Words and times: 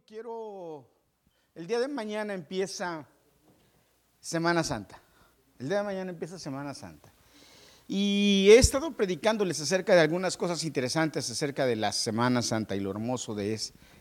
quiero, 0.00 0.88
el 1.54 1.66
día 1.66 1.78
de 1.78 1.88
mañana 1.88 2.34
empieza 2.34 3.06
Semana 4.18 4.64
Santa. 4.64 5.00
El 5.58 5.68
día 5.68 5.78
de 5.78 5.84
mañana 5.84 6.10
empieza 6.10 6.38
Semana 6.38 6.74
Santa. 6.74 7.12
Y 7.86 8.48
he 8.50 8.58
estado 8.58 8.92
predicándoles 8.92 9.60
acerca 9.60 9.94
de 9.94 10.00
algunas 10.00 10.36
cosas 10.36 10.64
interesantes 10.64 11.30
acerca 11.30 11.66
de 11.66 11.76
la 11.76 11.92
Semana 11.92 12.42
Santa 12.42 12.74
y 12.74 12.80
lo 12.80 12.90
hermoso 12.90 13.34
de 13.34 13.54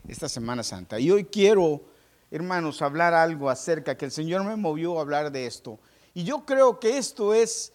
esta 0.07 0.29
Semana 0.29 0.63
Santa. 0.63 0.99
Y 0.99 1.11
hoy 1.11 1.25
quiero, 1.25 1.83
hermanos, 2.31 2.81
hablar 2.81 3.13
algo 3.13 3.49
acerca 3.49 3.97
que 3.97 4.05
el 4.05 4.11
Señor 4.11 4.43
me 4.45 4.55
movió 4.55 4.97
a 4.97 5.01
hablar 5.01 5.31
de 5.31 5.45
esto. 5.45 5.79
Y 6.13 6.23
yo 6.23 6.45
creo 6.45 6.79
que 6.79 6.97
esto 6.97 7.33
es, 7.33 7.73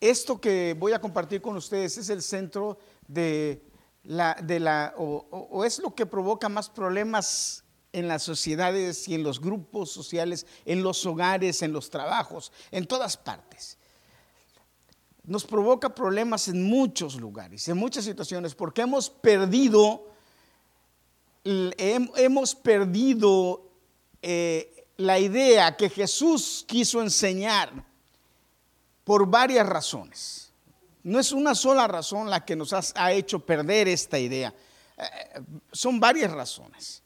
esto 0.00 0.40
que 0.40 0.74
voy 0.78 0.92
a 0.92 1.00
compartir 1.00 1.40
con 1.40 1.56
ustedes 1.56 1.98
es 1.98 2.08
el 2.08 2.22
centro 2.22 2.78
de 3.06 3.69
de 4.02 4.60
la, 4.60 4.94
o, 4.96 5.64
es 5.64 5.78
lo 5.78 5.94
que 5.94 6.06
provoca 6.06 6.48
más 6.48 6.70
problemas 6.70 7.64
en 7.92 8.08
las 8.08 8.22
sociedades 8.22 9.08
y 9.08 9.14
en 9.14 9.22
los 9.22 9.40
grupos 9.40 9.90
sociales, 9.90 10.46
en 10.64 10.82
los 10.82 11.04
hogares, 11.04 11.62
en 11.62 11.72
los 11.72 11.90
trabajos, 11.90 12.52
en 12.70 12.86
todas 12.86 13.16
partes. 13.16 13.78
Nos 15.24 15.44
provoca 15.44 15.94
problemas 15.94 16.48
en 16.48 16.62
muchos 16.62 17.16
lugares, 17.16 17.68
en 17.68 17.76
muchas 17.76 18.04
situaciones, 18.04 18.54
porque 18.54 18.82
hemos 18.82 19.10
perdido, 19.10 20.08
hemos 21.44 22.54
perdido 22.54 23.70
eh, 24.22 24.86
la 24.96 25.18
idea 25.18 25.76
que 25.76 25.90
Jesús 25.90 26.64
quiso 26.66 27.02
enseñar 27.02 27.84
por 29.04 29.26
varias 29.26 29.66
razones. 29.66 30.49
No 31.02 31.18
es 31.18 31.32
una 31.32 31.54
sola 31.54 31.86
razón 31.88 32.28
la 32.28 32.44
que 32.44 32.56
nos 32.56 32.72
ha 32.72 33.12
hecho 33.12 33.40
perder 33.40 33.88
esta 33.88 34.18
idea. 34.18 34.54
Eh, 34.96 35.40
son 35.72 35.98
varias 35.98 36.30
razones. 36.30 37.02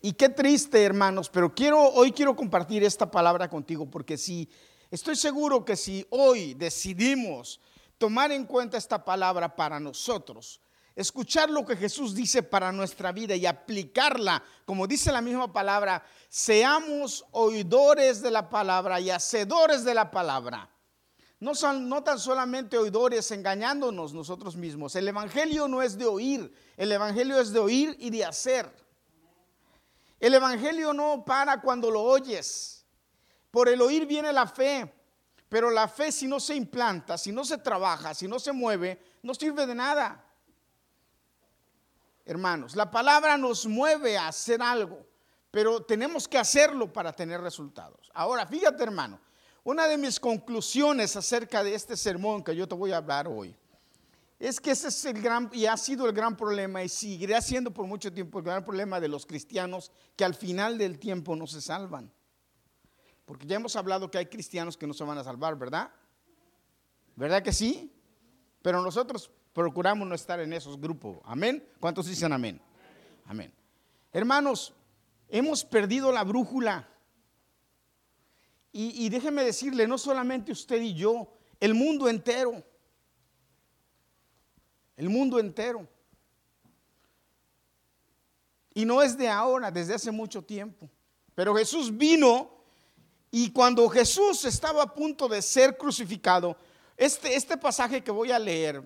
Y 0.00 0.14
qué 0.14 0.28
triste, 0.28 0.82
hermanos, 0.82 1.30
pero 1.30 1.54
quiero 1.54 1.80
hoy 1.80 2.10
quiero 2.10 2.34
compartir 2.34 2.82
esta 2.82 3.08
palabra 3.08 3.48
contigo 3.48 3.88
porque 3.88 4.18
si 4.18 4.48
estoy 4.90 5.14
seguro 5.14 5.64
que 5.64 5.76
si 5.76 6.04
hoy 6.10 6.54
decidimos 6.54 7.60
tomar 7.98 8.32
en 8.32 8.44
cuenta 8.44 8.76
esta 8.76 9.04
palabra 9.04 9.54
para 9.54 9.78
nosotros, 9.78 10.60
escuchar 10.96 11.50
lo 11.50 11.64
que 11.64 11.76
Jesús 11.76 12.16
dice 12.16 12.42
para 12.42 12.72
nuestra 12.72 13.12
vida 13.12 13.36
y 13.36 13.46
aplicarla, 13.46 14.42
como 14.64 14.88
dice 14.88 15.12
la 15.12 15.20
misma 15.20 15.52
palabra, 15.52 16.04
seamos 16.28 17.24
oidores 17.30 18.20
de 18.20 18.32
la 18.32 18.50
palabra 18.50 19.00
y 19.00 19.10
hacedores 19.10 19.84
de 19.84 19.94
la 19.94 20.10
palabra. 20.10 20.68
No, 21.42 21.56
son, 21.56 21.88
no 21.88 22.04
tan 22.04 22.20
solamente 22.20 22.78
oidores 22.78 23.28
engañándonos 23.32 24.14
nosotros 24.14 24.54
mismos. 24.54 24.94
El 24.94 25.08
Evangelio 25.08 25.66
no 25.66 25.82
es 25.82 25.98
de 25.98 26.06
oír, 26.06 26.54
el 26.76 26.92
Evangelio 26.92 27.40
es 27.40 27.52
de 27.52 27.58
oír 27.58 27.96
y 27.98 28.10
de 28.10 28.24
hacer. 28.24 28.72
El 30.20 30.34
Evangelio 30.34 30.92
no 30.92 31.24
para 31.24 31.60
cuando 31.60 31.90
lo 31.90 32.00
oyes. 32.00 32.86
Por 33.50 33.68
el 33.68 33.82
oír 33.82 34.06
viene 34.06 34.32
la 34.32 34.46
fe, 34.46 34.94
pero 35.48 35.68
la 35.68 35.88
fe 35.88 36.12
si 36.12 36.28
no 36.28 36.38
se 36.38 36.54
implanta, 36.54 37.18
si 37.18 37.32
no 37.32 37.44
se 37.44 37.58
trabaja, 37.58 38.14
si 38.14 38.28
no 38.28 38.38
se 38.38 38.52
mueve, 38.52 39.02
no 39.24 39.34
sirve 39.34 39.66
de 39.66 39.74
nada. 39.74 40.24
Hermanos, 42.24 42.76
la 42.76 42.88
palabra 42.88 43.36
nos 43.36 43.66
mueve 43.66 44.16
a 44.16 44.28
hacer 44.28 44.62
algo, 44.62 45.04
pero 45.50 45.82
tenemos 45.82 46.28
que 46.28 46.38
hacerlo 46.38 46.92
para 46.92 47.12
tener 47.12 47.40
resultados. 47.40 48.12
Ahora, 48.14 48.46
fíjate 48.46 48.84
hermano, 48.84 49.18
una 49.64 49.86
de 49.86 49.96
mis 49.96 50.18
conclusiones 50.18 51.16
acerca 51.16 51.62
de 51.62 51.74
este 51.74 51.96
sermón 51.96 52.42
que 52.42 52.54
yo 52.54 52.66
te 52.66 52.74
voy 52.74 52.92
a 52.92 52.98
hablar 52.98 53.28
hoy 53.28 53.54
es 54.42 54.60
que 54.60 54.72
ese 54.72 54.88
es 54.88 55.04
el 55.04 55.22
gran, 55.22 55.48
y 55.52 55.66
ha 55.66 55.76
sido 55.76 56.04
el 56.08 56.12
gran 56.12 56.36
problema 56.36 56.82
y 56.82 56.88
seguirá 56.88 57.40
siendo 57.40 57.72
por 57.72 57.86
mucho 57.86 58.12
tiempo 58.12 58.40
el 58.40 58.44
gran 58.44 58.64
problema 58.64 58.98
de 58.98 59.06
los 59.06 59.24
cristianos 59.24 59.92
que 60.16 60.24
al 60.24 60.34
final 60.34 60.78
del 60.78 60.98
tiempo 60.98 61.36
no 61.36 61.46
se 61.46 61.60
salvan. 61.60 62.12
Porque 63.24 63.46
ya 63.46 63.54
hemos 63.54 63.76
hablado 63.76 64.10
que 64.10 64.18
hay 64.18 64.26
cristianos 64.26 64.76
que 64.76 64.84
no 64.84 64.94
se 64.94 65.04
van 65.04 65.16
a 65.16 65.22
salvar, 65.22 65.56
¿verdad? 65.56 65.92
¿Verdad 67.14 67.40
que 67.40 67.52
sí? 67.52 67.94
Pero 68.62 68.82
nosotros 68.82 69.30
procuramos 69.52 70.08
no 70.08 70.14
estar 70.16 70.40
en 70.40 70.52
esos 70.52 70.80
grupos. 70.80 71.18
Amén. 71.24 71.64
¿Cuántos 71.78 72.06
dicen 72.06 72.32
amén? 72.32 72.60
Amén. 73.26 73.54
Hermanos, 74.12 74.74
hemos 75.28 75.64
perdido 75.64 76.10
la 76.10 76.24
brújula. 76.24 76.88
Y, 78.74 79.10
déjeme 79.10 79.44
decirle, 79.44 79.86
no 79.86 79.98
solamente 79.98 80.50
usted 80.50 80.80
y 80.80 80.94
yo, 80.94 81.28
el 81.60 81.74
mundo 81.74 82.08
entero. 82.08 82.64
El 84.96 85.10
mundo 85.10 85.38
entero. 85.38 85.86
Y 88.72 88.86
no 88.86 89.02
es 89.02 89.18
de 89.18 89.28
ahora, 89.28 89.70
desde 89.70 89.94
hace 89.94 90.10
mucho 90.10 90.40
tiempo. 90.42 90.88
Pero 91.34 91.54
Jesús 91.54 91.94
vino 91.94 92.50
y 93.30 93.50
cuando 93.50 93.86
Jesús 93.90 94.44
estaba 94.46 94.82
a 94.82 94.94
punto 94.94 95.28
de 95.28 95.42
ser 95.42 95.76
crucificado, 95.76 96.56
este, 96.96 97.34
este 97.34 97.58
pasaje 97.58 98.02
que 98.02 98.10
voy 98.10 98.30
a 98.30 98.38
leer, 98.38 98.82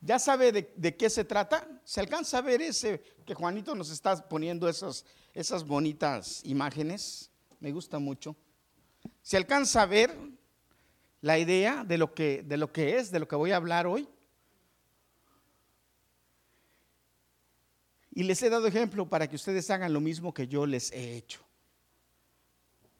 ¿ya 0.00 0.20
sabe 0.20 0.52
de, 0.52 0.96
qué 0.96 1.10
se 1.10 1.24
trata? 1.24 1.68
¿Se 1.84 1.98
alcanza 2.00 2.38
a 2.38 2.42
ver 2.42 2.62
ese 2.62 3.02
que 3.24 3.34
Juanito 3.34 3.74
nos 3.74 3.90
está 3.90 4.28
poniendo 4.28 4.68
esas, 4.68 5.04
esas 5.34 5.64
bonitas 5.64 6.40
imágenes? 6.44 7.30
Me 7.60 7.72
gusta 7.72 7.98
mucho. 7.98 8.36
¿Se 9.22 9.36
alcanza 9.36 9.82
a 9.82 9.86
ver 9.86 10.16
la 11.20 11.38
idea 11.38 11.84
de 11.84 11.98
lo 11.98 12.14
que, 12.14 12.42
de 12.42 12.56
lo 12.56 12.72
que 12.72 12.96
es, 12.96 13.10
de 13.10 13.18
lo 13.18 13.28
que 13.28 13.36
voy 13.36 13.52
a 13.52 13.56
hablar 13.56 13.86
hoy? 13.86 14.08
Y 18.12 18.22
les 18.22 18.42
he 18.42 18.48
dado 18.48 18.66
ejemplo 18.66 19.08
para 19.08 19.28
que 19.28 19.36
ustedes 19.36 19.68
hagan 19.70 19.92
lo 19.92 20.00
mismo 20.00 20.32
que 20.32 20.48
yo 20.48 20.64
les 20.64 20.90
he 20.92 21.16
hecho. 21.16 21.40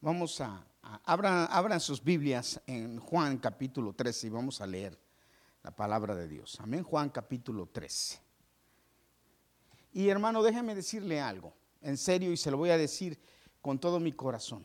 Vamos 0.02 0.40
a, 0.40 0.62
abran, 1.04 1.48
abran, 1.50 1.80
sus 1.80 2.04
Biblias 2.04 2.60
en 2.66 2.98
Juan 2.98 3.38
capítulo 3.38 3.94
13 3.94 4.26
y 4.26 4.30
vamos 4.30 4.60
a 4.60 4.66
leer 4.66 4.98
la 5.62 5.70
palabra 5.70 6.14
de 6.14 6.28
Dios. 6.28 6.58
Amén, 6.60 6.82
Juan 6.82 7.08
capítulo 7.08 7.66
13. 7.66 8.20
Y 9.94 10.08
hermano, 10.08 10.42
déjeme 10.42 10.74
decirle 10.74 11.20
algo, 11.20 11.54
en 11.80 11.96
serio, 11.96 12.30
y 12.30 12.36
se 12.36 12.50
lo 12.50 12.58
voy 12.58 12.68
a 12.68 12.76
decir 12.76 13.18
con 13.66 13.80
todo 13.80 13.98
mi 13.98 14.12
corazón. 14.12 14.64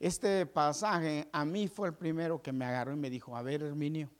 Este 0.00 0.44
pasaje 0.44 1.28
a 1.32 1.44
mí 1.44 1.68
fue 1.68 1.86
el 1.86 1.94
primero 1.94 2.42
que 2.42 2.50
me 2.50 2.64
agarró 2.64 2.92
y 2.94 2.96
me 2.96 3.08
dijo, 3.08 3.36
a 3.36 3.42
ver, 3.42 3.62
Herminio, 3.62 4.10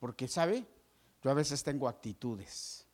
porque 0.00 0.26
sabe, 0.26 0.66
yo 1.22 1.30
a 1.30 1.34
veces 1.34 1.62
tengo 1.62 1.86
actitudes 1.86 2.84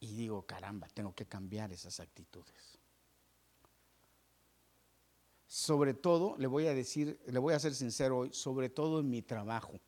y 0.00 0.14
digo, 0.14 0.46
caramba, 0.46 0.88
tengo 0.94 1.14
que 1.14 1.26
cambiar 1.26 1.70
esas 1.70 2.00
actitudes. 2.00 2.78
Sobre 5.46 5.92
todo, 5.92 6.34
le 6.38 6.46
voy 6.46 6.66
a 6.66 6.72
decir, 6.72 7.20
le 7.26 7.38
voy 7.38 7.52
a 7.52 7.58
ser 7.58 7.74
sincero 7.74 8.20
hoy, 8.20 8.32
sobre 8.32 8.70
todo 8.70 9.00
en 9.00 9.10
mi 9.10 9.20
trabajo. 9.20 9.78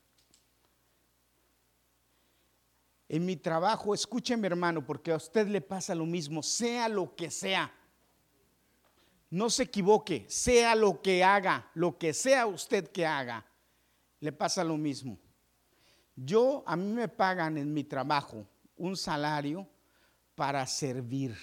En 3.09 3.25
mi 3.25 3.37
trabajo, 3.37 3.95
escúcheme 3.95 4.47
hermano, 4.47 4.85
porque 4.85 5.11
a 5.11 5.17
usted 5.17 5.49
le 5.49 5.63
pasa 5.63 5.95
lo 5.95 6.05
mismo, 6.05 6.43
sea 6.43 6.91
lo 6.91 7.17
que 7.17 7.31
sea 7.31 7.73
no 9.35 9.51
se 9.51 9.65
equivoque, 9.65 10.25
sea 10.29 10.77
lo 10.77 11.03
que 11.03 11.25
haga, 11.25 11.69
lo 11.75 11.99
que 11.99 12.15
sea 12.15 12.47
usted 12.47 12.93
que 12.93 13.05
haga, 13.05 13.45
le 14.21 14.31
pasa 14.31 14.63
lo 14.63 14.77
mismo. 14.77 15.19
Yo, 16.15 16.63
a 16.65 16.77
mí 16.77 16.93
me 16.93 17.09
pagan 17.09 17.59
en 17.59 17.75
mi 17.75 17.83
trabajo 17.83 18.47
un 18.77 18.97
salario 18.97 19.69
para 20.37 20.65
servir. 20.69 21.37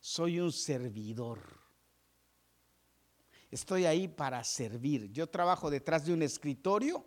Soy 0.00 0.40
un 0.40 0.50
servidor. 0.50 1.40
Estoy 3.50 3.84
ahí 3.84 4.08
para 4.08 4.42
servir. 4.42 5.12
Yo 5.12 5.26
trabajo 5.26 5.68
detrás 5.68 6.06
de 6.06 6.14
un 6.14 6.22
escritorio 6.22 7.04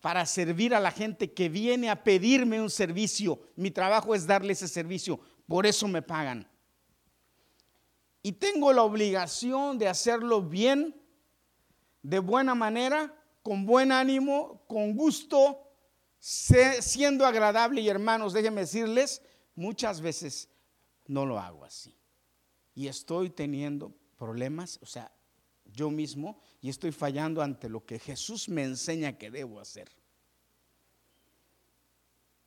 para 0.00 0.26
servir 0.26 0.74
a 0.74 0.80
la 0.80 0.90
gente 0.90 1.32
que 1.32 1.48
viene 1.48 1.90
a 1.90 2.02
pedirme 2.02 2.60
un 2.60 2.70
servicio. 2.70 3.38
Mi 3.54 3.70
trabajo 3.70 4.16
es 4.16 4.26
darle 4.26 4.54
ese 4.54 4.66
servicio. 4.66 5.20
Por 5.46 5.64
eso 5.64 5.86
me 5.86 6.02
pagan 6.02 6.48
y 8.26 8.32
tengo 8.32 8.72
la 8.72 8.82
obligación 8.82 9.78
de 9.78 9.86
hacerlo 9.86 10.42
bien, 10.42 11.00
de 12.02 12.18
buena 12.18 12.56
manera, 12.56 13.14
con 13.40 13.64
buen 13.64 13.92
ánimo, 13.92 14.64
con 14.66 14.96
gusto, 14.96 15.70
siendo 16.18 17.24
agradable. 17.24 17.82
Y 17.82 17.88
hermanos, 17.88 18.32
déjenme 18.32 18.62
decirles, 18.62 19.22
muchas 19.54 20.00
veces 20.00 20.48
no 21.06 21.24
lo 21.24 21.38
hago 21.38 21.64
así. 21.64 21.96
Y 22.74 22.88
estoy 22.88 23.30
teniendo 23.30 23.94
problemas, 24.16 24.80
o 24.82 24.86
sea, 24.86 25.12
yo 25.64 25.88
mismo, 25.92 26.40
y 26.60 26.68
estoy 26.68 26.90
fallando 26.90 27.42
ante 27.42 27.68
lo 27.68 27.86
que 27.86 28.00
Jesús 28.00 28.48
me 28.48 28.64
enseña 28.64 29.18
que 29.18 29.30
debo 29.30 29.60
hacer. 29.60 29.88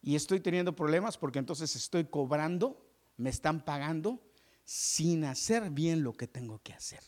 Y 0.01 0.17
estoy 0.17 0.41
teniendo 0.41 0.75
problemas 0.75 1.17
porque 1.17 1.39
entonces 1.39 1.73
estoy 1.77 2.03
cobrando, 2.03 2.85
me 3.15 3.29
están 3.29 3.63
pagando 3.63 4.19
sin 4.69 5.25
hacer 5.25 5.71
bien 5.71 6.03
lo 6.03 6.13
que 6.13 6.27
tengo 6.27 6.61
que 6.61 6.73
hacer. 6.73 7.01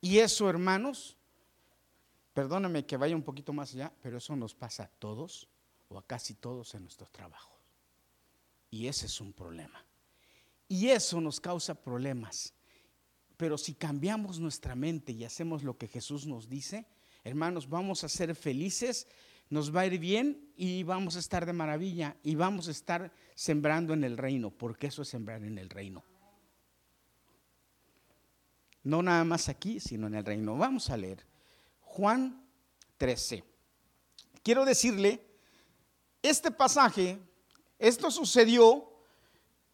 Y 0.00 0.18
eso, 0.18 0.50
hermanos, 0.50 1.16
perdóname 2.34 2.84
que 2.84 2.96
vaya 2.96 3.14
un 3.14 3.22
poquito 3.22 3.52
más 3.52 3.72
allá, 3.74 3.92
pero 4.02 4.18
eso 4.18 4.34
nos 4.34 4.56
pasa 4.56 4.82
a 4.82 4.88
todos 4.88 5.46
o 5.86 5.96
a 5.98 6.04
casi 6.04 6.34
todos 6.34 6.74
en 6.74 6.82
nuestros 6.82 7.12
trabajos. 7.12 7.60
Y 8.72 8.88
ese 8.88 9.06
es 9.06 9.20
un 9.20 9.32
problema. 9.32 9.86
Y 10.66 10.88
eso 10.88 11.20
nos 11.20 11.38
causa 11.38 11.80
problemas. 11.80 12.52
Pero 13.36 13.56
si 13.56 13.74
cambiamos 13.74 14.40
nuestra 14.40 14.74
mente 14.74 15.12
y 15.12 15.22
hacemos 15.22 15.62
lo 15.62 15.78
que 15.78 15.86
Jesús 15.86 16.26
nos 16.26 16.48
dice, 16.48 16.86
hermanos, 17.22 17.68
vamos 17.68 18.02
a 18.02 18.08
ser 18.08 18.34
felices, 18.34 19.06
nos 19.48 19.72
va 19.72 19.82
a 19.82 19.86
ir 19.86 20.00
bien 20.00 20.50
y 20.56 20.82
vamos 20.82 21.14
a 21.14 21.20
estar 21.20 21.46
de 21.46 21.52
maravilla 21.52 22.16
y 22.24 22.34
vamos 22.34 22.66
a 22.66 22.72
estar 22.72 23.12
sembrando 23.36 23.94
en 23.94 24.02
el 24.02 24.16
reino, 24.16 24.50
porque 24.50 24.88
eso 24.88 25.02
es 25.02 25.08
sembrar 25.08 25.44
en 25.44 25.56
el 25.56 25.70
reino. 25.70 26.02
No 28.88 29.02
nada 29.02 29.22
más 29.22 29.50
aquí, 29.50 29.80
sino 29.80 30.06
en 30.06 30.14
el 30.14 30.24
reino. 30.24 30.56
Vamos 30.56 30.88
a 30.88 30.96
leer 30.96 31.22
Juan 31.82 32.42
13. 32.96 33.44
Quiero 34.42 34.64
decirle, 34.64 35.22
este 36.22 36.50
pasaje, 36.50 37.18
esto 37.78 38.10
sucedió, 38.10 38.90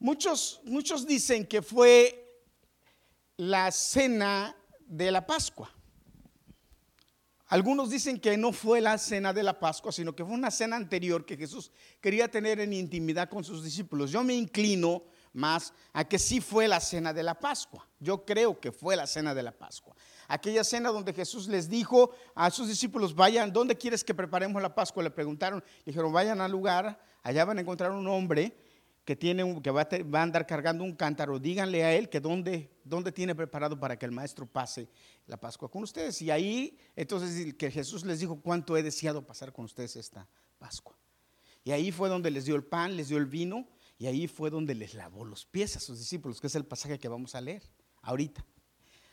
muchos, 0.00 0.60
muchos 0.64 1.06
dicen 1.06 1.46
que 1.46 1.62
fue 1.62 2.42
la 3.36 3.70
cena 3.70 4.56
de 4.80 5.12
la 5.12 5.24
Pascua. 5.24 5.70
Algunos 7.46 7.90
dicen 7.90 8.18
que 8.18 8.36
no 8.36 8.50
fue 8.50 8.80
la 8.80 8.98
cena 8.98 9.32
de 9.32 9.44
la 9.44 9.60
Pascua, 9.60 9.92
sino 9.92 10.16
que 10.16 10.24
fue 10.24 10.34
una 10.34 10.50
cena 10.50 10.74
anterior 10.74 11.24
que 11.24 11.36
Jesús 11.36 11.70
quería 12.00 12.28
tener 12.28 12.58
en 12.58 12.72
intimidad 12.72 13.28
con 13.28 13.44
sus 13.44 13.62
discípulos. 13.62 14.10
Yo 14.10 14.24
me 14.24 14.34
inclino 14.34 15.04
más 15.34 15.74
a 15.92 16.04
que 16.04 16.18
sí 16.18 16.40
fue 16.40 16.66
la 16.66 16.80
cena 16.80 17.12
de 17.12 17.22
la 17.22 17.38
Pascua. 17.38 17.86
Yo 17.98 18.24
creo 18.24 18.58
que 18.58 18.72
fue 18.72 18.96
la 18.96 19.06
cena 19.06 19.34
de 19.34 19.42
la 19.42 19.52
Pascua. 19.52 19.94
Aquella 20.28 20.64
cena 20.64 20.90
donde 20.90 21.12
Jesús 21.12 21.48
les 21.48 21.68
dijo 21.68 22.14
a 22.34 22.50
sus 22.50 22.68
discípulos, 22.68 23.14
vayan, 23.14 23.52
¿dónde 23.52 23.76
quieres 23.76 24.02
que 24.02 24.14
preparemos 24.14 24.62
la 24.62 24.74
Pascua? 24.74 25.02
Le 25.02 25.10
preguntaron, 25.10 25.62
dijeron, 25.84 26.12
vayan 26.12 26.40
al 26.40 26.50
lugar, 26.50 26.98
allá 27.22 27.44
van 27.44 27.58
a 27.58 27.60
encontrar 27.60 27.90
un 27.90 28.06
hombre 28.06 28.56
que, 29.04 29.16
tiene, 29.16 29.60
que 29.60 29.70
va, 29.70 29.82
a, 29.82 30.22
andar 30.22 30.46
cargando 30.46 30.82
un 30.82 30.94
cántaro, 30.94 31.38
díganle 31.38 31.84
a 31.84 31.94
él 31.94 32.08
que 32.08 32.20
dónde, 32.20 32.70
dónde 32.84 33.12
tiene 33.12 33.34
preparado 33.34 33.78
para 33.78 33.98
que 33.98 34.06
el 34.06 34.12
maestro 34.12 34.46
pase 34.46 34.88
la 35.26 35.36
Pascua 35.36 35.70
con 35.70 35.82
ustedes. 35.82 36.22
Y 36.22 36.30
ahí, 36.30 36.78
entonces, 36.96 37.54
que 37.54 37.70
Jesús 37.70 38.04
les 38.04 38.20
dijo, 38.20 38.40
¿cuánto 38.40 38.76
he 38.76 38.82
deseado 38.82 39.26
pasar 39.26 39.52
con 39.52 39.66
ustedes 39.66 39.96
esta 39.96 40.26
Pascua? 40.58 40.96
Y 41.64 41.72
ahí 41.72 41.90
fue 41.92 42.08
donde 42.08 42.30
les 42.30 42.44
dio 42.44 42.56
el 42.56 42.64
pan, 42.64 42.96
les 42.96 43.08
dio 43.08 43.18
el 43.18 43.26
vino, 43.26 43.66
y 43.98 44.06
ahí 44.06 44.26
fue 44.26 44.50
donde 44.50 44.74
les 44.74 44.94
lavó 44.94 45.24
los 45.24 45.46
pies 45.46 45.76
a 45.76 45.80
sus 45.80 45.98
discípulos, 45.98 46.40
que 46.40 46.48
es 46.48 46.54
el 46.54 46.64
pasaje 46.64 46.98
que 46.98 47.08
vamos 47.08 47.34
a 47.34 47.40
leer 47.40 47.62
ahorita. 48.02 48.44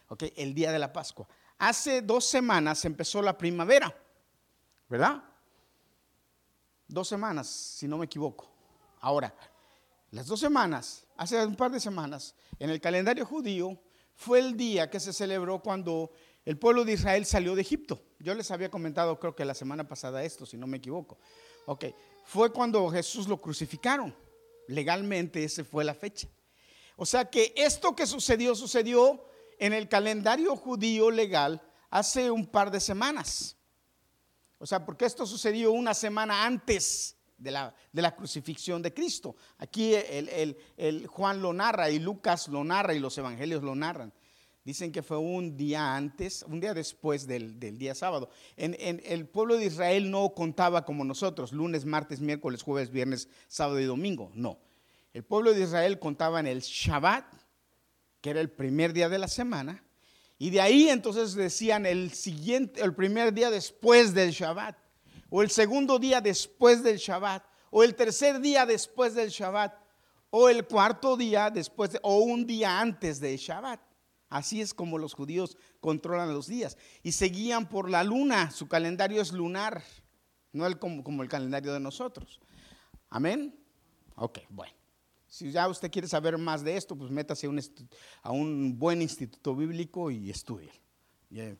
¿Ok? 0.08 0.24
El 0.36 0.54
día 0.54 0.72
de 0.72 0.80
la 0.80 0.92
Pascua. 0.92 1.28
Hace 1.58 2.02
dos 2.02 2.26
semanas 2.26 2.84
empezó 2.86 3.22
la 3.22 3.38
primavera, 3.38 3.96
¿verdad? 4.90 5.24
Dos 6.88 7.08
semanas, 7.08 7.48
si 7.48 7.88
no 7.88 7.98
me 7.98 8.06
equivoco. 8.06 8.52
Ahora, 9.00 9.34
las 10.10 10.28
dos 10.28 10.40
semanas, 10.40 11.06
hace 11.16 11.46
un 11.46 11.56
par 11.56 11.72
de 11.72 11.80
semanas, 11.80 12.36
en 12.60 12.70
el 12.70 12.82
calendario 12.82 13.26
judío, 13.26 13.80
fue 14.14 14.40
el 14.40 14.58
día 14.58 14.90
que 14.90 15.00
se 15.00 15.14
celebró 15.14 15.62
cuando 15.62 16.12
el 16.44 16.58
pueblo 16.58 16.84
de 16.84 16.94
Israel 16.94 17.26
salió 17.26 17.56
de 17.56 17.62
Egipto. 17.62 18.02
Yo 18.20 18.34
les 18.34 18.52
había 18.52 18.70
comentado, 18.70 19.20
creo 19.20 19.36
que 19.36 19.46
la 19.46 19.54
semana 19.54 19.88
pasada 19.88 20.24
esto, 20.24 20.46
si 20.46 20.58
no 20.58 20.68
me 20.68 20.78
equivoco. 20.78 21.20
Ok, 21.66 21.86
fue 22.26 22.52
cuando 22.52 22.90
Jesús 22.90 23.28
lo 23.28 23.40
crucificaron. 23.40 24.14
Legalmente 24.68 25.44
esa 25.44 25.64
fue 25.64 25.84
la 25.84 25.94
fecha. 25.94 26.28
O 26.96 27.06
sea 27.06 27.26
que 27.26 27.54
esto 27.56 27.96
que 27.96 28.06
sucedió, 28.06 28.56
sucedió 28.56 29.26
en 29.58 29.74
el 29.74 29.88
calendario 29.90 30.56
judío 30.56 31.12
legal 31.12 31.62
hace 31.90 32.32
un 32.32 32.48
par 32.48 32.72
de 32.72 32.80
semanas. 32.80 33.58
O 34.58 34.66
sea, 34.66 34.86
porque 34.86 35.06
esto 35.06 35.26
sucedió 35.26 35.72
una 35.72 35.94
semana 35.94 36.46
antes 36.46 37.18
de 37.38 37.52
la, 37.52 37.74
de 37.92 38.02
la 38.02 38.16
crucifixión 38.16 38.82
de 38.82 38.94
Cristo. 38.94 39.36
Aquí 39.58 39.96
el, 39.96 41.08
Juan 41.08 41.42
lo 41.42 41.54
narra 41.54 41.90
y 41.90 42.00
Lucas 42.00 42.48
lo 42.48 42.64
narra 42.64 42.94
y 42.94 43.00
los 43.00 43.18
evangelios 43.18 43.64
lo 43.64 43.76
narran. 43.76 44.14
Dicen 44.64 44.92
que 44.92 45.02
fue 45.02 45.18
un 45.18 45.58
día 45.58 45.96
antes, 45.96 46.46
un 46.48 46.60
día 46.60 46.74
después 46.74 47.26
del, 47.26 47.60
día 47.60 47.96
sábado. 47.96 48.30
En, 48.58 48.76
el 49.06 49.28
pueblo 49.28 49.58
de 49.58 49.66
Israel 49.66 50.12
no 50.12 50.34
contaba 50.36 50.86
como 50.86 51.04
nosotros, 51.04 51.52
lunes, 51.52 51.86
martes, 51.86 52.22
miércoles, 52.22 52.62
jueves, 52.62 52.92
viernes, 52.92 53.28
sábado 53.48 53.80
y 53.80 53.86
domingo. 53.86 54.32
No. 54.36 54.60
El 55.14 55.24
pueblo 55.24 55.54
de 55.54 55.64
Israel 55.64 55.98
contaba 56.00 56.40
en 56.40 56.48
el 56.48 56.62
Shabbat, 56.62 57.26
que 58.22 58.30
era 58.30 58.40
el 58.40 58.52
primer 58.52 58.94
día 58.94 59.10
de 59.10 59.18
la 59.18 59.28
semana, 59.28 59.84
y 60.38 60.52
de 60.52 60.62
ahí 60.62 60.90
entonces 60.90 61.34
decían 61.34 61.86
el 61.86 62.12
siguiente, 62.12 62.82
el 62.82 62.94
primer 62.94 63.34
día 63.34 63.50
después 63.50 64.14
del 64.14 64.32
Shabbat 64.32 64.78
o 65.32 65.42
el 65.42 65.50
segundo 65.50 65.98
día 65.98 66.22
después 66.22 66.84
del 66.84 66.98
Shabbat, 66.98 67.44
o 67.72 67.84
el 67.84 67.96
tercer 67.96 68.40
día 68.42 68.66
después 68.66 69.16
del 69.16 69.30
Shabbat, 69.30 69.74
o 70.30 70.50
el 70.50 70.68
cuarto 70.68 71.16
día 71.16 71.50
después, 71.50 71.98
o 72.04 72.20
un 72.20 72.46
día 72.46 72.80
antes 72.80 73.20
del 73.20 73.38
Shabbat. 73.38 73.80
Así 74.32 74.62
es 74.62 74.74
como 74.74 74.98
los 74.98 75.14
judíos 75.14 75.58
controlan 75.82 76.34
los 76.34 76.48
días. 76.48 76.78
Y 77.04 77.12
seguían 77.12 77.68
por 77.68 77.90
la 77.90 78.02
luna, 78.06 78.50
su 78.50 78.70
calendario 78.70 79.22
es 79.22 79.34
lunar, 79.34 79.84
no 80.54 80.66
el, 80.66 80.80
como, 80.80 81.22
el 81.22 81.28
calendario 81.28 81.74
de 81.74 81.82
nosotros. 81.82 82.40
Amén. 83.10 83.54
Ok, 84.16 84.40
bueno. 84.50 84.74
Si 85.28 85.52
ya 85.52 85.68
usted 85.68 85.92
quiere 85.92 86.08
saber 86.08 86.38
más 86.38 86.64
de 86.64 86.78
esto, 86.78 86.96
pues 86.96 87.12
métase 87.12 87.46
a 87.46 87.50
un, 87.50 87.62
a 88.24 88.32
un 88.32 88.80
buen 88.80 89.02
instituto 89.02 89.54
bíblico 89.54 90.10
y 90.10 90.30
estudie. 90.30 90.72
Eh, 91.32 91.58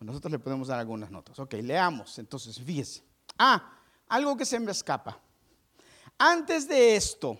nosotros 0.00 0.32
le 0.32 0.40
podemos 0.40 0.66
dar 0.66 0.80
algunas 0.80 1.12
notas. 1.12 1.38
Ok, 1.38 1.54
leamos. 1.54 2.18
Entonces, 2.18 2.60
fíjese. 2.60 3.04
Ah, 3.38 3.78
algo 4.08 4.36
que 4.36 4.44
se 4.44 4.58
me 4.58 4.72
escapa. 4.72 5.20
Antes 6.18 6.66
de 6.66 6.96
esto, 6.96 7.38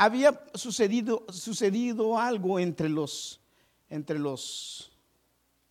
había 0.00 0.42
sucedido, 0.54 1.26
sucedido 1.28 2.18
algo 2.18 2.58
entre 2.58 2.88
los, 2.88 3.38
entre 3.90 4.18
los 4.18 4.90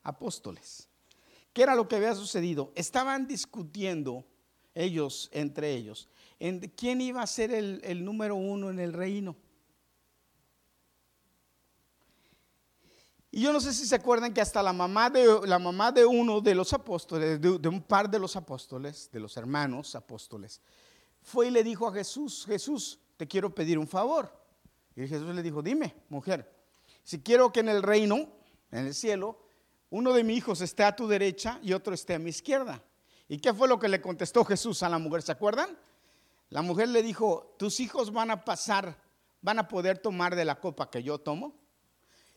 apóstoles. 0.03 0.87
¿Qué 1.51 1.63
era 1.63 1.73
lo 1.73 1.87
que 1.87 1.95
había 1.95 2.13
sucedido? 2.13 2.71
Estaban 2.75 3.25
discutiendo 3.25 4.23
ellos, 4.75 5.29
entre 5.33 5.73
ellos, 5.73 6.09
en 6.37 6.59
quién 6.59 7.01
iba 7.01 7.23
a 7.23 7.27
ser 7.27 7.51
el, 7.51 8.05
número 8.05 8.35
uno 8.35 8.69
en 8.69 8.79
el 8.79 8.93
reino. 8.93 9.35
Y 13.31 13.41
yo 13.41 13.51
no 13.51 13.59
sé 13.59 13.73
si 13.73 13.87
se 13.87 13.95
acuerdan 13.95 14.31
que 14.31 14.41
hasta 14.41 14.61
la 14.61 14.73
mamá 14.73 15.09
de, 15.09 15.39
la 15.47 15.57
mamá 15.57 15.91
de 15.91 16.05
uno 16.05 16.39
de 16.39 16.53
los 16.53 16.71
apóstoles, 16.71 17.41
de, 17.41 17.67
un 17.67 17.81
par 17.81 18.07
de 18.07 18.19
los 18.19 18.35
apóstoles, 18.35 19.09
de 19.11 19.21
los 19.21 19.35
hermanos 19.37 19.95
apóstoles, 19.95 20.61
fue 21.19 21.47
y 21.47 21.51
le 21.51 21.63
dijo 21.63 21.87
a 21.87 21.93
Jesús, 21.93 22.45
Jesús, 22.45 22.98
te 23.19 23.27
quiero 23.27 23.53
pedir 23.53 23.77
un 23.77 23.85
favor. 23.85 24.31
Y 24.95 25.05
Jesús 25.05 25.35
le 25.35 25.43
dijo, 25.43 25.61
dime, 25.61 25.93
mujer, 26.07 26.49
si 27.03 27.19
quiero 27.21 27.51
que 27.51 27.59
en 27.59 27.67
el 27.67 27.83
reino, 27.83 28.29
en 28.71 28.87
el 28.87 28.93
cielo, 28.93 29.37
uno 29.89 30.13
de 30.13 30.23
mis 30.23 30.37
hijos 30.37 30.61
esté 30.61 30.85
a 30.85 30.95
tu 30.95 31.05
derecha 31.05 31.59
y 31.61 31.73
otro 31.73 31.93
esté 31.93 32.15
a 32.15 32.19
mi 32.19 32.29
izquierda. 32.29 32.81
¿Y 33.27 33.39
qué 33.39 33.53
fue 33.53 33.67
lo 33.67 33.77
que 33.77 33.89
le 33.89 33.99
contestó 33.99 34.45
Jesús 34.45 34.83
a 34.83 34.89
la 34.89 34.99
mujer? 34.99 35.21
¿Se 35.21 35.33
acuerdan? 35.33 35.77
La 36.49 36.61
mujer 36.61 36.87
le 36.87 37.03
dijo, 37.03 37.55
tus 37.59 37.81
hijos 37.81 38.13
van 38.13 38.31
a 38.31 38.45
pasar, 38.45 38.97
van 39.41 39.59
a 39.59 39.67
poder 39.67 39.97
tomar 39.97 40.33
de 40.37 40.45
la 40.45 40.61
copa 40.61 40.89
que 40.89 41.03
yo 41.03 41.17
tomo 41.17 41.59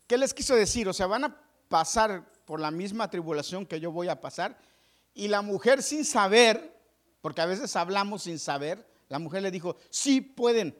¿Qué 0.05 0.17
les 0.17 0.33
quiso 0.33 0.53
decir? 0.53 0.89
O 0.89 0.93
sea, 0.93 1.07
van 1.07 1.23
a 1.23 1.41
pasar 1.69 2.29
por 2.45 2.59
la 2.59 2.71
misma 2.71 3.09
tribulación 3.09 3.65
que 3.65 3.79
yo 3.79 3.89
voy 3.89 4.09
a 4.09 4.19
pasar. 4.19 4.59
Y 5.13 5.29
la 5.29 5.41
mujer 5.41 5.81
sin 5.81 6.03
saber, 6.03 6.77
porque 7.21 7.39
a 7.39 7.45
veces 7.45 7.73
hablamos 7.77 8.23
sin 8.23 8.37
saber, 8.37 8.85
la 9.13 9.19
mujer 9.19 9.43
le 9.43 9.51
dijo, 9.51 9.77
sí 9.89 10.21
pueden. 10.21 10.75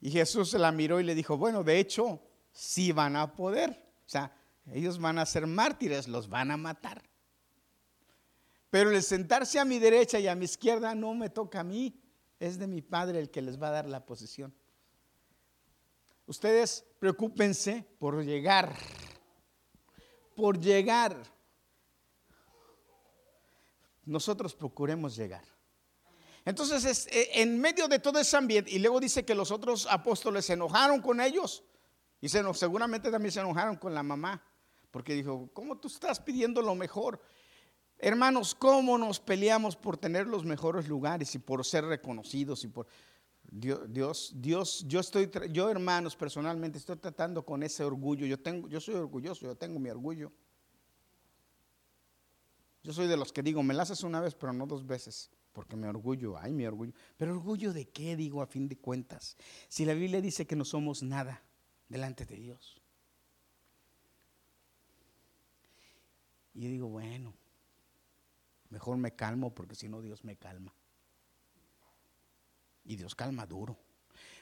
Y 0.00 0.10
Jesús 0.10 0.50
se 0.50 0.58
la 0.58 0.72
miró 0.72 1.00
y 1.00 1.04
le 1.04 1.14
dijo, 1.14 1.36
bueno, 1.36 1.64
de 1.64 1.78
hecho, 1.78 2.20
sí 2.52 2.92
van 2.92 3.16
a 3.16 3.34
poder. 3.34 3.70
O 4.04 4.08
sea, 4.08 4.36
ellos 4.72 4.98
van 4.98 5.18
a 5.18 5.26
ser 5.26 5.46
mártires, 5.46 6.08
los 6.08 6.28
van 6.28 6.50
a 6.50 6.56
matar. 6.56 7.02
Pero 8.70 8.90
el 8.90 9.02
sentarse 9.02 9.58
a 9.58 9.64
mi 9.64 9.78
derecha 9.78 10.18
y 10.18 10.26
a 10.26 10.34
mi 10.34 10.44
izquierda 10.44 10.94
no 10.94 11.14
me 11.14 11.30
toca 11.30 11.60
a 11.60 11.64
mí, 11.64 11.98
es 12.38 12.58
de 12.58 12.66
mi 12.66 12.82
Padre 12.82 13.20
el 13.20 13.30
que 13.30 13.42
les 13.42 13.60
va 13.60 13.68
a 13.68 13.72
dar 13.72 13.88
la 13.88 14.04
posición. 14.04 14.54
Ustedes 16.26 16.84
preocúpense 16.98 17.86
por 17.98 18.22
llegar, 18.24 18.74
por 20.34 20.58
llegar. 20.58 21.16
Nosotros 24.04 24.54
procuremos 24.54 25.16
llegar. 25.16 25.55
Entonces, 26.46 27.08
eh, 27.10 27.42
en 27.42 27.60
medio 27.60 27.88
de 27.88 27.98
todo 27.98 28.20
ese 28.20 28.36
ambiente, 28.36 28.70
y 28.70 28.78
luego 28.78 29.00
dice 29.00 29.24
que 29.24 29.34
los 29.34 29.50
otros 29.50 29.86
apóstoles 29.90 30.46
se 30.46 30.52
enojaron 30.52 31.02
con 31.02 31.20
ellos, 31.20 31.64
y 32.20 32.28
se, 32.28 32.42
seguramente 32.54 33.10
también 33.10 33.32
se 33.32 33.40
enojaron 33.40 33.76
con 33.76 33.92
la 33.92 34.04
mamá, 34.04 34.40
porque 34.92 35.12
dijo, 35.14 35.50
¿cómo 35.52 35.76
tú 35.76 35.88
estás 35.88 36.20
pidiendo 36.20 36.62
lo 36.62 36.76
mejor? 36.76 37.20
Hermanos, 37.98 38.54
¿cómo 38.54 38.96
nos 38.96 39.18
peleamos 39.18 39.74
por 39.74 39.96
tener 39.96 40.28
los 40.28 40.44
mejores 40.44 40.86
lugares 40.86 41.34
y 41.34 41.40
por 41.40 41.64
ser 41.64 41.84
reconocidos 41.84 42.62
y 42.64 42.68
por... 42.68 42.86
Dios, 43.48 44.32
Dios, 44.34 44.84
yo 44.86 44.98
estoy, 45.00 45.30
yo 45.50 45.70
hermanos 45.70 46.16
personalmente 46.16 46.78
estoy 46.78 46.96
tratando 46.96 47.44
con 47.44 47.62
ese 47.62 47.84
orgullo. 47.84 48.26
Yo 48.26 48.40
tengo, 48.40 48.68
yo 48.68 48.80
soy 48.80 48.94
orgulloso, 48.94 49.46
yo 49.46 49.54
tengo 49.54 49.78
mi 49.78 49.88
orgullo. 49.88 50.32
Yo 52.82 52.92
soy 52.92 53.06
de 53.06 53.16
los 53.16 53.32
que 53.32 53.42
digo, 53.42 53.62
me 53.62 53.72
la 53.72 53.84
haces 53.84 54.02
una 54.02 54.20
vez, 54.20 54.34
pero 54.34 54.52
no 54.52 54.66
dos 54.66 54.84
veces, 54.84 55.30
porque 55.56 55.74
me 55.74 55.88
orgullo, 55.88 56.36
ay, 56.36 56.52
mi 56.52 56.66
orgullo. 56.66 56.92
Pero 57.16 57.32
orgullo 57.32 57.72
de 57.72 57.88
qué, 57.88 58.14
digo, 58.14 58.42
a 58.42 58.46
fin 58.46 58.68
de 58.68 58.76
cuentas. 58.76 59.38
Si 59.68 59.86
la 59.86 59.94
Biblia 59.94 60.20
dice 60.20 60.46
que 60.46 60.54
no 60.54 60.66
somos 60.66 61.02
nada 61.02 61.42
delante 61.88 62.26
de 62.26 62.36
Dios. 62.36 62.82
Y 66.52 66.68
digo, 66.68 66.88
bueno, 66.88 67.32
mejor 68.68 68.98
me 68.98 69.16
calmo 69.16 69.54
porque 69.54 69.74
si 69.74 69.88
no 69.88 70.02
Dios 70.02 70.24
me 70.24 70.36
calma. 70.36 70.74
Y 72.84 72.96
Dios 72.96 73.14
calma 73.14 73.46
duro. 73.46 73.78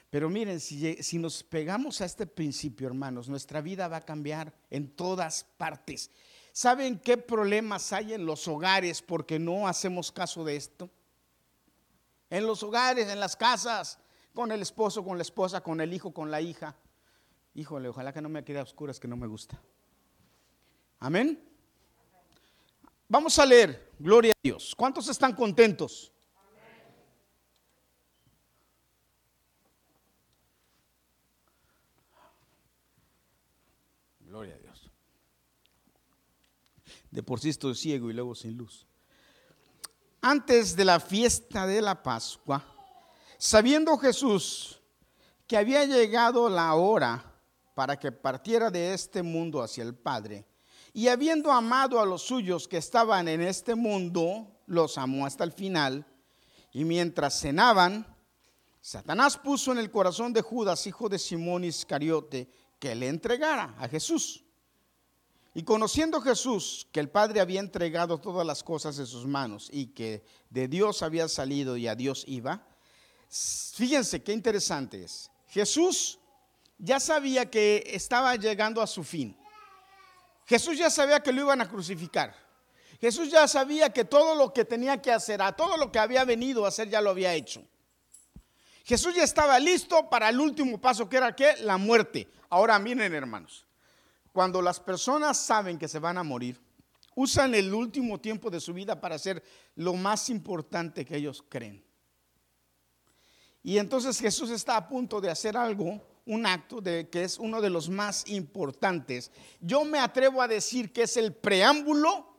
Pero 0.09 0.29
miren, 0.29 0.59
si, 0.59 1.01
si, 1.01 1.17
nos 1.17 1.43
pegamos 1.43 2.01
a 2.01 2.05
este 2.05 2.27
principio, 2.27 2.87
hermanos, 2.87 3.29
nuestra 3.29 3.61
vida 3.61 3.87
va 3.87 3.97
a 3.97 4.05
cambiar 4.05 4.53
en 4.69 4.89
todas 4.89 5.45
partes. 5.45 6.11
¿Saben 6.51 6.99
qué 6.99 7.15
problemas 7.15 7.93
hay 7.93 8.11
en 8.11 8.25
los 8.25 8.49
hogares 8.49 9.01
porque 9.01 9.39
no 9.39 9.65
hacemos 9.65 10.11
caso 10.11 10.43
de 10.43 10.57
esto? 10.57 10.91
En 12.35 12.45
los 12.45 12.61
hogares, 12.63 13.07
en 13.07 13.21
las 13.21 13.37
casas, 13.37 13.97
con 14.33 14.51
el 14.51 14.61
esposo, 14.61 15.05
con 15.05 15.17
la 15.17 15.21
esposa, 15.21 15.61
con 15.61 15.79
el 15.79 15.93
hijo, 15.93 16.13
con 16.13 16.29
la 16.29 16.41
hija. 16.41 16.75
Híjole, 17.53 17.87
ojalá 17.87 18.11
que 18.11 18.21
no 18.21 18.27
me 18.27 18.43
quede 18.43 18.59
a 18.59 18.63
oscuras 18.63 18.99
que 18.99 19.07
no 19.07 19.15
me 19.15 19.25
gusta. 19.25 19.57
Amén. 20.99 21.41
Vamos 23.07 23.39
a 23.39 23.45
leer, 23.45 23.89
gloria 23.97 24.33
a 24.33 24.39
Dios. 24.43 24.75
¿Cuántos 24.75 25.07
están 25.07 25.33
contentos? 25.33 26.11
Gloria 34.19 34.55
a 34.55 34.57
Dios. 34.57 34.91
De 37.11 37.23
por 37.23 37.39
sí 37.39 37.47
estoy 37.47 37.75
ciego 37.75 38.09
y 38.09 38.13
luego 38.13 38.35
sin 38.35 38.57
luz. 38.57 38.85
Antes 40.27 40.75
de 40.75 40.83
la 40.83 40.99
fiesta 40.99 41.67
de 41.67 41.83
la 41.83 42.01
Pascua, 42.01 42.65
sabiendo 43.37 43.95
Jesús 43.95 44.81
que 45.45 45.55
había 45.55 45.85
llegado 45.85 46.49
la 46.49 46.73
hora 46.73 47.23
para 47.75 47.99
que 47.99 48.11
partiera 48.11 48.71
de 48.71 48.95
este 48.95 49.21
mundo 49.21 49.61
hacia 49.61 49.83
el 49.83 49.93
Padre, 49.93 50.47
y 50.93 51.09
habiendo 51.09 51.51
amado 51.51 52.01
a 52.01 52.07
los 52.07 52.23
suyos 52.23 52.67
que 52.67 52.77
estaban 52.77 53.27
en 53.27 53.39
este 53.39 53.75
mundo, 53.75 54.47
los 54.65 54.97
amó 54.97 55.27
hasta 55.27 55.43
el 55.43 55.51
final. 55.51 56.07
Y 56.71 56.85
mientras 56.85 57.39
cenaban, 57.39 58.07
Satanás 58.81 59.37
puso 59.37 59.73
en 59.73 59.77
el 59.77 59.91
corazón 59.91 60.33
de 60.33 60.41
Judas, 60.41 60.87
hijo 60.87 61.07
de 61.07 61.19
Simón 61.19 61.65
Iscariote, 61.65 62.49
que 62.79 62.95
le 62.95 63.09
entregara 63.09 63.75
a 63.77 63.87
Jesús. 63.87 64.43
Y 65.57 65.63
conociendo 65.63 66.19
Jesús 66.19 66.85
que 66.91 66.99
el 66.99 67.09
Padre 67.09 67.39
había 67.39 67.61
entregado 67.61 68.17
todas 68.17 68.45
las 68.45 68.61
cosas 68.61 68.99
en 68.99 69.07
sus 69.07 69.25
manos 69.25 69.69
y 69.71 69.87
que 69.87 70.21
de 70.49 70.67
Dios 70.67 71.01
había 71.01 71.29
salido 71.29 71.77
y 71.77 71.87
a 71.87 71.95
Dios 71.95 72.25
iba, 72.27 72.67
fíjense 73.29 74.21
qué 74.21 74.33
interesante 74.33 75.01
es. 75.01 75.31
Jesús 75.47 76.19
ya 76.77 76.99
sabía 76.99 77.49
que 77.49 77.83
estaba 77.87 78.35
llegando 78.35 78.81
a 78.81 78.87
su 78.87 79.01
fin. 79.01 79.37
Jesús 80.45 80.77
ya 80.77 80.89
sabía 80.89 81.21
que 81.21 81.31
lo 81.31 81.43
iban 81.43 81.61
a 81.61 81.69
crucificar. 81.69 82.35
Jesús 82.99 83.31
ya 83.31 83.47
sabía 83.47 83.93
que 83.93 84.03
todo 84.03 84.35
lo 84.35 84.51
que 84.51 84.65
tenía 84.65 85.01
que 85.01 85.13
hacer, 85.13 85.41
a 85.41 85.55
todo 85.55 85.77
lo 85.77 85.89
que 85.89 85.99
había 85.99 86.25
venido 86.25 86.65
a 86.65 86.67
hacer, 86.67 86.89
ya 86.89 86.99
lo 86.99 87.11
había 87.11 87.33
hecho. 87.33 87.63
Jesús 88.83 89.15
ya 89.15 89.23
estaba 89.23 89.57
listo 89.57 90.09
para 90.09 90.27
el 90.27 90.37
último 90.37 90.81
paso, 90.81 91.07
que 91.07 91.15
era 91.15 91.33
que 91.33 91.55
la 91.61 91.77
muerte. 91.77 92.27
Ahora 92.49 92.77
miren, 92.77 93.13
hermanos, 93.13 93.65
cuando 94.35 94.61
las 94.61 94.81
personas 94.81 95.37
saben 95.37 95.79
que 95.79 95.87
se 95.87 95.97
van 95.97 96.17
a 96.17 96.23
morir, 96.23 96.59
usan 97.15 97.55
el 97.55 97.73
último 97.73 98.19
tiempo 98.19 98.49
de 98.49 98.59
su 98.59 98.73
vida 98.73 98.99
para 98.99 99.15
hacer 99.15 99.41
lo 99.75 99.93
más 99.93 100.29
importante 100.29 101.05
que 101.05 101.15
ellos 101.15 101.41
creen. 101.47 101.81
Y 103.63 103.77
entonces 103.77 104.19
Jesús 104.19 104.49
está 104.49 104.75
a 104.75 104.89
punto 104.89 105.21
de 105.21 105.29
hacer 105.31 105.55
algo 105.55 106.05
un 106.25 106.45
acto 106.45 106.81
de, 106.81 107.09
que 107.09 107.23
es 107.23 107.39
uno 107.39 107.61
de 107.61 107.69
los 107.69 107.87
más 107.87 108.27
importantes. 108.27 109.31
Yo 109.61 109.85
me 109.85 109.99
atrevo 109.99 110.41
a 110.41 110.49
decir 110.49 110.91
que 110.91 111.03
es 111.03 111.15
el 111.15 111.33
preámbulo, 111.33 112.35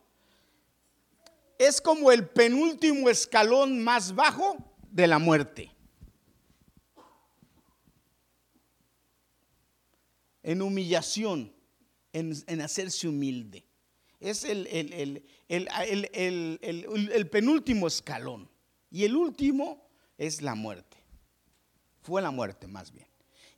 es 1.59 1.81
como 1.81 2.12
el 2.12 2.29
penúltimo 2.29 3.09
escalón 3.09 3.83
más 3.83 4.15
bajo 4.15 4.59
de 4.91 5.07
la 5.07 5.19
muerte. 5.19 5.75
En 10.43 10.61
humillación, 10.61 11.56
en, 12.18 12.61
hacerse 12.61 13.08
humilde. 13.08 13.64
Es 14.20 14.44
el, 14.44 14.66
el 15.49 17.28
penúltimo 17.30 17.87
escalón. 17.87 18.49
Y 18.90 19.04
el 19.04 19.16
último 19.16 19.87
es 20.16 20.42
la 20.42 20.54
muerte. 20.54 20.96
Fue 22.02 22.23
la 22.23 22.30
muerte 22.30 22.66
más 22.66 22.92
bien. 22.92 23.06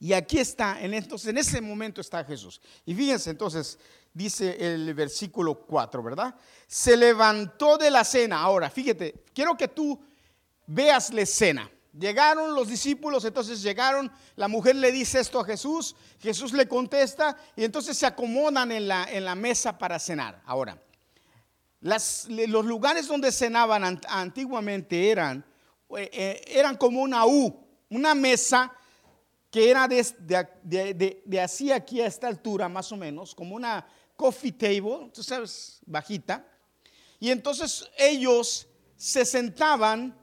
Y 0.00 0.12
aquí 0.12 0.38
está, 0.38 0.80
en, 0.80 0.94
entonces 0.94 1.28
en 1.28 1.38
ese 1.38 1.60
momento 1.60 2.00
está 2.00 2.24
Jesús. 2.24 2.60
Y 2.86 2.94
fíjense 2.94 3.30
entonces, 3.30 3.78
dice 4.14 4.56
el 4.58 4.94
versículo 4.94 5.54
4, 5.66 6.02
¿verdad? 6.02 6.34
Se 6.66 6.96
levantó 6.96 7.76
de 7.76 7.90
la 7.90 8.04
cena. 8.04 8.40
Ahora, 8.40 8.70
fíjate, 8.70 9.24
quiero 9.34 9.56
que 9.56 9.66
tú 9.66 10.00
veas 10.66 11.12
la 11.12 11.22
escena. 11.22 11.68
Llegaron 11.98 12.54
los 12.54 12.68
discípulos, 12.68 13.24
entonces 13.24 13.60
llegaron, 13.60 14.10
la 14.36 14.46
mujer 14.46 14.76
le 14.76 14.92
dice 14.92 15.18
esto 15.18 15.40
a 15.40 15.44
Jesús, 15.44 15.96
Jesús 16.20 16.52
le 16.52 16.68
contesta 16.68 17.36
y 17.56 17.64
entonces 17.64 17.98
se 17.98 18.06
acomodan 18.06 18.70
en 18.70 18.86
la, 18.86 19.04
en 19.10 19.24
la 19.24 19.34
mesa 19.34 19.76
para 19.76 19.98
cenar. 19.98 20.40
Ahora, 20.46 20.80
los 21.80 22.64
lugares 22.64 23.06
donde 23.08 23.32
cenaban 23.32 24.00
antiguamente 24.08 25.10
eran, 25.10 25.44
eh, 25.96 26.10
eh, 26.12 26.44
eran 26.46 26.76
como 26.76 27.02
una 27.02 27.26
U, 27.26 27.66
una 27.90 28.14
mesa 28.14 28.72
que 29.50 29.70
era 29.70 29.88
de, 29.88 31.40
así 31.42 31.72
aquí 31.72 32.00
a 32.00 32.06
esta 32.06 32.28
altura 32.28 32.68
más 32.68 32.92
o 32.92 32.96
menos, 32.96 33.34
como 33.34 33.56
una 33.56 33.86
coffee 34.14 34.52
table, 34.52 35.10
tú 35.12 35.22
sabes, 35.22 35.80
bajita. 35.86 36.46
Y 37.18 37.30
entonces 37.30 37.88
ellos 37.96 38.68
se 38.96 39.24
sentaban, 39.24 40.16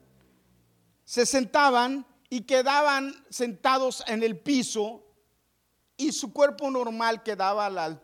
se 1.05 1.25
sentaban 1.25 2.05
y 2.29 2.41
quedaban 2.41 3.13
sentados 3.29 4.03
en 4.07 4.24
el 4.24 4.39
piso 4.39 5.05
y 5.95 6.12
su 6.12 6.33
cuerpo 6.33 6.69
normal 6.69 7.24
quedaba 7.24 7.67
a 7.67 7.69
la, 7.69 8.01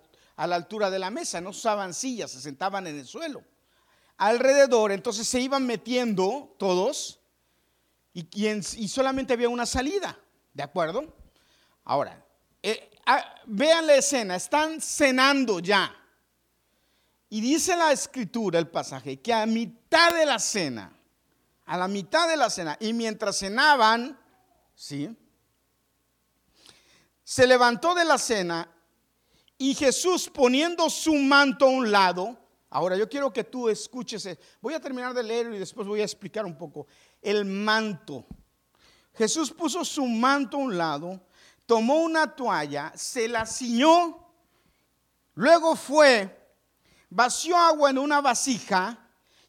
altura 0.56 0.90
de 0.90 1.00
la 1.00 1.10
mesa, 1.10 1.42
no 1.42 1.50
usaban 1.50 1.94
sillas, 1.94 2.32
se 2.32 2.40
sentaban 2.40 2.88
en 2.88 2.98
el 2.98 3.06
suelo. 3.06 3.44
Alrededor, 4.18 4.92
entonces 4.92 5.28
se 5.28 5.42
iban 5.42 5.66
metiendo 5.66 6.56
todos 6.58 7.20
y, 8.14 8.28
y 8.48 8.88
solamente 8.88 9.34
había 9.34 9.50
una 9.50 9.66
salida. 9.66 10.18
¿De 10.54 10.64
acuerdo? 10.64 11.16
Ahora, 11.84 12.24
eh, 12.62 12.92
ah, 13.06 13.36
vean 13.46 13.88
la 13.88 13.96
escena, 13.96 14.36
están 14.36 14.80
cenando 14.80 15.60
ya. 15.60 15.96
Y 17.30 17.42
dice 17.42 17.76
la 17.76 17.92
escritura, 17.92 18.60
el 18.60 18.68
pasaje, 18.68 19.22
que 19.22 19.34
a 19.34 19.46
mitad 19.46 20.14
de 20.14 20.26
la 20.26 20.38
cena, 20.38 20.94
a 21.72 21.78
la 21.78 21.88
mitad 21.88 22.28
de 22.28 22.36
la 22.36 22.50
cena, 22.50 22.76
y 22.82 22.92
mientras 22.92 23.40
cenaban, 23.40 24.20
¿sí? 24.76 25.18
Se 27.24 27.48
levantó 27.48 27.96
de 27.96 28.04
la 28.04 28.18
cena 28.18 28.70
y 29.58 29.74
Jesús 29.74 30.30
poniendo 30.30 30.90
su 30.90 31.14
manto 31.14 31.64
a 31.64 31.70
un 31.70 31.90
lado, 31.90 32.38
ahora 32.70 32.98
yo 32.98 33.08
quiero 33.08 33.32
que 33.32 33.46
tú 33.46 33.70
escuches, 33.70 34.38
voy 34.60 34.74
a 34.74 34.82
terminar 34.82 35.14
de 35.14 35.24
leer 35.24 35.54
y 35.54 35.60
después 35.60 35.88
voy 35.88 36.02
a 36.02 36.04
explicar 36.04 36.46
un 36.46 36.58
poco, 36.58 36.88
el 37.22 37.46
manto. 37.46 38.26
Jesús 39.14 39.50
puso 39.50 39.86
su 39.86 40.06
manto 40.06 40.58
a 40.58 40.60
un 40.60 40.78
lado, 40.78 41.22
tomó 41.66 42.02
una 42.02 42.36
toalla, 42.36 42.92
se 42.98 43.30
la 43.30 43.46
ciñó, 43.46 44.28
luego 45.36 45.78
fue, 45.78 46.54
vació 47.10 47.56
agua 47.56 47.92
en 47.92 47.98
una 47.98 48.20
vasija 48.20 49.01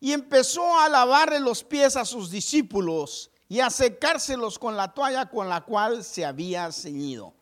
y 0.03 0.13
empezó 0.13 0.81
a 0.81 0.89
lavarle 0.89 1.39
los 1.39 1.63
pies 1.63 1.95
a 1.95 2.05
sus 2.05 2.29
discípulos 2.29 3.31
y 3.47 3.61
a 3.61 3.71
secárselos 3.71 4.59
con 4.59 4.77
la 4.77 4.93
toalla 4.93 5.27
con 5.27 5.49
la 5.49 5.61
cual 5.61 6.03
se 6.03 6.25
había 6.25 6.73
ceñido. 6.73 7.33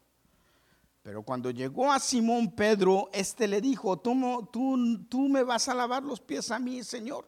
Pero 1.00 1.23
cuando 1.23 1.50
llegó 1.50 1.90
a 1.90 1.99
Simón 1.99 2.55
Pedro, 2.55 3.09
éste 3.14 3.49
le 3.49 3.62
dijo, 3.62 3.99
tú, 3.99 4.47
tú, 4.52 5.07
tú 5.09 5.21
me 5.31 5.43
vas 5.43 5.71
a 5.71 5.75
lavar 5.75 6.02
los 6.02 6.21
pies 6.21 6.50
a 6.50 6.59
mí, 6.59 6.85
Señor. 6.85 7.26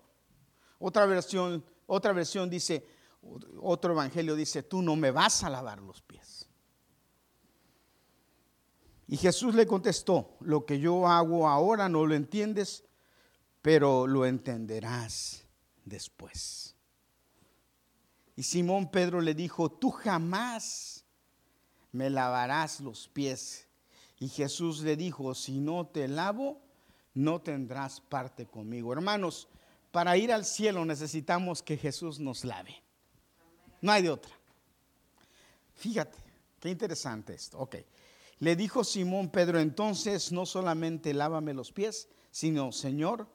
Otra 0.78 1.06
versión, 1.06 1.64
otra 1.86 2.12
versión 2.12 2.50
dice, 2.50 2.86
otro 3.62 3.94
evangelio 3.94 4.36
dice, 4.36 4.62
tú 4.62 4.82
no 4.82 4.96
me 4.96 5.10
vas 5.10 5.42
a 5.44 5.48
lavar 5.48 5.80
los 5.80 6.02
pies. 6.02 6.46
Y 9.08 9.16
Jesús 9.16 9.54
le 9.54 9.66
contestó, 9.66 10.36
lo 10.40 10.66
que 10.66 10.78
yo 10.78 11.08
hago 11.08 11.48
ahora 11.48 11.88
no 11.88 12.04
lo 12.04 12.14
entiendes, 12.14 12.84
pero 13.62 14.06
lo 14.08 14.26
entenderás 14.26 15.46
después. 15.84 16.74
Y 18.34 18.42
Simón 18.42 18.90
Pedro 18.90 19.20
le 19.20 19.34
dijo, 19.34 19.70
tú 19.70 19.90
jamás 19.90 21.04
me 21.92 22.10
lavarás 22.10 22.80
los 22.80 23.08
pies. 23.08 23.68
Y 24.18 24.28
Jesús 24.28 24.80
le 24.82 24.96
dijo, 24.96 25.34
si 25.34 25.60
no 25.60 25.86
te 25.86 26.08
lavo, 26.08 26.60
no 27.14 27.40
tendrás 27.40 28.00
parte 28.00 28.46
conmigo. 28.46 28.92
Hermanos, 28.92 29.48
para 29.90 30.16
ir 30.16 30.32
al 30.32 30.44
cielo 30.44 30.84
necesitamos 30.84 31.62
que 31.62 31.76
Jesús 31.76 32.18
nos 32.18 32.44
lave. 32.44 32.82
No 33.80 33.92
hay 33.92 34.02
de 34.02 34.10
otra. 34.10 34.32
Fíjate, 35.74 36.18
qué 36.58 36.70
interesante 36.70 37.34
esto. 37.34 37.58
Ok. 37.58 37.76
Le 38.38 38.56
dijo 38.56 38.82
Simón 38.82 39.28
Pedro, 39.30 39.60
entonces 39.60 40.32
no 40.32 40.46
solamente 40.46 41.14
lávame 41.14 41.54
los 41.54 41.70
pies, 41.70 42.08
sino, 42.30 42.72
Señor, 42.72 43.28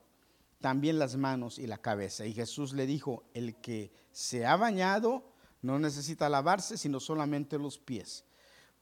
también 0.59 0.99
las 0.99 1.15
manos 1.15 1.59
y 1.59 1.67
la 1.67 1.77
cabeza. 1.77 2.25
Y 2.25 2.33
Jesús 2.33 2.73
le 2.73 2.85
dijo, 2.85 3.23
el 3.33 3.55
que 3.55 3.91
se 4.11 4.45
ha 4.45 4.55
bañado 4.55 5.23
no 5.61 5.79
necesita 5.79 6.29
lavarse, 6.29 6.77
sino 6.77 6.99
solamente 6.99 7.57
los 7.57 7.77
pies, 7.77 8.25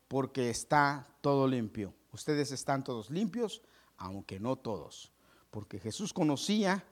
porque 0.07 0.49
está 0.49 1.07
todo 1.21 1.47
limpio. 1.47 1.93
Ustedes 2.11 2.51
están 2.51 2.83
todos 2.83 3.09
limpios, 3.09 3.61
aunque 3.97 4.39
no 4.39 4.55
todos, 4.55 5.11
porque 5.51 5.79
Jesús 5.79 6.13
conocía 6.13 6.85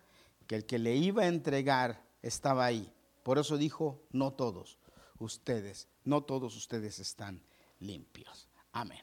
que 0.47 0.55
el 0.55 0.65
que 0.65 0.79
le 0.79 0.95
iba 0.95 1.23
a 1.23 1.27
entregar 1.27 2.05
estaba 2.21 2.65
ahí. 2.65 2.91
Por 3.23 3.37
eso 3.37 3.57
dijo, 3.57 4.01
no 4.11 4.33
todos 4.33 4.77
ustedes, 5.19 5.87
no 6.03 6.23
todos 6.23 6.55
ustedes 6.55 6.99
están 6.99 7.41
limpios. 7.79 8.49
Amén. 8.71 9.01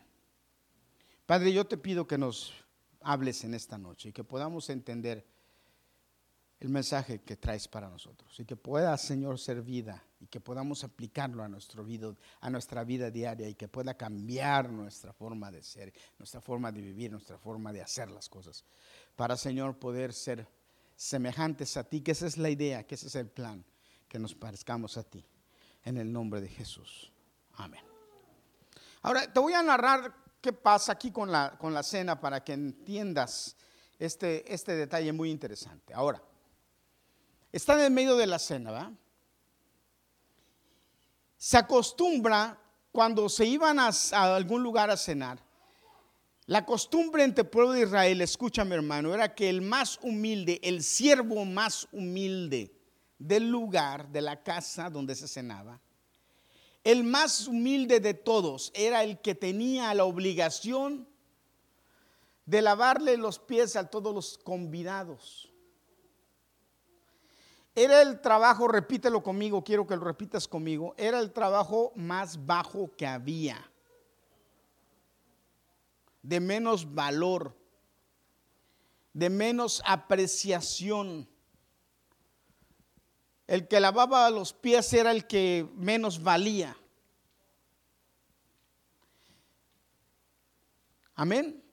Padre, 1.27 1.53
yo 1.53 1.67
te 1.67 1.77
pido 1.77 2.07
que 2.07 2.19
nos 2.19 2.53
hables 3.03 3.45
en 3.45 3.55
esta 3.55 3.79
noche 3.79 4.11
y 4.11 4.13
que 4.13 4.25
podamos 4.25 4.69
entender 4.69 5.27
el 6.61 6.69
mensaje 6.69 7.23
que 7.23 7.37
traes 7.37 7.67
para 7.67 7.89
nosotros 7.89 8.39
y 8.39 8.45
que 8.45 8.55
pueda, 8.55 8.97
Señor, 8.99 9.39
ser 9.39 9.63
vida 9.63 10.05
y 10.21 10.27
que 10.27 10.41
podamos 10.41 10.85
aplicarlo 10.85 11.43
a, 11.43 11.49
nuestro 11.49 11.83
vida, 11.83 12.15
a 12.41 12.51
nuestra 12.51 12.85
vida 12.85 13.11
diaria 13.11 13.49
y 13.49 13.55
que 13.55 13.67
pueda 13.67 13.95
cambiar 13.95 14.71
nuestra 14.71 15.15
forma 15.15 15.51
de 15.51 15.63
ser, 15.63 15.93
nuestra 16.19 16.43
forma 16.43 16.71
de 16.71 16.83
vivir, 16.83 17.11
nuestra 17.11 17.39
forma 17.39 17.73
de 17.73 17.81
hacer 17.81 18.11
las 18.11 18.29
cosas. 18.29 18.63
Para, 19.17 19.39
Señor, 19.39 19.79
poder 19.79 20.13
ser 20.13 20.47
semejantes 20.95 21.79
a 21.79 21.85
ti, 21.85 22.03
que 22.03 22.11
esa 22.13 22.27
es 22.27 22.37
la 22.37 22.51
idea, 22.51 22.87
que 22.87 22.95
ese 22.95 23.07
es 23.07 23.15
el 23.15 23.29
plan, 23.29 23.65
que 24.07 24.19
nos 24.19 24.35
parezcamos 24.35 24.99
a 24.99 25.03
ti. 25.03 25.25
En 25.83 25.97
el 25.97 26.13
nombre 26.13 26.43
de 26.43 26.49
Jesús. 26.49 27.11
Amén. 27.55 27.81
Ahora, 29.01 29.33
te 29.33 29.41
voy 29.41 29.55
a 29.55 29.63
narrar 29.63 30.15
qué 30.43 30.53
pasa 30.53 30.93
aquí 30.93 31.11
con 31.11 31.33
la, 31.33 31.57
con 31.59 31.73
la 31.73 31.83
cena 31.83 32.21
para 32.21 32.45
que 32.45 32.53
entiendas 32.53 33.57
este, 33.99 34.53
este 34.53 34.77
detalle 34.77 35.11
muy 35.15 35.31
interesante. 35.31 35.95
Ahora, 35.95 36.23
están 37.53 37.81
en 37.81 37.93
medio 37.93 38.17
de 38.17 38.27
la 38.27 38.39
cena, 38.39 38.71
¿va? 38.71 38.93
Se 41.37 41.57
acostumbra 41.57 42.61
cuando 42.93 43.29
se 43.29 43.47
iban 43.47 43.79
a, 43.79 43.91
algún 44.13 44.63
lugar 44.63 44.91
a 44.91 44.97
cenar. 44.97 45.39
La 46.47 46.67
costumbre 46.67 47.23
entre 47.23 47.43
el 47.43 47.49
pueblo 47.49 47.73
de 47.73 47.83
Israel, 47.83 48.21
escúchame 48.21 48.75
hermano, 48.75 49.15
era 49.15 49.35
que 49.35 49.49
el 49.49 49.63
más 49.63 49.99
humilde, 50.03 50.61
el 50.63 50.83
siervo 50.83 51.45
más 51.45 51.87
humilde 51.93 52.75
del 53.19 53.49
lugar, 53.49 54.09
de 54.09 54.21
la 54.21 54.43
casa 54.43 54.91
donde 54.91 55.15
se 55.15 55.29
cenaba, 55.29 55.81
el 56.83 57.05
más 57.05 57.47
humilde 57.47 58.01
de 58.01 58.15
todos 58.15 58.73
era 58.75 59.05
el 59.05 59.21
que 59.21 59.35
tenía 59.35 59.93
la 59.95 60.05
obligación 60.05 61.07
de 62.47 62.63
lavarle 62.63 63.17
los 63.17 63.39
pies 63.39 63.77
a 63.77 63.89
todos 63.89 64.15
los 64.15 64.39
convidados. 64.39 65.50
Era 67.83 68.03
el 68.03 68.21
trabajo, 68.21 68.69
repítelo 68.69 69.23
conmigo, 69.23 69.65
quiero 69.65 69.87
que 69.87 69.97
lo 69.97 70.05
repitas 70.05 70.47
conmigo, 70.47 70.95
era 70.99 71.19
el 71.19 71.33
trabajo 71.33 71.93
más 71.97 72.45
bajo 72.45 72.95
que 72.95 73.07
había, 73.07 73.57
de 76.21 76.41
menos 76.41 76.95
valor, 76.95 77.57
de 79.15 79.31
menos 79.31 79.83
apreciación. 79.87 81.27
El 83.47 83.67
que 83.67 83.81
lavaba 83.81 84.29
los 84.29 84.53
pies 84.53 84.93
era 84.93 85.11
el 85.11 85.27
que 85.27 85.67
menos 85.75 86.23
valía. 86.23 86.77
Amén. 91.15 91.65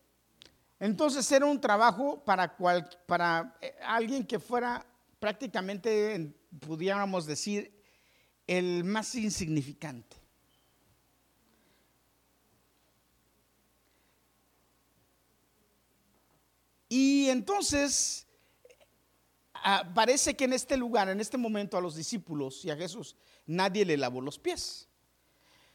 Entonces 0.79 1.29
era 1.33 1.45
un 1.45 1.59
trabajo 1.59 2.23
para, 2.23 2.55
cual, 2.55 2.89
para 3.05 3.57
eh, 3.59 3.75
alguien 3.83 4.25
que 4.25 4.39
fuera 4.39 4.85
prácticamente, 5.19 6.33
pudiéramos 6.59 7.25
decir, 7.25 7.73
el 8.45 8.83
más 8.83 9.13
insignificante. 9.15 10.15
Y 16.89 17.29
entonces, 17.29 18.25
parece 19.93 20.35
que 20.35 20.45
en 20.45 20.53
este 20.53 20.77
lugar, 20.77 21.09
en 21.09 21.19
este 21.19 21.37
momento, 21.37 21.77
a 21.77 21.81
los 21.81 21.95
discípulos 21.95 22.63
y 22.63 22.69
a 22.69 22.77
Jesús, 22.77 23.15
nadie 23.45 23.85
le 23.85 23.97
lavó 23.97 24.21
los 24.21 24.39
pies. 24.39 24.87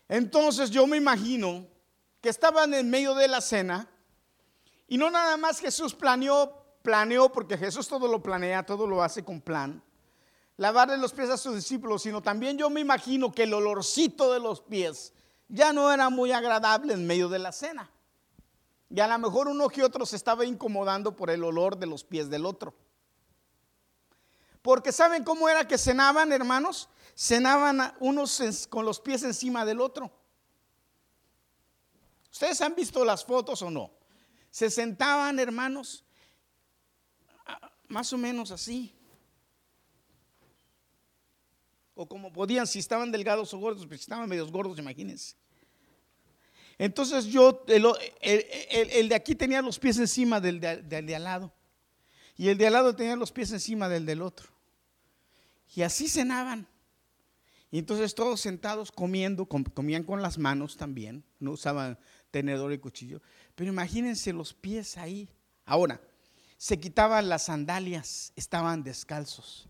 Entonces 0.08 0.70
yo 0.70 0.86
me 0.86 0.96
imagino 0.96 1.66
que 2.20 2.28
estaban 2.28 2.72
en 2.74 2.88
medio 2.88 3.14
de 3.14 3.28
la 3.28 3.40
cena 3.40 3.88
y 4.86 4.98
no 4.98 5.10
nada 5.10 5.36
más 5.36 5.58
Jesús 5.58 5.94
planeó 5.94 6.61
planeó, 6.82 7.30
porque 7.30 7.56
Jesús 7.56 7.88
todo 7.88 8.08
lo 8.08 8.22
planea, 8.22 8.66
todo 8.66 8.86
lo 8.86 9.02
hace 9.02 9.24
con 9.24 9.40
plan, 9.40 9.82
lavarle 10.56 10.96
los 10.98 11.12
pies 11.12 11.30
a 11.30 11.36
sus 11.36 11.54
discípulos, 11.54 12.02
sino 12.02 12.22
también 12.22 12.58
yo 12.58 12.68
me 12.70 12.80
imagino 12.80 13.32
que 13.32 13.44
el 13.44 13.54
olorcito 13.54 14.32
de 14.32 14.40
los 14.40 14.60
pies 14.60 15.12
ya 15.48 15.72
no 15.72 15.92
era 15.92 16.10
muy 16.10 16.32
agradable 16.32 16.94
en 16.94 17.06
medio 17.06 17.28
de 17.28 17.38
la 17.38 17.52
cena. 17.52 17.90
Y 18.90 19.00
a 19.00 19.06
lo 19.06 19.18
mejor 19.18 19.48
uno 19.48 19.68
que 19.68 19.82
otro 19.82 20.04
se 20.04 20.16
estaba 20.16 20.44
incomodando 20.44 21.16
por 21.16 21.30
el 21.30 21.44
olor 21.44 21.78
de 21.78 21.86
los 21.86 22.04
pies 22.04 22.28
del 22.28 22.44
otro. 22.44 22.74
Porque 24.60 24.92
¿saben 24.92 25.24
cómo 25.24 25.48
era 25.48 25.66
que 25.66 25.78
cenaban, 25.78 26.30
hermanos? 26.30 26.88
Cenaban 27.16 27.94
unos 28.00 28.66
con 28.68 28.84
los 28.84 29.00
pies 29.00 29.22
encima 29.22 29.64
del 29.64 29.80
otro. 29.80 30.10
¿Ustedes 32.30 32.60
han 32.60 32.74
visto 32.74 33.04
las 33.04 33.24
fotos 33.24 33.60
o 33.62 33.70
no? 33.70 33.90
Se 34.50 34.70
sentaban, 34.70 35.38
hermanos, 35.38 36.04
más 37.92 38.12
o 38.12 38.18
menos 38.18 38.50
así. 38.50 38.92
O 41.94 42.08
como 42.08 42.32
podían, 42.32 42.66
si 42.66 42.78
estaban 42.78 43.12
delgados 43.12 43.52
o 43.52 43.58
gordos, 43.58 43.86
pues 43.86 44.00
si 44.00 44.04
estaban 44.04 44.28
medios 44.28 44.50
gordos, 44.50 44.78
imagínense. 44.78 45.36
Entonces 46.78 47.26
yo, 47.26 47.64
el, 47.68 49.08
de 49.08 49.14
aquí 49.14 49.34
tenía 49.34 49.62
los 49.62 49.78
pies 49.78 49.98
encima 49.98 50.40
del 50.40 50.58
de, 50.58 50.78
del 50.78 51.06
de 51.06 51.14
al 51.14 51.24
lado. 51.24 51.52
Y 52.36 52.48
el 52.48 52.58
de 52.58 52.66
al 52.66 52.72
lado 52.72 52.96
tenía 52.96 53.14
los 53.14 53.30
pies 53.30 53.52
encima 53.52 53.88
del 53.88 54.06
del 54.06 54.22
otro. 54.22 54.48
Y 55.76 55.82
así 55.82 56.08
cenaban. 56.08 56.66
Y 57.70 57.78
entonces 57.78 58.14
todos 58.14 58.40
sentados 58.40 58.90
comiendo, 58.90 59.46
comían 59.46 60.02
con 60.02 60.20
las 60.20 60.38
manos 60.38 60.76
también, 60.76 61.24
no 61.38 61.52
usaban 61.52 61.98
tenedor 62.30 62.72
y 62.72 62.78
cuchillo. 62.78 63.22
Pero 63.54 63.70
imagínense 63.70 64.32
los 64.32 64.52
pies 64.52 64.98
ahí. 64.98 65.28
Ahora, 65.64 66.00
se 66.62 66.78
quitaban 66.78 67.28
las 67.28 67.46
sandalias, 67.46 68.32
estaban 68.36 68.84
descalzos. 68.84 69.68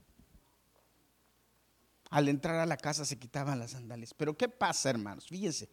Al 2.10 2.28
entrar 2.28 2.56
a 2.56 2.66
la 2.66 2.76
casa 2.76 3.06
se 3.06 3.18
quitaban 3.18 3.58
las 3.58 3.70
sandalias. 3.70 4.12
Pero 4.12 4.36
¿qué 4.36 4.46
pasa, 4.46 4.90
hermanos? 4.90 5.26
Fíjense, 5.26 5.70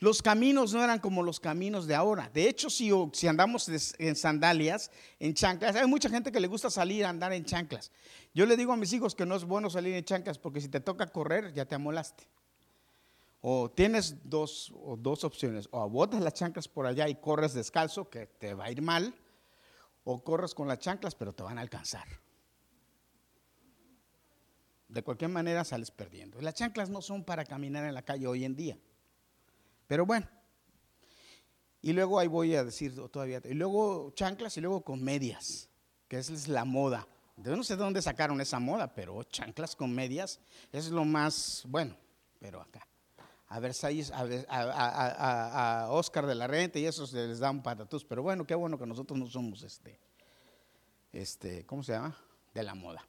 los 0.00 0.20
caminos 0.20 0.72
no 0.72 0.82
eran 0.82 0.98
como 0.98 1.22
los 1.22 1.38
caminos 1.38 1.86
de 1.86 1.94
ahora. 1.94 2.28
De 2.34 2.48
hecho, 2.48 2.70
si, 2.70 2.90
andamos 3.28 3.70
en 4.00 4.16
sandalias, 4.16 4.90
en 5.20 5.32
chanclas, 5.32 5.76
hay 5.76 5.86
mucha 5.86 6.10
gente 6.10 6.32
que 6.32 6.40
le 6.40 6.48
gusta 6.48 6.70
salir 6.70 7.04
a 7.04 7.10
andar 7.10 7.32
en 7.32 7.44
chanclas. 7.44 7.92
Yo 8.34 8.44
le 8.44 8.56
digo 8.56 8.72
a 8.72 8.76
mis 8.76 8.92
hijos 8.92 9.14
que 9.14 9.24
no 9.24 9.36
es 9.36 9.44
bueno 9.44 9.70
salir 9.70 9.94
en 9.94 10.04
chanclas 10.04 10.40
porque 10.40 10.60
si 10.60 10.68
te 10.68 10.80
toca 10.80 11.06
correr 11.06 11.52
ya 11.52 11.66
te 11.66 11.76
amolaste. 11.76 12.24
O 13.42 13.70
tienes 13.70 14.16
dos, 14.24 14.74
dos 14.98 15.22
opciones, 15.22 15.68
o 15.70 15.88
botas 15.88 16.20
las 16.20 16.34
chanclas 16.34 16.66
por 16.66 16.84
allá 16.84 17.08
y 17.08 17.14
corres 17.14 17.54
descalzo, 17.54 18.10
que 18.10 18.26
te 18.26 18.54
va 18.54 18.64
a 18.64 18.72
ir 18.72 18.82
mal, 18.82 19.14
o 20.10 20.24
corres 20.24 20.54
con 20.54 20.66
las 20.66 20.78
chanclas, 20.78 21.14
pero 21.14 21.34
te 21.34 21.42
van 21.42 21.58
a 21.58 21.60
alcanzar. 21.60 22.08
De 24.88 25.02
cualquier 25.02 25.30
manera 25.30 25.64
sales 25.64 25.90
perdiendo. 25.90 26.40
Las 26.40 26.54
chanclas 26.54 26.88
no 26.88 27.02
son 27.02 27.24
para 27.24 27.44
caminar 27.44 27.84
en 27.84 27.92
la 27.92 28.00
calle 28.00 28.26
hoy 28.26 28.46
en 28.46 28.56
día. 28.56 28.78
Pero 29.86 30.06
bueno. 30.06 30.26
Y 31.82 31.92
luego 31.92 32.18
ahí 32.18 32.26
voy 32.26 32.54
a 32.54 32.64
decir 32.64 32.94
todavía. 33.10 33.42
Y 33.44 33.52
luego 33.52 34.12
chanclas 34.14 34.56
y 34.56 34.62
luego 34.62 34.82
con 34.82 35.04
medias, 35.04 35.68
que 36.08 36.16
es 36.16 36.48
la 36.48 36.64
moda. 36.64 37.06
Yo 37.36 37.54
no 37.54 37.62
sé 37.62 37.76
de 37.76 37.82
dónde 37.82 38.00
sacaron 38.00 38.40
esa 38.40 38.58
moda, 38.58 38.94
pero 38.94 39.22
chanclas 39.24 39.76
con 39.76 39.94
medias 39.94 40.40
es 40.72 40.88
lo 40.88 41.04
más 41.04 41.64
bueno. 41.68 41.94
Pero 42.40 42.62
acá 42.62 42.88
a 43.48 43.56
a, 44.48 45.86
Oscar 45.90 46.26
de 46.26 46.34
la 46.34 46.46
Renta 46.46 46.78
y 46.78 46.86
esos 46.86 47.12
les 47.12 47.38
dan 47.38 47.62
patatús. 47.62 48.04
Pero 48.04 48.22
bueno, 48.22 48.46
qué 48.46 48.54
bueno 48.54 48.78
que 48.78 48.86
nosotros 48.86 49.18
no 49.18 49.26
somos 49.26 49.62
este, 49.62 49.98
este, 51.12 51.64
¿cómo 51.64 51.82
se 51.82 51.92
llama? 51.92 52.16
De 52.52 52.62
la 52.62 52.74
moda. 52.74 53.06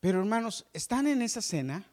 Pero 0.00 0.20
hermanos, 0.20 0.66
están 0.72 1.06
en 1.06 1.22
esa 1.22 1.40
cena 1.40 1.84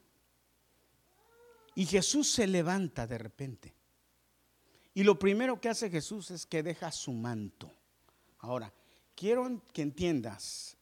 y 1.75 1.85
Jesús 1.85 2.31
se 2.31 2.47
levanta 2.47 3.07
de 3.07 3.17
repente. 3.17 3.73
Y 4.95 5.03
lo 5.03 5.17
primero 5.17 5.59
que 5.59 5.69
hace 5.69 5.89
Jesús 5.89 6.29
es 6.31 6.45
que 6.45 6.61
deja 6.61 6.91
su 6.91 7.11
manto. 7.11 7.71
Ahora, 8.39 8.71
quiero 9.15 9.61
que 9.73 9.81
entiendas 9.81 10.77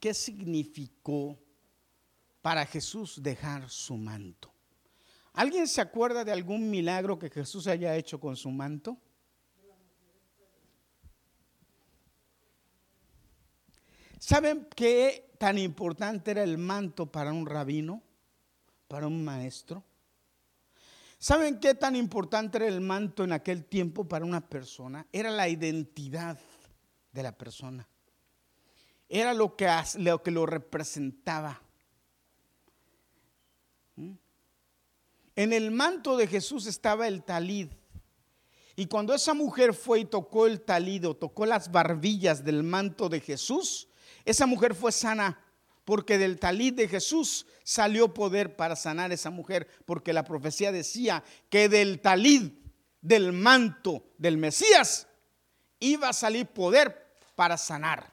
qué 0.00 0.14
significó 0.14 1.38
para 2.42 2.66
Jesús 2.66 3.22
dejar 3.22 3.70
su 3.70 3.96
manto. 3.96 4.52
¿Alguien 5.32 5.66
se 5.66 5.80
acuerda 5.80 6.24
de 6.24 6.32
algún 6.32 6.68
milagro 6.68 7.18
que 7.18 7.30
Jesús 7.30 7.66
haya 7.66 7.96
hecho 7.96 8.20
con 8.20 8.36
su 8.36 8.50
manto? 8.50 8.98
¿Saben 14.18 14.68
qué 14.76 15.34
tan 15.38 15.58
importante 15.58 16.30
era 16.32 16.42
el 16.42 16.58
manto 16.58 17.10
para 17.10 17.32
un 17.32 17.46
rabino, 17.46 18.02
para 18.86 19.06
un 19.06 19.24
maestro? 19.24 19.82
¿Saben 21.18 21.60
qué 21.60 21.74
tan 21.74 21.96
importante 21.96 22.58
era 22.58 22.66
el 22.66 22.80
manto 22.80 23.24
en 23.24 23.32
aquel 23.32 23.64
tiempo 23.64 24.06
para 24.06 24.24
una 24.24 24.40
persona? 24.40 25.06
Era 25.12 25.30
la 25.30 25.48
identidad 25.48 26.38
de 27.12 27.22
la 27.22 27.32
persona. 27.32 27.88
Era 29.08 29.32
lo 29.32 29.56
que 29.56 30.30
lo, 30.30 30.46
representaba. 30.46 31.60
¿Mm? 33.96 34.12
En 35.36 35.52
el 35.52 35.70
manto 35.70 36.16
de 36.16 36.26
Jesús 36.26 36.66
estaba 36.66 37.08
el 37.08 37.22
talid. 37.22 37.68
Y 38.76 38.86
cuando 38.86 39.14
esa 39.14 39.34
mujer 39.34 39.74
fue 39.74 40.00
y 40.00 40.04
tocó 40.04 40.46
el 40.46 40.60
talido, 40.62 41.16
tocó 41.16 41.46
las 41.46 41.70
barbillas 41.70 42.44
del 42.44 42.62
manto 42.62 43.08
de 43.08 43.20
Jesús, 43.20 43.88
esa 44.24 44.46
mujer 44.46 44.74
fue 44.74 44.92
sana 44.92 45.38
porque 45.84 46.18
del 46.18 46.38
talid 46.38 46.74
de 46.74 46.88
Jesús 46.88 47.46
salió 47.64 48.14
poder 48.14 48.56
para 48.56 48.76
sanar 48.76 49.10
a 49.10 49.14
esa 49.14 49.30
mujer, 49.30 49.66
porque 49.84 50.12
la 50.12 50.24
profecía 50.24 50.70
decía 50.70 51.24
que 51.48 51.68
del 51.68 52.00
talid, 52.00 52.52
del 53.00 53.32
manto 53.32 54.04
del 54.18 54.36
Mesías, 54.38 55.08
iba 55.80 56.08
a 56.08 56.12
salir 56.12 56.46
poder 56.46 57.16
para 57.34 57.56
sanar. 57.56 58.12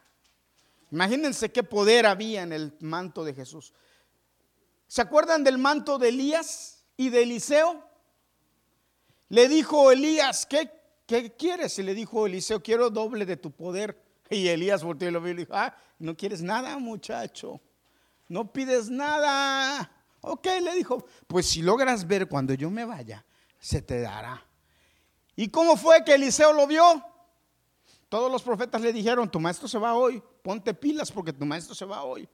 Imagínense 0.91 1.51
qué 1.51 1.61
poder 1.61 2.07
había 2.07 2.41
en 2.41 2.51
el 2.51 2.75
manto 2.79 3.23
de 3.23 3.35
Jesús. 3.35 3.73
¿Se 4.89 5.03
acuerdan 5.03 5.43
del 5.43 5.59
manto 5.59 5.99
de 5.99 6.09
Elías 6.09 6.83
y 6.97 7.09
de 7.09 7.21
Eliseo? 7.21 7.87
Le 9.29 9.47
dijo 9.47 9.91
Elías, 9.91 10.47
¿qué, 10.47 10.71
qué 11.05 11.35
quieres? 11.35 11.77
Y 11.77 11.83
le 11.83 11.93
dijo 11.93 12.25
Eliseo, 12.25 12.63
quiero 12.63 12.89
doble 12.89 13.25
de 13.25 13.37
tu 13.37 13.51
poder. 13.51 14.03
Y 14.31 14.47
Elías 14.47 14.83
volteó 14.83 15.07
y 15.07 15.11
lo 15.11 15.21
vio 15.21 15.33
y 15.33 15.37
dijo, 15.37 15.53
ah, 15.55 15.75
no 15.97 16.15
quieres 16.15 16.43
nada, 16.43 16.77
muchacho. 16.77 17.59
No 18.27 18.51
pides 18.51 18.89
nada. 18.89 19.91
Ok, 20.21 20.45
le 20.61 20.75
dijo, 20.75 21.05
pues 21.25 21.47
si 21.47 21.63
logras 21.63 22.05
ver 22.05 22.27
cuando 22.27 22.53
yo 22.53 22.69
me 22.69 22.85
vaya, 22.85 23.25
se 23.59 23.81
te 23.81 24.01
dará. 24.01 24.45
¿Y 25.35 25.49
cómo 25.49 25.77
fue 25.77 26.03
que 26.03 26.13
Eliseo 26.13 26.53
lo 26.53 26.67
vio? 26.67 27.03
Todos 28.07 28.31
los 28.31 28.43
profetas 28.43 28.81
le 28.81 28.93
dijeron, 28.93 29.31
tu 29.31 29.39
maestro 29.39 29.67
se 29.67 29.79
va 29.79 29.95
hoy, 29.95 30.21
ponte 30.43 30.73
pilas 30.75 31.11
porque 31.11 31.33
tu 31.33 31.45
maestro 31.45 31.73
se 31.73 31.85
va 31.85 32.03
hoy. 32.03 32.29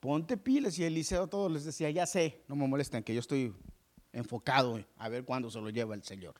Ponte 0.00 0.36
pilas. 0.36 0.78
Y 0.78 0.84
Eliseo 0.84 1.26
todos 1.26 1.50
les 1.50 1.64
decía, 1.64 1.90
ya 1.90 2.06
sé, 2.06 2.42
no 2.48 2.56
me 2.56 2.66
molesten, 2.66 3.02
que 3.02 3.14
yo 3.14 3.20
estoy 3.20 3.54
enfocado 4.12 4.82
a 4.96 5.08
ver 5.08 5.24
cuándo 5.24 5.50
se 5.50 5.60
lo 5.60 5.70
lleva 5.70 5.94
el 5.94 6.02
Señor. 6.02 6.34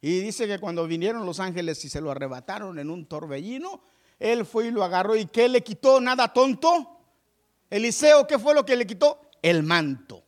Y 0.00 0.20
dice 0.20 0.46
que 0.46 0.58
cuando 0.58 0.86
vinieron 0.86 1.26
los 1.26 1.40
ángeles 1.40 1.84
y 1.84 1.88
se 1.88 2.00
lo 2.00 2.10
arrebataron 2.10 2.78
en 2.78 2.90
un 2.90 3.06
torbellino, 3.06 3.82
él 4.18 4.44
fue 4.46 4.68
y 4.68 4.70
lo 4.70 4.84
agarró. 4.84 5.16
¿Y 5.16 5.26
qué 5.26 5.48
le 5.48 5.62
quitó? 5.62 6.00
Nada 6.00 6.32
tonto. 6.32 7.00
Eliseo, 7.70 8.26
¿qué 8.26 8.38
fue 8.38 8.54
lo 8.54 8.64
que 8.64 8.76
le 8.76 8.86
quitó? 8.86 9.20
El 9.42 9.62
manto. 9.62 10.24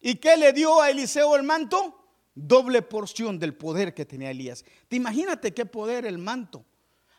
¿Y 0.00 0.16
qué 0.16 0.36
le 0.36 0.52
dio 0.52 0.80
a 0.80 0.90
Eliseo 0.90 1.36
el 1.36 1.42
manto? 1.42 1.96
Doble 2.34 2.82
porción 2.82 3.38
del 3.38 3.54
poder 3.54 3.94
que 3.94 4.06
tenía 4.06 4.30
Elías. 4.30 4.64
Te 4.88 4.96
imagínate 4.96 5.52
qué 5.52 5.66
poder 5.66 6.06
el 6.06 6.18
manto. 6.18 6.64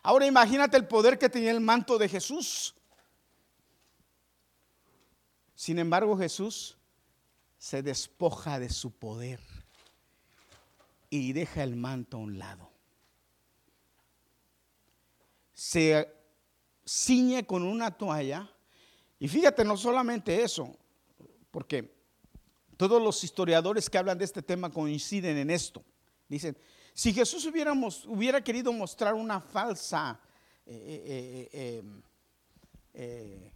Ahora 0.02 0.26
imagínate 0.26 0.76
el 0.76 0.86
poder 0.86 1.18
que 1.18 1.28
tenía 1.28 1.52
el 1.52 1.60
manto 1.60 1.96
de 1.96 2.08
Jesús. 2.08 2.74
Sin 5.62 5.78
embargo, 5.78 6.16
Jesús 6.18 6.76
se 7.58 7.82
despoja 7.82 8.58
de 8.58 8.68
su 8.68 8.90
poder 8.90 9.40
y 11.10 11.32
deja 11.32 11.62
el 11.62 11.76
manto 11.76 12.16
a 12.16 12.20
un 12.20 12.38
lado 12.38 12.72
se 15.62 16.12
ciñe 16.84 17.46
con 17.46 17.62
una 17.62 17.96
toalla. 17.96 18.50
Y 19.20 19.28
fíjate, 19.28 19.64
no 19.64 19.76
solamente 19.76 20.42
eso, 20.42 20.76
porque 21.52 21.94
todos 22.76 23.00
los 23.00 23.22
historiadores 23.22 23.88
que 23.88 23.96
hablan 23.96 24.18
de 24.18 24.24
este 24.24 24.42
tema 24.42 24.70
coinciden 24.70 25.36
en 25.36 25.50
esto. 25.50 25.84
Dicen, 26.28 26.58
si 26.92 27.12
Jesús 27.12 27.46
hubiera 27.46 28.42
querido 28.42 28.72
mostrar 28.72 29.14
una 29.14 29.40
falsa 29.40 30.18
eh, 30.66 31.48
eh, 31.52 31.82
eh, 32.94 33.52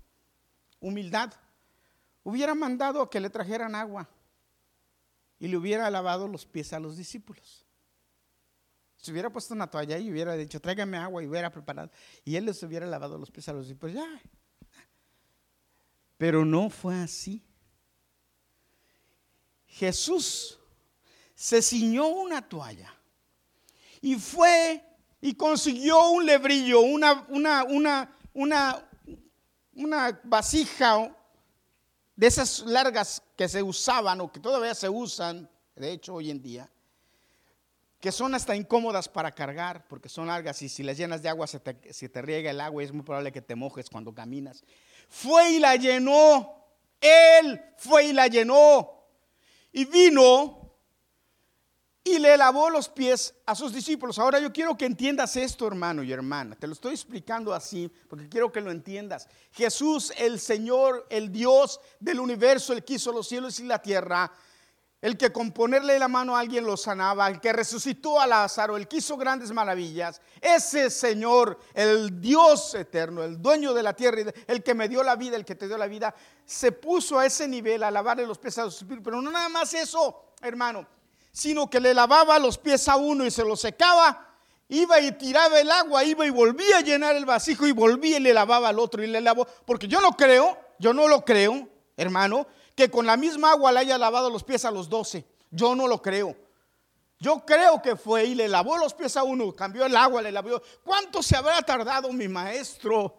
humildad, 0.78 1.32
hubiera 2.26 2.56
mandado 2.56 3.08
que 3.08 3.20
le 3.20 3.30
trajeran 3.30 3.76
agua 3.76 4.08
y 5.38 5.46
le 5.46 5.56
hubiera 5.56 5.88
lavado 5.88 6.26
los 6.26 6.44
pies 6.44 6.72
a 6.72 6.80
los 6.80 6.96
discípulos. 6.96 7.64
Si 8.96 9.12
hubiera 9.12 9.30
puesto 9.30 9.54
una 9.54 9.70
toalla 9.70 9.96
y 9.96 10.10
hubiera 10.10 10.34
dicho, 10.34 10.60
tráigame 10.60 10.96
agua 10.96 11.22
y 11.22 11.28
hubiera 11.28 11.52
preparado, 11.52 11.88
y 12.24 12.34
él 12.34 12.46
les 12.46 12.60
hubiera 12.64 12.84
lavado 12.84 13.16
los 13.16 13.30
pies 13.30 13.48
a 13.48 13.52
los 13.52 13.72
pues 13.74 13.94
ya. 13.94 14.20
Pero 16.18 16.44
no 16.44 16.68
fue 16.68 16.96
así. 16.96 17.44
Jesús 19.68 20.58
se 21.32 21.62
ciñó 21.62 22.08
una 22.08 22.42
toalla 22.42 22.92
y 24.00 24.16
fue 24.16 24.82
y 25.20 25.34
consiguió 25.34 26.08
un 26.08 26.26
lebrillo, 26.26 26.80
una, 26.80 27.24
una, 27.28 27.62
una, 28.34 28.88
una 29.74 30.20
vasija 30.24 31.16
de 32.16 32.26
esas 32.26 32.60
largas 32.60 33.22
que 33.36 33.48
se 33.48 33.62
usaban 33.62 34.20
o 34.20 34.32
que 34.32 34.40
todavía 34.40 34.74
se 34.74 34.88
usan, 34.88 35.48
de 35.76 35.92
hecho 35.92 36.14
hoy 36.14 36.30
en 36.30 36.42
día, 36.42 36.70
que 38.00 38.10
son 38.10 38.34
hasta 38.34 38.56
incómodas 38.56 39.08
para 39.08 39.30
cargar 39.32 39.86
porque 39.88 40.08
son 40.08 40.28
largas 40.28 40.60
y 40.62 40.68
si 40.68 40.82
las 40.82 40.96
llenas 40.96 41.22
de 41.22 41.28
agua 41.28 41.46
se 41.46 41.60
te, 41.60 42.22
riega 42.22 42.50
el 42.50 42.60
agua 42.60 42.82
y 42.82 42.86
es 42.86 42.92
muy 42.92 43.02
probable 43.02 43.32
que 43.32 43.42
te 43.42 43.54
mojes 43.54 43.90
cuando 43.90 44.14
caminas. 44.14 44.64
Fue 45.08 45.50
y 45.52 45.58
la 45.58 45.76
llenó, 45.76 46.64
él 47.00 47.60
fue 47.76 48.06
y 48.06 48.12
la 48.12 48.28
llenó 48.28 49.04
y 49.72 49.84
vino 49.84 50.65
y 52.06 52.20
le 52.20 52.36
lavó 52.36 52.70
los 52.70 52.88
pies 52.88 53.34
a 53.46 53.56
sus 53.56 53.72
discípulos. 53.72 54.20
Ahora 54.20 54.38
yo 54.38 54.52
quiero 54.52 54.76
que 54.76 54.86
entiendas 54.86 55.34
esto, 55.34 55.66
hermano 55.66 56.04
y 56.04 56.12
hermana. 56.12 56.54
Te 56.54 56.68
lo 56.68 56.72
estoy 56.72 56.92
explicando 56.92 57.52
así 57.52 57.92
porque 58.08 58.28
quiero 58.28 58.52
que 58.52 58.60
lo 58.60 58.70
entiendas. 58.70 59.28
Jesús, 59.50 60.12
el 60.16 60.38
Señor, 60.38 61.04
el 61.10 61.32
Dios 61.32 61.80
del 61.98 62.20
universo, 62.20 62.72
el 62.72 62.84
que 62.84 62.94
hizo 62.94 63.10
los 63.10 63.26
cielos 63.26 63.58
y 63.58 63.64
la 63.64 63.82
tierra, 63.82 64.30
el 65.02 65.18
que 65.18 65.32
con 65.32 65.50
ponerle 65.50 65.98
la 65.98 66.06
mano 66.06 66.36
a 66.36 66.40
alguien 66.40 66.64
lo 66.64 66.76
sanaba, 66.76 67.26
el 67.26 67.40
que 67.40 67.52
resucitó 67.52 68.20
a 68.20 68.26
Lázaro, 68.28 68.76
el 68.76 68.86
que 68.86 68.98
hizo 68.98 69.16
grandes 69.16 69.50
maravillas, 69.50 70.20
ese 70.40 70.90
Señor, 70.90 71.58
el 71.74 72.20
Dios 72.20 72.72
eterno, 72.76 73.24
el 73.24 73.42
dueño 73.42 73.74
de 73.74 73.82
la 73.82 73.94
tierra, 73.94 74.32
el 74.46 74.62
que 74.62 74.74
me 74.74 74.88
dio 74.88 75.02
la 75.02 75.16
vida, 75.16 75.34
el 75.34 75.44
que 75.44 75.56
te 75.56 75.66
dio 75.66 75.76
la 75.76 75.88
vida, 75.88 76.14
se 76.44 76.70
puso 76.70 77.18
a 77.18 77.26
ese 77.26 77.48
nivel 77.48 77.82
a 77.82 77.90
lavarle 77.90 78.24
los 78.28 78.38
pies 78.38 78.58
a 78.58 78.64
los 78.64 78.76
espíritus. 78.76 79.04
Pero 79.04 79.20
no 79.20 79.28
nada 79.28 79.48
más 79.48 79.74
eso, 79.74 80.34
hermano, 80.40 80.86
sino 81.36 81.68
que 81.68 81.80
le 81.80 81.92
lavaba 81.92 82.38
los 82.38 82.56
pies 82.56 82.88
a 82.88 82.96
uno 82.96 83.26
y 83.26 83.30
se 83.30 83.44
los 83.44 83.60
secaba, 83.60 84.26
iba 84.70 84.98
y 85.00 85.12
tiraba 85.12 85.60
el 85.60 85.70
agua, 85.70 86.02
iba 86.02 86.24
y 86.24 86.30
volvía 86.30 86.78
a 86.78 86.80
llenar 86.80 87.14
el 87.14 87.26
vasijo 87.26 87.66
y 87.66 87.72
volvía 87.72 88.16
y 88.16 88.20
le 88.20 88.32
lavaba 88.32 88.70
al 88.70 88.78
otro 88.78 89.04
y 89.04 89.06
le 89.06 89.20
lavó. 89.20 89.46
Porque 89.66 89.86
yo 89.86 90.00
no 90.00 90.12
creo, 90.12 90.58
yo 90.78 90.94
no 90.94 91.08
lo 91.08 91.26
creo, 91.26 91.68
hermano, 91.94 92.46
que 92.74 92.90
con 92.90 93.04
la 93.04 93.18
misma 93.18 93.50
agua 93.50 93.70
le 93.70 93.80
haya 93.80 93.98
lavado 93.98 94.30
los 94.30 94.44
pies 94.44 94.64
a 94.64 94.70
los 94.70 94.88
doce. 94.88 95.26
Yo 95.50 95.74
no 95.74 95.86
lo 95.86 96.00
creo. 96.00 96.34
Yo 97.18 97.44
creo 97.44 97.82
que 97.82 97.96
fue 97.96 98.24
y 98.24 98.34
le 98.34 98.48
lavó 98.48 98.78
los 98.78 98.94
pies 98.94 99.14
a 99.18 99.22
uno, 99.22 99.52
cambió 99.52 99.84
el 99.84 99.94
agua, 99.94 100.22
le 100.22 100.32
lavó. 100.32 100.62
¿Cuánto 100.82 101.22
se 101.22 101.36
habrá 101.36 101.60
tardado 101.60 102.10
mi 102.14 102.28
maestro 102.28 103.14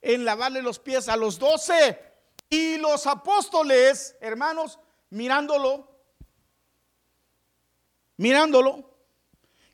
en 0.00 0.24
lavarle 0.24 0.62
los 0.62 0.78
pies 0.78 1.08
a 1.08 1.16
los 1.16 1.36
doce? 1.36 1.98
Y 2.48 2.76
los 2.76 3.08
apóstoles, 3.08 4.14
hermanos, 4.20 4.78
mirándolo, 5.10 5.89
mirándolo. 8.20 8.84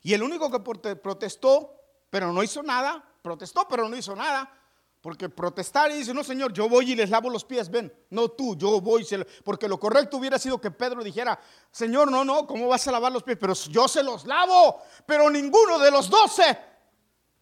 Y 0.01 0.13
el 0.13 0.23
único 0.23 0.49
que 0.49 0.59
protestó, 0.95 1.75
pero 2.09 2.31
no 2.31 2.41
hizo 2.41 2.63
nada, 2.63 3.03
protestó, 3.21 3.67
pero 3.67 3.89
no 3.89 3.97
hizo 3.97 4.15
nada, 4.15 4.49
porque 5.01 5.27
protestar 5.27 5.91
y 5.91 5.95
dice, 5.95 6.13
no 6.13 6.23
Señor, 6.23 6.53
yo 6.53 6.69
voy 6.69 6.93
y 6.93 6.95
les 6.95 7.09
lavo 7.09 7.29
los 7.29 7.43
pies, 7.43 7.69
ven, 7.69 7.93
no 8.09 8.29
tú, 8.29 8.55
yo 8.55 8.79
voy, 8.79 9.05
porque 9.43 9.67
lo 9.67 9.77
correcto 9.77 10.15
hubiera 10.15 10.39
sido 10.39 10.61
que 10.61 10.71
Pedro 10.71 11.03
dijera, 11.03 11.37
Señor, 11.71 12.09
no, 12.09 12.23
no, 12.23 12.47
¿cómo 12.47 12.69
vas 12.69 12.87
a 12.87 12.91
lavar 12.93 13.11
los 13.11 13.23
pies? 13.23 13.37
Pero 13.39 13.53
yo 13.53 13.85
se 13.89 14.01
los 14.01 14.25
lavo, 14.25 14.81
pero 15.05 15.29
ninguno 15.29 15.77
de 15.77 15.91
los 15.91 16.09
doce 16.09 16.57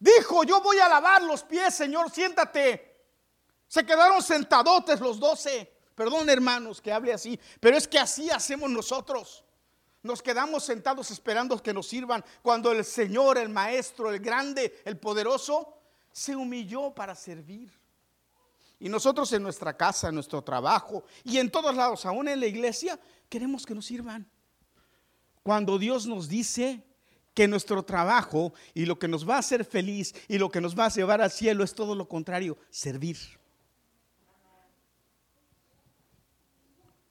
dijo, 0.00 0.42
yo 0.42 0.60
voy 0.60 0.78
a 0.80 0.88
lavar 0.88 1.22
los 1.22 1.44
pies, 1.44 1.72
Señor, 1.72 2.10
siéntate. 2.10 2.96
Se 3.68 3.86
quedaron 3.86 4.22
sentadotes 4.22 5.00
los 5.00 5.20
doce. 5.20 5.72
Perdón, 5.94 6.28
hermanos, 6.28 6.80
que 6.80 6.92
hable 6.92 7.12
así, 7.12 7.38
pero 7.60 7.76
es 7.76 7.86
que 7.86 7.98
así 7.98 8.28
hacemos 8.28 8.68
nosotros. 8.70 9.45
Nos 10.06 10.22
quedamos 10.22 10.64
sentados 10.64 11.10
esperando 11.10 11.60
que 11.60 11.74
nos 11.74 11.88
sirvan 11.88 12.24
cuando 12.40 12.70
el 12.70 12.84
Señor, 12.84 13.38
el 13.38 13.48
Maestro, 13.48 14.12
el 14.12 14.20
grande, 14.20 14.80
el 14.84 14.96
poderoso, 14.98 15.74
se 16.12 16.36
humilló 16.36 16.94
para 16.94 17.16
servir. 17.16 17.72
Y 18.78 18.88
nosotros 18.88 19.32
en 19.32 19.42
nuestra 19.42 19.76
casa, 19.76 20.08
en 20.08 20.14
nuestro 20.14 20.42
trabajo 20.42 21.04
y 21.24 21.38
en 21.38 21.50
todos 21.50 21.74
lados, 21.74 22.06
aún 22.06 22.28
en 22.28 22.38
la 22.38 22.46
iglesia, 22.46 23.00
queremos 23.28 23.66
que 23.66 23.74
nos 23.74 23.86
sirvan. 23.86 24.30
Cuando 25.42 25.76
Dios 25.76 26.06
nos 26.06 26.28
dice 26.28 26.84
que 27.34 27.48
nuestro 27.48 27.82
trabajo 27.82 28.54
y 28.74 28.86
lo 28.86 29.00
que 29.00 29.08
nos 29.08 29.28
va 29.28 29.36
a 29.36 29.40
hacer 29.40 29.64
feliz 29.64 30.14
y 30.28 30.38
lo 30.38 30.50
que 30.50 30.60
nos 30.60 30.78
va 30.78 30.86
a 30.86 30.90
llevar 30.90 31.20
al 31.20 31.32
cielo 31.32 31.64
es 31.64 31.74
todo 31.74 31.96
lo 31.96 32.08
contrario, 32.08 32.56
servir. 32.70 33.18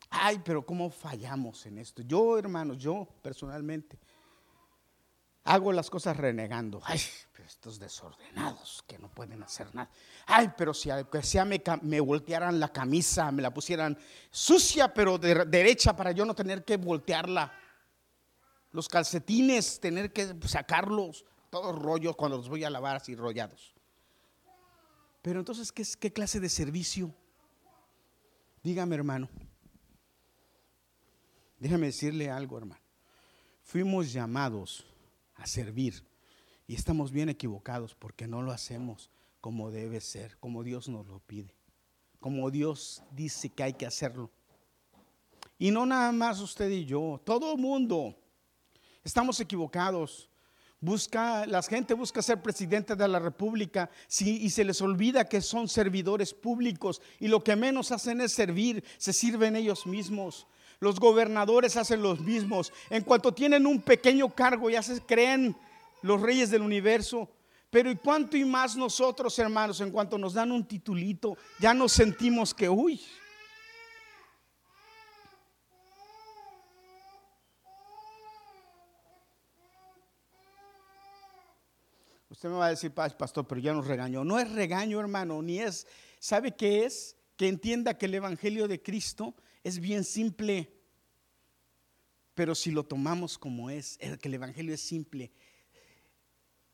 Ay, 0.09 0.41
pero 0.43 0.65
¿cómo 0.65 0.89
fallamos 0.89 1.65
en 1.65 1.77
esto? 1.77 2.01
Yo, 2.01 2.37
hermanos, 2.37 2.77
yo 2.77 3.07
personalmente 3.21 3.99
hago 5.45 5.71
las 5.71 5.89
cosas 5.89 6.17
renegando. 6.17 6.81
Ay, 6.83 6.99
pero 7.31 7.47
estos 7.47 7.79
desordenados 7.79 8.83
que 8.87 8.97
no 8.97 9.09
pueden 9.09 9.41
hacer 9.43 9.73
nada. 9.73 9.89
Ay, 10.25 10.51
pero 10.57 10.73
si 10.73 10.89
aunque 10.89 11.23
sea 11.23 11.45
me, 11.45 11.99
voltearan 11.99 12.59
la 12.59 12.69
camisa, 12.69 13.31
me 13.31 13.41
la 13.41 13.53
pusieran 13.53 13.97
sucia, 14.29 14.93
pero 14.93 15.17
de, 15.17 15.45
derecha 15.45 15.95
para 15.95 16.11
yo 16.11 16.25
no 16.25 16.35
tener 16.35 16.65
que 16.65 16.77
voltearla. 16.77 17.53
Los 18.71 18.89
calcetines, 18.89 19.79
tener 19.79 20.11
que 20.11 20.35
sacarlos, 20.45 21.23
todos 21.49 21.77
rollos 21.79 22.15
cuando 22.15 22.37
los 22.37 22.49
voy 22.49 22.63
a 22.65 22.69
lavar 22.69 22.97
así 22.97 23.15
rollados. 23.15 23.73
Pero 25.21 25.39
entonces, 25.39 25.71
¿qué, 25.71 25.83
qué 25.99 26.11
clase 26.11 26.39
de 26.39 26.49
servicio? 26.49 27.13
Dígame, 28.61 28.95
hermano. 28.95 29.29
Déjame 31.59 31.87
decirle 31.87 32.29
algo, 32.29 32.57
hermano. 32.57 32.81
Fuimos 33.63 34.11
llamados 34.11 34.85
a 35.35 35.47
servir. 35.47 36.03
Y 36.67 36.75
estamos 36.75 37.11
bien 37.11 37.29
equivocados 37.29 37.95
porque 37.95 38.27
no 38.27 38.41
lo 38.41 38.51
hacemos 38.51 39.09
como 39.39 39.69
debe 39.69 40.01
ser, 40.01 40.37
como 40.39 40.63
Dios 40.63 40.89
nos 40.89 41.05
lo 41.05 41.19
pide, 41.19 41.53
como 42.19 42.49
Dios 42.49 43.03
dice 43.11 43.49
que 43.49 43.61
hay 43.61 43.73
que 43.73 43.85
hacerlo. 43.85 44.31
Y 45.59 45.69
no 45.69 45.85
nada 45.85 46.11
más 46.11 46.39
usted 46.39 46.69
y 46.71 46.85
yo, 46.85 47.21
todo 47.23 47.53
el 47.53 47.61
mundo. 47.61 48.15
Estamos 49.03 49.39
equivocados. 49.39 50.29
Busca, 50.81 51.45
la 51.45 51.61
gente 51.61 51.93
busca 51.93 52.21
ser 52.21 52.41
presidente 52.41 52.95
de 52.95 53.07
la 53.07 53.19
República 53.19 53.89
y 54.19 54.49
se 54.49 54.63
les 54.63 54.81
olvida 54.81 55.29
que 55.29 55.41
son 55.41 55.67
servidores 55.67 56.33
públicos 56.33 57.01
y 57.19 57.27
lo 57.27 57.43
que 57.43 57.55
menos 57.55 57.91
hacen 57.91 58.21
es 58.21 58.33
servir, 58.33 58.83
se 58.97 59.13
sirven 59.13 59.55
ellos 59.55 59.85
mismos. 59.85 60.47
Los 60.85 60.99
gobernadores 60.99 61.77
hacen 61.77 62.03
los 62.03 62.19
mismos. 62.19 62.71
En 62.91 63.01
cuanto 63.01 63.33
tienen 63.33 63.65
un 63.65 63.81
pequeño 63.81 64.29
cargo, 64.35 64.69
ya 64.69 64.83
se 64.83 65.01
creen 65.01 65.57
los 66.03 66.21
reyes 66.21 66.51
del 66.51 66.61
universo. 66.61 67.27
Pero 67.71 67.89
¿y 67.89 67.95
cuánto 67.95 68.37
y 68.37 68.45
más 68.45 68.75
nosotros, 68.75 69.39
hermanos, 69.39 69.81
en 69.81 69.89
cuanto 69.89 70.15
nos 70.19 70.35
dan 70.35 70.51
un 70.51 70.63
titulito, 70.63 71.37
ya 71.59 71.73
nos 71.73 71.91
sentimos 71.91 72.53
que, 72.53 72.69
uy, 72.69 73.01
Usted 82.29 82.49
me 82.49 82.57
va 82.57 82.67
a 82.67 82.69
decir, 82.69 82.91
pastor, 82.91 83.47
pero 83.47 83.59
ya 83.59 83.73
nos 83.73 83.87
regañó. 83.87 84.23
No 84.23 84.37
es 84.37 84.51
regaño, 84.51 84.99
hermano, 84.99 85.41
ni 85.41 85.61
es, 85.61 85.87
¿sabe 86.19 86.55
qué 86.55 86.85
es? 86.85 87.15
Que 87.37 87.47
entienda 87.47 87.97
que 87.97 88.05
el 88.05 88.13
Evangelio 88.13 88.67
de 88.67 88.83
Cristo 88.83 89.33
es 89.63 89.79
bien 89.79 90.03
simple. 90.03 90.74
Pero 92.35 92.53
si 92.53 92.69
lo 92.69 92.83
tomamos 92.83 93.37
como 93.37 93.69
es, 93.69 93.97
que 93.97 94.27
el 94.27 94.35
Evangelio 94.35 94.73
es 94.73 94.81
simple. 94.81 95.31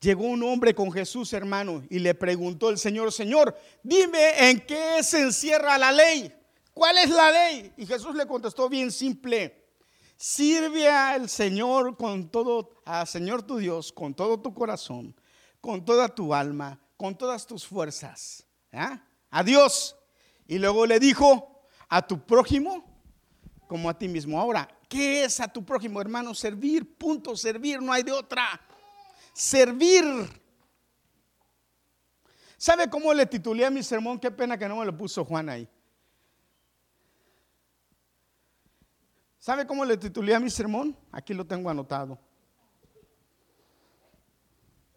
Llegó 0.01 0.25
un 0.25 0.41
hombre 0.43 0.73
con 0.73 0.91
Jesús, 0.91 1.31
hermano, 1.31 1.83
y 1.89 1.99
le 1.99 2.15
preguntó 2.15 2.69
el 2.69 2.79
Señor, 2.79 3.11
Señor, 3.11 3.55
dime 3.83 4.49
en 4.49 4.59
qué 4.65 5.03
se 5.03 5.21
encierra 5.21 5.77
la 5.77 5.91
ley. 5.91 6.33
¿Cuál 6.73 6.97
es 6.97 7.09
la 7.11 7.31
ley? 7.31 7.71
Y 7.77 7.85
Jesús 7.85 8.15
le 8.15 8.25
contestó 8.25 8.67
bien 8.67 8.91
simple. 8.91 9.67
Sirve 10.17 10.87
al 10.89 11.29
Señor 11.29 11.97
con 11.97 12.29
todo, 12.29 12.81
al 12.83 13.07
Señor 13.07 13.43
tu 13.43 13.57
Dios, 13.57 13.91
con 13.91 14.15
todo 14.15 14.39
tu 14.39 14.53
corazón, 14.53 15.15
con 15.59 15.85
toda 15.85 16.09
tu 16.09 16.33
alma, 16.33 16.79
con 16.97 17.15
todas 17.15 17.45
tus 17.45 17.67
fuerzas. 17.67 18.43
¿ah? 18.71 19.03
A 19.29 19.43
Dios. 19.43 19.95
Y 20.47 20.57
luego 20.57 20.87
le 20.87 20.99
dijo, 20.99 21.67
a 21.91 22.07
tu 22.07 22.25
prójimo 22.25 22.83
como 23.67 23.89
a 23.89 23.97
ti 23.97 24.07
mismo. 24.07 24.39
Ahora, 24.39 24.67
¿qué 24.91 25.23
es 25.23 25.39
a 25.39 25.47
tu 25.47 25.63
prójimo, 25.63 26.01
hermano? 26.01 26.35
Servir, 26.35 26.97
punto, 26.97 27.37
servir, 27.37 27.81
no 27.81 27.93
hay 27.93 28.03
de 28.03 28.11
otra. 28.11 28.59
Servir. 29.33 30.03
¿Sabe 32.57 32.89
cómo 32.89 33.13
le 33.13 33.25
titulé 33.25 33.65
a 33.65 33.69
mi 33.69 33.81
sermón? 33.81 34.19
Qué 34.19 34.29
pena 34.29 34.57
que 34.57 34.67
no 34.67 34.75
me 34.75 34.85
lo 34.85 34.95
puso 34.95 35.23
Juan 35.23 35.47
ahí. 35.47 35.67
¿Sabe 39.39 39.65
cómo 39.65 39.85
le 39.85 39.95
titulé 39.95 40.35
a 40.35 40.41
mi 40.41 40.49
sermón? 40.49 40.95
Aquí 41.09 41.33
lo 41.33 41.47
tengo 41.47 41.69
anotado. 41.69 42.19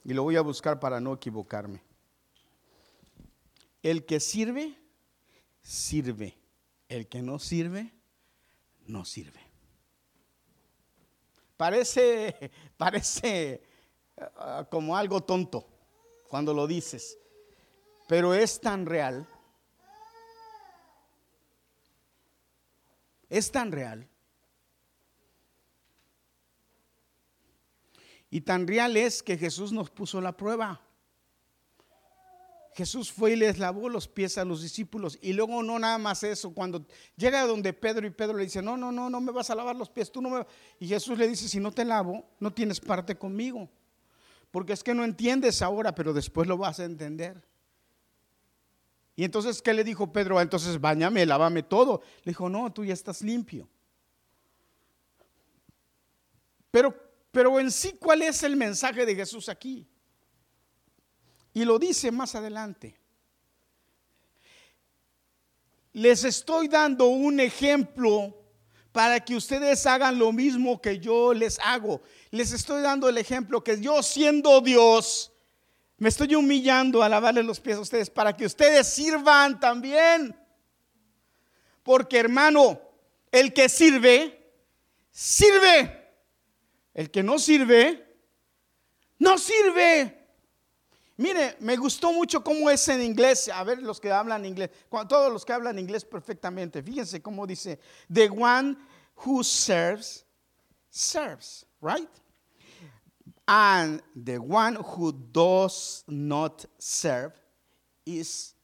Y 0.03 0.13
lo 0.13 0.25
voy 0.25 0.35
a 0.35 0.43
buscar 0.43 0.81
para 0.81 1.01
no 1.01 1.15
equivocarme. 1.15 1.81
El 3.81 4.05
que 4.05 4.19
sirve, 4.19 4.77
sirve. 5.63 6.37
El 6.89 7.07
que 7.09 7.23
no 7.23 7.39
sirve, 7.39 7.95
no 8.87 9.05
sirve. 9.05 9.44
Parece, 11.57 12.51
parece 12.77 13.62
uh, 14.17 14.64
como 14.71 14.97
algo 14.97 15.23
tonto 15.23 15.67
cuando 16.29 16.53
lo 16.53 16.67
dices, 16.67 17.19
pero 18.09 18.35
es 18.35 18.61
tan 18.61 18.87
real. 18.87 19.27
Es 23.29 23.51
tan 23.51 23.73
real. 23.73 24.09
Y 28.31 28.40
tan 28.40 28.67
real 28.67 28.97
es 28.97 29.23
que 29.23 29.38
Jesús 29.38 29.73
nos 29.73 29.90
puso 29.90 30.21
la 30.21 30.37
prueba. 30.37 30.81
Jesús 32.75 33.13
fue 33.13 33.33
y 33.33 33.37
les 33.37 33.59
lavó 33.59 33.89
los 33.89 34.09
pies 34.09 34.37
a 34.37 34.45
los 34.45 34.61
discípulos. 34.61 35.17
Y 35.23 35.33
luego 35.33 35.63
no 35.63 35.79
nada 35.79 35.97
más 35.97 36.25
eso, 36.25 36.53
cuando 36.53 36.85
llega 37.17 37.47
donde 37.47 37.73
Pedro 37.73 38.07
y 38.07 38.11
Pedro 38.11 38.37
le 38.37 38.45
dice, 38.45 38.61
no, 38.63 38.77
no, 38.77 38.91
no, 38.91 39.09
no 39.09 39.21
me 39.21 39.31
vas 39.31 39.49
a 39.51 39.55
lavar 39.55 39.77
los 39.77 39.89
pies, 39.89 40.11
tú 40.11 40.21
no 40.21 40.29
me... 40.29 40.47
Y 40.81 40.89
Jesús 40.89 41.17
le 41.17 41.29
dice, 41.29 41.49
si 41.49 41.61
no 41.61 41.71
te 41.71 41.85
lavo, 41.85 42.25
no 42.41 42.53
tienes 42.53 42.81
parte 42.81 43.17
conmigo. 43.17 43.71
Porque 44.51 44.73
es 44.73 44.83
que 44.83 44.93
no 44.93 45.05
entiendes 45.05 45.63
ahora, 45.63 45.95
pero 45.95 46.13
después 46.13 46.49
lo 46.49 46.59
vas 46.59 46.81
a 46.81 46.85
entender. 46.85 47.41
Y 49.15 49.23
entonces, 49.23 49.63
¿qué 49.63 49.73
le 49.73 49.85
dijo 49.85 50.13
Pedro? 50.13 50.41
Entonces, 50.41 50.81
bañame, 50.81 51.25
lávame 51.25 51.63
todo. 51.63 52.03
Le 52.25 52.31
dijo, 52.31 52.49
no, 52.49 52.73
tú 52.73 52.85
ya 52.85 52.95
estás 52.95 53.23
limpio. 53.23 53.69
Pero, 56.73 56.93
pero 57.31 57.61
en 57.61 57.71
sí, 57.71 57.97
¿cuál 58.01 58.23
es 58.23 58.43
el 58.43 58.57
mensaje 58.57 59.07
de 59.07 59.15
Jesús 59.15 59.49
aquí? 59.49 59.87
Y 61.55 61.64
lo 61.64 61.79
dice 61.79 62.11
más 62.11 62.35
adelante. 62.35 62.97
Les 65.93 66.25
estoy 66.25 66.67
dando 66.67 67.07
un 67.07 67.38
ejemplo 67.38 68.37
para 68.90 69.21
que 69.21 69.37
ustedes 69.37 69.87
hagan 69.87 70.19
lo 70.19 70.33
mismo 70.33 70.81
que 70.81 70.99
yo 70.99 71.33
les 71.33 71.59
hago. 71.61 72.03
Les 72.31 72.53
estoy 72.53 72.83
dando 72.83 73.09
el 73.09 73.17
ejemplo 73.19 73.62
que 73.62 73.81
yo 73.81 74.03
siendo 74.03 74.61
Dios, 74.61 75.33
me 75.97 76.09
estoy 76.09 76.35
humillando 76.35 77.03
a 77.03 77.09
lavarle 77.09 77.45
los 77.45 77.61
pies 77.61 77.77
a 77.77 77.81
ustedes 77.83 78.11
para 78.11 78.37
que 78.37 78.47
ustedes 78.47 78.88
sirvan 78.88 79.61
también. 79.61 80.37
Porque 81.85 82.19
hermano, 82.19 82.81
el 83.31 83.53
que 83.53 83.69
sirve, 83.69 84.53
sirve. 85.12 86.03
El 86.93 87.11
que 87.11 87.23
no 87.23 87.38
sirve, 87.38 88.17
no 89.19 89.38
sirve. 89.38 90.24
Mire, 91.16 91.57
me 91.61 91.77
gustó 91.77 92.12
mucho 92.12 92.42
cómo 92.42 92.68
es 92.68 92.88
en 92.88 93.00
inglés. 93.00 93.48
A 93.48 93.62
ver, 93.62 93.81
los 93.81 94.00
que 94.00 94.11
hablan 94.11 94.44
inglés, 94.44 94.70
todos 95.09 95.33
los 95.33 95.44
que 95.44 95.53
hablan 95.53 95.79
inglés 95.79 96.05
perfectamente. 96.05 96.83
Fíjense 96.83 97.22
cómo 97.22 97.46
dice: 97.46 97.79
The 98.12 98.29
one 98.31 98.77
who 99.24 99.44
serves, 99.44 100.24
serves, 100.90 101.66
right? 101.81 102.11
And 103.46 104.03
the 104.16 104.38
one 104.38 104.77
who 104.77 105.12
does 105.12 106.03
not 106.09 106.64
serve 106.79 107.33
is 108.05 108.55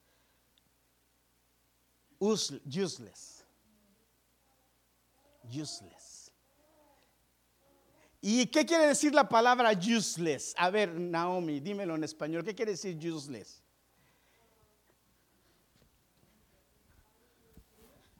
useless. 2.18 3.44
Useless. 5.48 5.99
¿Y 8.20 8.46
qué 8.46 8.66
quiere 8.66 8.86
decir 8.86 9.14
la 9.14 9.28
palabra 9.28 9.72
useless? 9.72 10.54
A 10.58 10.68
ver, 10.70 10.92
Naomi, 10.92 11.60
dímelo 11.60 11.94
en 11.94 12.04
español. 12.04 12.44
¿Qué 12.44 12.54
quiere 12.54 12.72
decir 12.72 12.96
useless? 13.10 13.62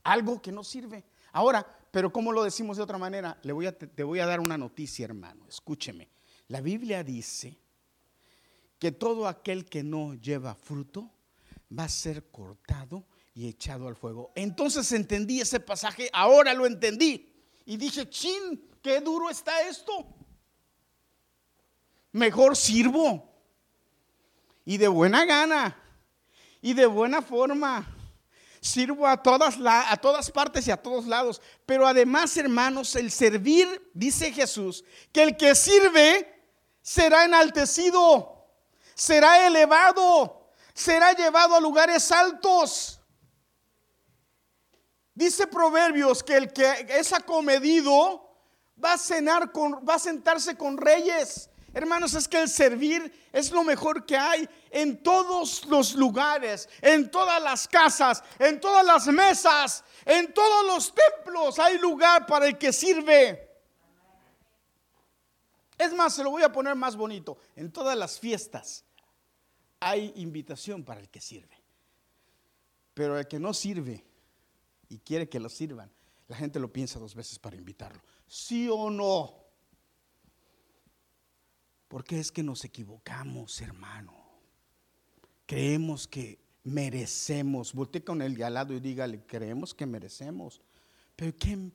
Algo 0.02 0.40
que 0.40 0.50
no 0.50 0.64
sirve. 0.64 1.04
Ahora, 1.32 1.66
pero 1.90 2.10
¿cómo 2.12 2.32
lo 2.32 2.42
decimos 2.42 2.78
de 2.78 2.82
otra 2.82 2.96
manera? 2.96 3.38
Le 3.42 3.52
voy 3.52 3.66
a, 3.66 3.76
te 3.76 4.02
voy 4.02 4.20
a 4.20 4.26
dar 4.26 4.40
una 4.40 4.56
noticia, 4.56 5.04
hermano. 5.04 5.46
Escúcheme. 5.48 6.08
La 6.48 6.60
Biblia 6.62 7.04
dice 7.04 7.58
que 8.78 8.92
todo 8.92 9.28
aquel 9.28 9.66
que 9.66 9.82
no 9.82 10.14
lleva 10.14 10.54
fruto 10.54 11.10
va 11.78 11.84
a 11.84 11.88
ser 11.88 12.30
cortado 12.30 13.04
y 13.34 13.46
echado 13.46 13.86
al 13.86 13.96
fuego. 13.96 14.32
Entonces 14.34 14.90
entendí 14.92 15.40
ese 15.40 15.60
pasaje, 15.60 16.08
ahora 16.12 16.54
lo 16.54 16.66
entendí. 16.66 17.29
Y 17.70 17.76
dije, 17.76 18.10
chin, 18.10 18.68
qué 18.82 19.00
duro 19.00 19.30
está 19.30 19.60
esto. 19.62 20.04
Mejor 22.10 22.56
sirvo. 22.56 23.32
Y 24.64 24.76
de 24.76 24.88
buena 24.88 25.24
gana. 25.24 25.80
Y 26.60 26.72
de 26.74 26.86
buena 26.86 27.22
forma. 27.22 27.86
Sirvo 28.60 29.06
a 29.06 29.22
todas, 29.22 29.56
a 29.64 29.96
todas 29.98 30.32
partes 30.32 30.66
y 30.66 30.72
a 30.72 30.82
todos 30.82 31.06
lados. 31.06 31.40
Pero 31.64 31.86
además, 31.86 32.36
hermanos, 32.36 32.96
el 32.96 33.12
servir, 33.12 33.90
dice 33.94 34.32
Jesús, 34.32 34.84
que 35.12 35.22
el 35.22 35.36
que 35.36 35.54
sirve 35.54 36.42
será 36.82 37.24
enaltecido 37.24 38.40
será 38.96 39.46
elevado, 39.46 40.50
será 40.74 41.12
llevado 41.12 41.54
a 41.54 41.60
lugares 41.60 42.10
altos. 42.10 42.99
Dice 45.20 45.46
Proverbios 45.46 46.22
que 46.22 46.34
el 46.34 46.50
que 46.50 46.86
es 46.88 47.12
acomedido 47.12 48.26
va 48.82 48.94
a 48.94 48.98
cenar 48.98 49.52
con, 49.52 49.86
va 49.86 49.96
a 49.96 49.98
sentarse 49.98 50.56
con 50.56 50.78
reyes. 50.78 51.50
Hermanos, 51.74 52.14
es 52.14 52.26
que 52.26 52.40
el 52.40 52.48
servir 52.48 53.28
es 53.30 53.50
lo 53.50 53.62
mejor 53.62 54.06
que 54.06 54.16
hay 54.16 54.48
en 54.70 55.02
todos 55.02 55.66
los 55.66 55.94
lugares, 55.94 56.70
en 56.80 57.10
todas 57.10 57.42
las 57.42 57.68
casas, 57.68 58.24
en 58.38 58.62
todas 58.62 58.82
las 58.82 59.08
mesas, 59.08 59.84
en 60.06 60.32
todos 60.32 60.66
los 60.66 60.94
templos. 60.94 61.58
Hay 61.58 61.76
lugar 61.76 62.24
para 62.24 62.46
el 62.46 62.56
que 62.56 62.72
sirve. 62.72 63.46
Es 65.76 65.92
más, 65.92 66.14
se 66.14 66.24
lo 66.24 66.30
voy 66.30 66.44
a 66.44 66.50
poner 66.50 66.74
más 66.76 66.96
bonito. 66.96 67.36
En 67.56 67.70
todas 67.70 67.94
las 67.94 68.18
fiestas 68.18 68.86
hay 69.80 70.14
invitación 70.16 70.82
para 70.82 70.98
el 70.98 71.10
que 71.10 71.20
sirve. 71.20 71.62
Pero 72.94 73.18
el 73.18 73.28
que 73.28 73.38
no 73.38 73.52
sirve 73.52 74.09
y 74.90 74.98
quiere 74.98 75.28
que 75.28 75.40
lo 75.40 75.48
sirvan, 75.48 75.90
la 76.28 76.36
gente 76.36 76.60
lo 76.60 76.70
piensa 76.70 76.98
dos 76.98 77.14
veces 77.14 77.38
para 77.38 77.56
invitarlo. 77.56 78.02
¿Sí 78.26 78.68
o 78.68 78.90
no? 78.90 79.34
Porque 81.88 82.20
es 82.20 82.30
que 82.30 82.42
nos 82.42 82.64
equivocamos, 82.64 83.60
hermano. 83.62 84.14
Creemos 85.46 86.06
que 86.06 86.38
merecemos. 86.62 87.72
Volté 87.72 88.04
con 88.04 88.20
el 88.20 88.34
de 88.34 88.44
al 88.44 88.54
lado 88.54 88.74
y 88.74 88.80
dígale, 88.80 89.24
creemos 89.26 89.74
que 89.74 89.86
merecemos. 89.86 90.60
Pero 91.16 91.34
¿qué, 91.36 91.72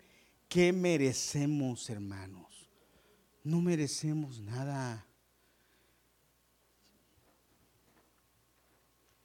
qué 0.48 0.72
merecemos, 0.72 1.90
hermanos? 1.90 2.70
No 3.44 3.60
merecemos 3.62 4.40
nada. 4.40 5.06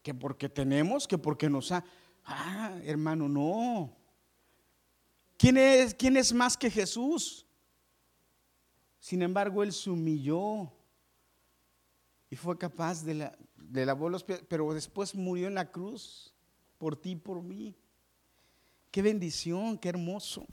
que 0.03 0.15
porque 0.15 0.49
tenemos, 0.49 1.07
que 1.07 1.19
porque 1.19 1.49
nos 1.49 1.73
ha... 1.73 1.85
Ah, 2.33 2.79
hermano, 2.85 3.29
no. 3.29 3.93
¿Quién 5.37 5.57
es, 5.57 5.93
quién 5.95 6.17
es 6.17 6.33
más 6.33 6.57
que 6.57 6.71
Jesús? 6.71 7.45
Sin 9.01 9.21
embargo, 9.23 9.65
Él 9.65 9.73
se 9.73 9.91
humilló 9.91 10.71
y 12.31 12.37
fue 12.37 12.57
capaz 12.57 13.03
de, 13.03 13.33
de 13.57 13.85
lavar 13.85 14.13
los 14.13 14.23
pies, 14.23 14.45
pero 14.49 14.73
después 14.73 15.13
murió 15.13 15.49
en 15.49 15.55
la 15.57 15.73
cruz 15.73 16.33
por 16.79 16.95
ti 16.95 17.13
y 17.13 17.17
por 17.17 17.43
mí. 17.43 17.75
Qué 18.93 19.03
bendición, 19.03 19.77
qué 19.77 19.89
hermoso. 19.89 20.47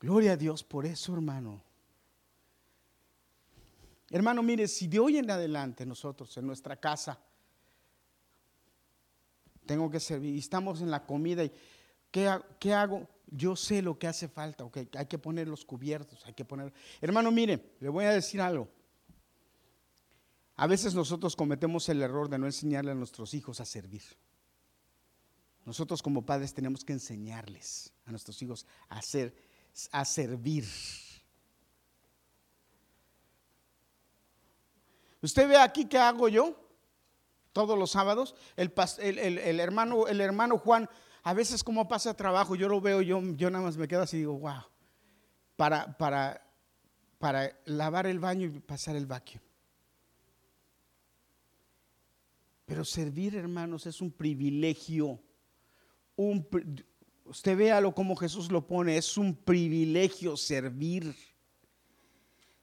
Gloria 0.00 0.32
a 0.32 0.36
Dios 0.36 0.64
por 0.64 0.86
eso, 0.86 1.14
hermano. 1.14 1.62
Hermano, 4.10 4.42
mire, 4.42 4.66
si 4.66 4.88
de 4.88 4.98
hoy 4.98 5.18
en 5.18 5.30
adelante 5.30 5.86
nosotros 5.86 6.36
en 6.36 6.48
nuestra 6.48 6.74
casa 6.74 7.20
tengo 9.66 9.90
que 9.90 10.00
servir 10.00 10.34
y 10.34 10.38
estamos 10.38 10.80
en 10.80 10.90
la 10.90 11.04
comida 11.04 11.44
y 11.44 11.52
¿qué, 12.10 12.72
hago? 12.72 13.08
Yo 13.26 13.56
sé 13.56 13.82
lo 13.82 13.98
que 13.98 14.06
hace 14.06 14.28
falta, 14.28 14.64
okay, 14.64 14.88
hay 14.96 15.06
que 15.06 15.18
poner 15.18 15.48
los 15.48 15.64
cubiertos, 15.64 16.24
hay 16.24 16.32
que 16.32 16.44
poner... 16.44 16.72
Hermano, 17.00 17.30
mire, 17.30 17.74
le 17.80 17.88
voy 17.88 18.04
a 18.04 18.12
decir 18.12 18.40
algo. 18.40 18.68
A 20.54 20.66
veces 20.66 20.94
nosotros 20.94 21.36
cometemos 21.36 21.88
el 21.88 22.00
error 22.00 22.28
de 22.28 22.38
no 22.38 22.46
enseñarle 22.46 22.92
a 22.92 22.94
nuestros 22.94 23.34
hijos 23.34 23.60
a 23.60 23.64
servir. 23.64 24.02
Nosotros 25.66 26.02
como 26.02 26.24
padres 26.24 26.54
tenemos 26.54 26.84
que 26.84 26.92
enseñarles 26.92 27.92
a 28.06 28.10
nuestros 28.10 28.40
hijos 28.40 28.64
a, 28.88 28.98
hacer, 28.98 29.34
a 29.90 30.04
servir. 30.04 30.64
Usted 35.20 35.48
ve 35.48 35.58
aquí 35.58 35.86
qué 35.86 35.98
hago 35.98 36.28
yo 36.28 36.65
todos 37.56 37.78
los 37.78 37.92
sábados. 37.92 38.34
El, 38.54 39.60
hermano, 39.60 40.08
el 40.08 40.20
hermano 40.20 40.58
Juan, 40.58 40.90
a 41.22 41.32
veces 41.32 41.64
como 41.64 41.88
pasa 41.88 42.12
trabajo, 42.12 42.54
yo 42.54 42.68
lo 42.68 42.82
veo, 42.82 43.00
yo, 43.00 43.22
nada 43.50 43.64
más 43.64 43.78
me 43.78 43.88
quedo 43.88 44.02
así 44.02 44.18
y 44.18 44.20
digo, 44.20 44.38
wow, 44.38 44.62
para 45.56 46.46
lavar 47.64 48.06
el 48.06 48.18
baño 48.18 48.46
y 48.46 48.60
pasar 48.60 48.94
el 48.94 49.06
vacuum. 49.06 49.40
Pero 52.66 52.84
servir, 52.84 53.34
hermanos, 53.36 53.86
es 53.86 54.02
un 54.02 54.10
privilegio. 54.10 55.18
Un, 56.14 56.46
usted 57.24 57.56
véalo 57.56 57.94
como 57.94 58.16
Jesús 58.16 58.52
lo 58.52 58.66
pone, 58.66 58.98
es 58.98 59.16
un 59.16 59.34
privilegio 59.34 60.36
servir. 60.36 61.16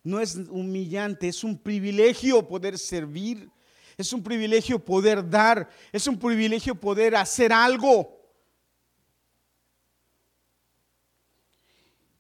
No 0.04 0.20
es 0.20 0.36
humillante, 0.36 1.30
es 1.30 1.44
un 1.44 1.58
privilegio 1.58 2.48
poder 2.48 2.78
servir. 2.78 3.50
Es 3.98 4.14
un 4.14 4.24
privilegio 4.24 4.80
poder 4.80 5.30
dar. 5.30 5.70
Es 5.92 6.08
un 6.08 6.18
privilegio 6.18 6.76
poder 6.76 7.16
hacer 7.16 7.54
algo. 7.54 8.20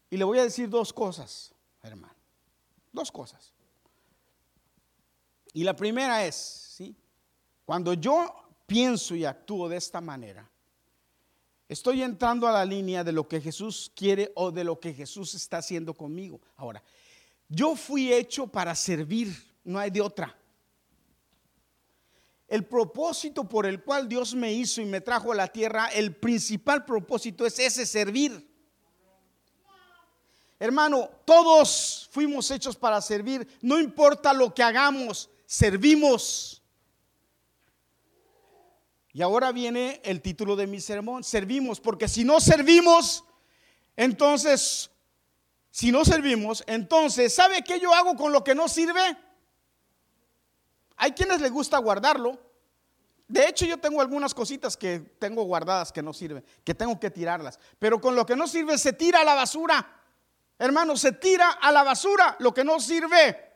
Y 0.09 0.17
le 0.17 0.23
voy 0.23 0.37
a 0.37 0.43
decir 0.43 0.69
dos 0.69 0.93
cosas, 0.93 1.51
hermano. 1.81 2.13
Dos 2.91 3.11
cosas. 3.11 3.51
Y 5.53 5.63
la 5.63 5.75
primera 5.75 6.23
es, 6.25 6.35
¿sí? 6.35 6.95
Cuando 7.65 7.93
yo 7.93 8.31
pienso 8.67 9.15
y 9.15 9.25
actúo 9.25 9.67
de 9.67 9.77
esta 9.77 10.01
manera, 10.01 10.47
estoy 11.67 12.03
entrando 12.03 12.47
a 12.47 12.51
la 12.51 12.65
línea 12.65 13.03
de 13.03 13.11
lo 13.11 13.27
que 13.27 13.41
Jesús 13.41 13.91
quiere 13.95 14.31
o 14.35 14.51
de 14.51 14.63
lo 14.63 14.79
que 14.79 14.93
Jesús 14.93 15.33
está 15.33 15.57
haciendo 15.57 15.93
conmigo. 15.93 16.39
Ahora, 16.57 16.83
yo 17.49 17.75
fui 17.75 18.13
hecho 18.13 18.47
para 18.47 18.75
servir, 18.75 19.35
no 19.63 19.79
hay 19.79 19.89
de 19.89 20.01
otra. 20.01 20.35
El 22.47 22.65
propósito 22.65 23.47
por 23.47 23.65
el 23.65 23.83
cual 23.83 24.07
Dios 24.07 24.35
me 24.35 24.53
hizo 24.53 24.81
y 24.81 24.85
me 24.85 25.01
trajo 25.01 25.31
a 25.31 25.35
la 25.35 25.47
tierra, 25.47 25.87
el 25.87 26.15
principal 26.15 26.85
propósito 26.85 27.45
es 27.45 27.57
ese 27.59 27.85
servir. 27.85 28.49
Hermano, 30.59 31.09
todos 31.25 32.07
fuimos 32.11 32.49
hechos 32.51 32.75
para 32.75 33.01
servir, 33.01 33.47
no 33.61 33.79
importa 33.79 34.33
lo 34.33 34.53
que 34.53 34.63
hagamos, 34.63 35.29
servimos. 35.45 36.61
Y 39.11 39.21
ahora 39.21 39.51
viene 39.51 40.01
el 40.03 40.21
título 40.21 40.55
de 40.55 40.67
mi 40.67 40.79
sermón, 40.79 41.23
servimos, 41.23 41.79
porque 41.79 42.07
si 42.07 42.23
no 42.23 42.39
servimos, 42.39 43.23
entonces 43.95 44.89
si 45.73 45.91
no 45.91 46.05
servimos, 46.05 46.63
entonces, 46.67 47.33
¿sabe 47.33 47.63
qué 47.63 47.79
yo 47.79 47.91
hago 47.95 48.15
con 48.15 48.31
lo 48.31 48.43
que 48.43 48.53
no 48.53 48.69
sirve? 48.69 49.17
Hay 50.97 51.11
quienes 51.11 51.41
les 51.41 51.51
gusta 51.51 51.77
guardarlo. 51.77 52.39
De 53.27 53.47
hecho, 53.47 53.65
yo 53.65 53.77
tengo 53.77 54.01
algunas 54.01 54.33
cositas 54.33 54.77
que 54.77 54.99
tengo 54.99 55.43
guardadas 55.43 55.91
que 55.91 56.03
no 56.03 56.13
sirven, 56.13 56.45
que 56.63 56.75
tengo 56.75 56.99
que 56.99 57.09
tirarlas. 57.09 57.59
Pero 57.79 57.99
con 57.99 58.15
lo 58.15 58.25
que 58.25 58.35
no 58.35 58.47
sirve 58.47 58.77
se 58.77 58.93
tira 58.93 59.21
a 59.21 59.23
la 59.23 59.33
basura. 59.33 60.01
Hermano, 60.59 60.95
se 60.95 61.13
tira 61.13 61.51
a 61.51 61.71
la 61.71 61.83
basura 61.83 62.35
lo 62.39 62.53
que 62.53 62.63
no 62.63 62.79
sirve. 62.79 63.53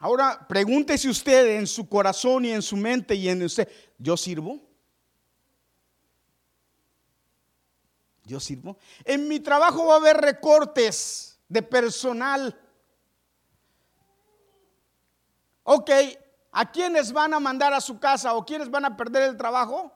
Ahora, 0.00 0.46
pregúntese 0.46 1.08
usted 1.08 1.56
en 1.56 1.66
su 1.66 1.88
corazón 1.88 2.44
y 2.44 2.50
en 2.50 2.60
su 2.60 2.76
mente 2.76 3.14
y 3.14 3.28
en 3.28 3.42
usted, 3.42 3.66
¿yo 3.96 4.16
sirvo? 4.16 4.60
Yo 8.24 8.40
sirvo. 8.40 8.76
En 9.04 9.28
mi 9.28 9.40
trabajo 9.40 9.86
va 9.86 9.94
a 9.94 9.96
haber 9.98 10.16
recortes 10.16 11.33
de 11.54 11.62
personal. 11.62 12.60
Ok, 15.62 15.88
¿a 16.50 16.72
quiénes 16.72 17.12
van 17.12 17.32
a 17.32 17.38
mandar 17.38 17.72
a 17.72 17.80
su 17.80 18.00
casa 18.00 18.34
o 18.34 18.44
quiénes 18.44 18.68
van 18.68 18.84
a 18.84 18.96
perder 18.96 19.22
el 19.22 19.36
trabajo? 19.36 19.92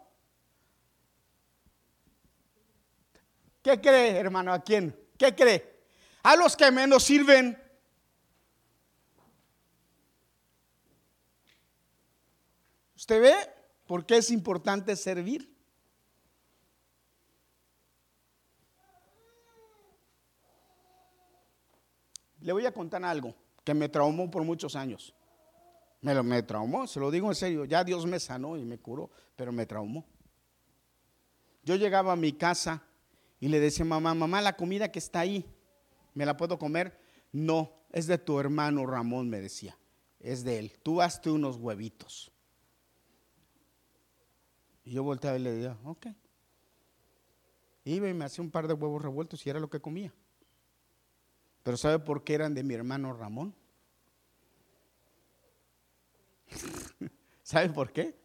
¿Qué 3.61 3.81
cree, 3.81 4.17
hermano? 4.17 4.53
¿A 4.53 4.63
quién? 4.63 4.97
¿Qué 5.19 5.35
cree? 5.35 5.83
A 6.23 6.37
los 6.37 6.57
que 6.57 6.71
menos 6.71 7.03
sirven. 7.03 7.61
¿Usted 12.95 13.21
ve 13.21 13.35
por 13.89 14.07
qué 14.07 14.19
es 14.19 14.31
importante 14.31 14.95
servir? 14.95 15.58
Le 22.49 22.55
voy 22.55 22.65
a 22.65 22.73
contar 22.73 23.05
algo 23.05 23.35
que 23.63 23.75
me 23.75 23.91
traumó 23.91 24.31
por 24.31 24.43
muchos 24.43 24.75
años. 24.75 25.15
Me, 26.01 26.15
lo, 26.15 26.25
me 26.25 26.43
traumó, 26.43 26.87
se 26.87 26.99
lo 26.99 27.11
digo 27.11 27.29
en 27.29 27.35
serio. 27.35 27.67
Ya 27.67 27.85
Dios 27.85 28.07
me 28.07 28.19
sanó 28.19 28.57
y 28.57 28.65
me 28.65 28.79
curó, 28.79 29.11
pero 29.37 29.53
me 29.53 29.67
traumó. 29.67 30.07
Yo 31.63 31.77
llegaba 31.77 32.15
a 32.15 32.17
mi 32.17 32.33
casa 32.33 32.83
y 33.39 33.49
le 33.49 33.61
decía, 33.61 33.85
mamá, 33.85 34.15
mamá, 34.15 34.41
la 34.41 34.57
comida 34.57 34.91
que 34.91 34.99
está 34.99 35.21
ahí, 35.21 35.45
¿me 36.15 36.25
la 36.25 36.39
puedo 36.39 36.59
comer? 36.59 36.99
No, 37.33 37.71
es 37.93 38.07
de 38.07 38.17
tu 38.17 38.41
hermano 38.41 38.87
Ramón, 38.87 39.29
me 39.29 39.43
decía. 39.43 39.77
Es 40.19 40.43
de 40.43 40.59
él. 40.59 40.73
Tú 40.83 41.03
hazte 41.03 41.31
unos 41.31 41.59
huevitos. 41.59 42.33
Y 44.85 44.93
yo 44.93 45.03
volteaba 45.03 45.37
y 45.37 45.43
le 45.43 45.53
decía, 45.53 45.77
ok. 45.85 46.07
Iba 47.85 48.09
y 48.09 48.15
me 48.15 48.25
hacía 48.25 48.43
un 48.43 48.51
par 48.51 48.67
de 48.67 48.73
huevos 48.73 49.03
revueltos 49.03 49.47
y 49.47 49.51
era 49.51 49.61
lo 49.61 49.69
que 49.69 49.81
comía. 49.81 50.15
Pero 51.63 51.77
¿sabe 51.77 51.99
por 51.99 52.25
qué 52.25 52.35
eran 52.35 52.55
de 52.55 52.63
mi 52.63 52.75
hermano 52.75 53.13
Ramón? 53.13 53.55
¿Sabe 57.43 57.69
por 57.71 57.93
qué? 57.93 58.17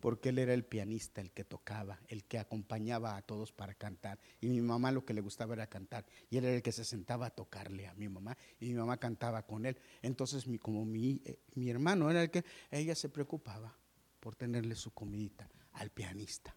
Porque 0.00 0.28
él 0.28 0.38
era 0.38 0.52
el 0.52 0.64
pianista, 0.64 1.20
el 1.22 1.32
que 1.32 1.44
tocaba, 1.44 1.98
el 2.08 2.24
que 2.24 2.38
acompañaba 2.38 3.16
a 3.16 3.22
todos 3.22 3.52
para 3.52 3.74
cantar. 3.74 4.18
Y 4.40 4.48
mi 4.48 4.60
mamá 4.60 4.92
lo 4.92 5.04
que 5.04 5.14
le 5.14 5.22
gustaba 5.22 5.54
era 5.54 5.66
cantar. 5.66 6.04
Y 6.28 6.36
él 6.36 6.44
era 6.44 6.56
el 6.56 6.62
que 6.62 6.72
se 6.72 6.84
sentaba 6.84 7.26
a 7.26 7.30
tocarle 7.30 7.86
a 7.86 7.94
mi 7.94 8.08
mamá. 8.08 8.36
Y 8.60 8.68
mi 8.68 8.74
mamá 8.74 8.98
cantaba 8.98 9.46
con 9.46 9.64
él. 9.64 9.78
Entonces, 10.02 10.46
mi, 10.46 10.58
como 10.58 10.84
mi, 10.84 11.22
eh, 11.24 11.38
mi 11.54 11.70
hermano 11.70 12.10
era 12.10 12.22
el 12.22 12.30
que, 12.30 12.44
ella 12.70 12.94
se 12.94 13.08
preocupaba 13.08 13.74
por 14.20 14.36
tenerle 14.36 14.74
su 14.74 14.90
comidita 14.90 15.48
al 15.72 15.90
pianista. 15.90 16.54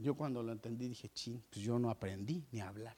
Yo 0.00 0.14
cuando 0.14 0.42
lo 0.42 0.52
entendí 0.52 0.88
dije, 0.88 1.10
ching, 1.10 1.42
pues 1.50 1.64
yo 1.64 1.78
no 1.78 1.90
aprendí 1.90 2.44
ni 2.50 2.60
a 2.60 2.68
hablar. 2.68 2.96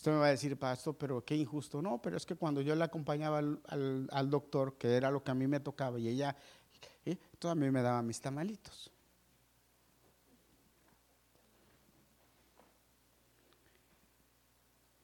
Usted 0.00 0.12
me 0.12 0.18
va 0.18 0.28
a 0.28 0.30
decir, 0.30 0.58
pastor, 0.58 0.96
pero 0.96 1.22
qué 1.22 1.36
injusto. 1.36 1.82
No, 1.82 2.00
pero 2.00 2.16
es 2.16 2.24
que 2.24 2.34
cuando 2.34 2.62
yo 2.62 2.74
le 2.74 2.84
acompañaba 2.84 3.38
al, 3.38 4.30
doctor, 4.30 4.78
que 4.78 4.96
era 4.96 5.10
lo 5.10 5.22
que 5.22 5.30
a 5.30 5.34
mí 5.34 5.46
me 5.46 5.60
tocaba, 5.60 5.98
y 5.98 6.08
ella, 6.08 6.34
¿eh? 7.04 7.18
a 7.42 7.54
mí 7.54 7.70
me 7.70 7.82
daba 7.82 8.00
mis 8.00 8.18
tamalitos. 8.18 8.90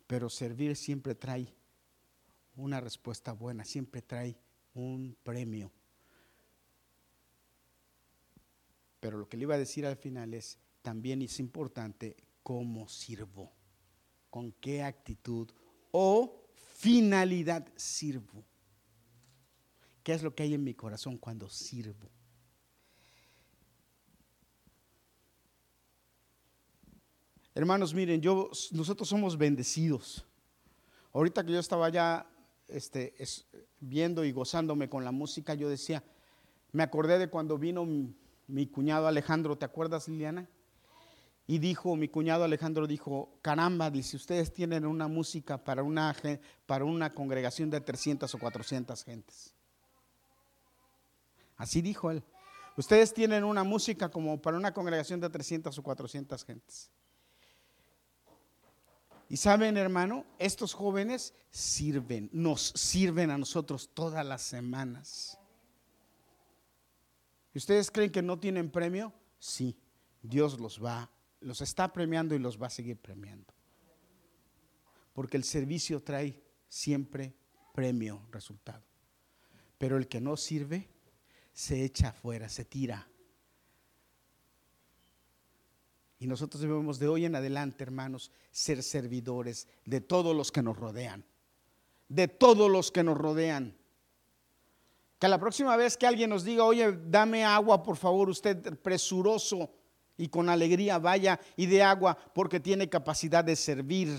Pero 0.06 0.30
servir 0.30 0.76
siempre 0.76 1.14
trae 1.14 1.52
una 2.54 2.80
respuesta 2.80 3.32
buena, 3.32 3.66
siempre 3.66 4.00
trae 4.00 4.38
un 4.72 5.14
premio. 5.22 5.70
Pero 9.00 9.18
lo 9.18 9.28
que 9.28 9.36
le 9.36 9.44
iba 9.44 9.54
a 9.54 9.58
decir 9.58 9.86
al 9.86 9.96
final 9.96 10.34
es, 10.34 10.58
también 10.82 11.22
es 11.22 11.38
importante 11.40 12.16
cómo 12.42 12.88
sirvo, 12.88 13.52
con 14.30 14.52
qué 14.52 14.82
actitud 14.82 15.50
o 15.90 16.46
finalidad 16.76 17.66
sirvo. 17.76 18.44
¿Qué 20.02 20.12
es 20.12 20.22
lo 20.22 20.34
que 20.34 20.44
hay 20.44 20.54
en 20.54 20.62
mi 20.62 20.74
corazón 20.74 21.18
cuando 21.18 21.48
sirvo? 21.48 22.08
Hermanos, 27.56 27.94
miren, 27.94 28.20
yo, 28.20 28.50
nosotros 28.72 29.08
somos 29.08 29.38
bendecidos. 29.38 30.26
Ahorita 31.12 31.44
que 31.44 31.52
yo 31.52 31.58
estaba 31.58 31.88
ya 31.88 32.30
este, 32.68 33.14
viendo 33.80 34.24
y 34.24 34.32
gozándome 34.32 34.90
con 34.90 35.04
la 35.04 35.10
música, 35.10 35.54
yo 35.54 35.68
decía, 35.68 36.04
me 36.72 36.82
acordé 36.82 37.18
de 37.18 37.30
cuando 37.30 37.56
vino 37.56 37.86
mi, 38.46 38.66
cuñado 38.66 39.06
Alejandro, 39.06 39.56
¿te 39.56 39.64
acuerdas 39.64 40.08
Liliana? 40.08 40.48
Y 41.46 41.58
dijo, 41.58 41.94
mi 41.94 42.08
cuñado 42.08 42.44
Alejandro 42.44 42.86
dijo, 42.86 43.38
caramba, 43.40 43.90
dice, 43.90 44.16
ustedes 44.16 44.52
tienen 44.52 44.84
una 44.84 45.06
música 45.06 45.62
para 45.62 45.82
una, 45.82 46.14
para 46.66 46.84
una 46.84 47.14
congregación 47.14 47.70
de 47.70 47.80
300 47.80 48.34
o 48.34 48.38
400 48.38 49.04
gentes. 49.04 49.54
Así 51.56 51.80
dijo 51.80 52.10
él. 52.10 52.22
Ustedes 52.76 53.14
tienen 53.14 53.44
una 53.44 53.64
música 53.64 54.10
como 54.10 54.40
para 54.42 54.56
una 54.56 54.74
congregación 54.74 55.20
de 55.20 55.30
300 55.30 55.78
o 55.78 55.82
400 55.82 56.44
gentes. 56.44 56.90
Y 59.28 59.38
saben, 59.38 59.76
hermano, 59.76 60.24
estos 60.38 60.74
jóvenes 60.74 61.34
sirven, 61.50 62.28
nos 62.32 62.72
sirven 62.76 63.30
a 63.30 63.38
nosotros 63.38 63.90
todas 63.92 64.24
las 64.24 64.42
semanas. 64.42 65.38
¿Y 67.56 67.58
ustedes 67.58 67.90
creen 67.90 68.10
que 68.10 68.20
no 68.20 68.38
tienen 68.38 68.68
premio? 68.70 69.14
Sí, 69.38 69.78
Dios 70.20 70.60
los 70.60 70.78
va, 70.84 71.10
los 71.40 71.62
está 71.62 71.90
premiando 71.90 72.34
y 72.34 72.38
los 72.38 72.60
va 72.60 72.66
a 72.66 72.70
seguir 72.70 72.98
premiando. 72.98 73.54
Porque 75.14 75.38
el 75.38 75.44
servicio 75.44 76.02
trae 76.02 76.38
siempre 76.68 77.34
premio, 77.72 78.20
resultado. 78.30 78.84
Pero 79.78 79.96
el 79.96 80.06
que 80.06 80.20
no 80.20 80.36
sirve, 80.36 80.90
se 81.54 81.82
echa 81.82 82.08
afuera, 82.08 82.50
se 82.50 82.66
tira. 82.66 83.08
Y 86.18 86.26
nosotros 86.26 86.60
debemos 86.60 86.98
de 86.98 87.08
hoy 87.08 87.24
en 87.24 87.36
adelante, 87.36 87.84
hermanos, 87.84 88.32
ser 88.50 88.82
servidores 88.82 89.66
de 89.86 90.02
todos 90.02 90.36
los 90.36 90.52
que 90.52 90.62
nos 90.62 90.76
rodean. 90.76 91.24
De 92.10 92.28
todos 92.28 92.70
los 92.70 92.92
que 92.92 93.02
nos 93.02 93.16
rodean. 93.16 93.75
La 95.28 95.38
próxima 95.38 95.76
vez 95.76 95.96
que 95.96 96.06
alguien 96.06 96.30
nos 96.30 96.44
diga, 96.44 96.64
oye, 96.64 96.92
dame 97.06 97.44
agua, 97.44 97.82
por 97.82 97.96
favor, 97.96 98.28
usted 98.28 98.78
presuroso 98.78 99.70
y 100.16 100.28
con 100.28 100.48
alegría 100.48 100.98
vaya 100.98 101.40
y 101.56 101.66
dé 101.66 101.82
agua 101.82 102.16
porque 102.34 102.60
tiene 102.60 102.88
capacidad 102.88 103.44
de 103.44 103.56
servir. 103.56 104.18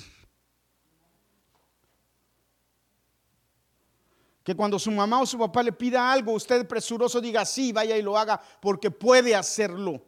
Que 4.44 4.56
cuando 4.56 4.80
su 4.80 4.92
mamá 4.92 5.22
o 5.22 5.26
su 5.26 5.38
papá 5.38 5.62
le 5.62 5.74
pida 5.74 6.12
algo, 6.12 6.32
usted 6.32 6.66
presuroso 6.68 7.20
diga 7.20 7.46
sí, 7.46 7.72
vaya 7.72 7.98
y 7.98 8.02
lo 8.02 8.18
haga 8.18 8.42
porque 8.62 8.90
puede 8.90 9.36
hacerlo. 9.36 10.02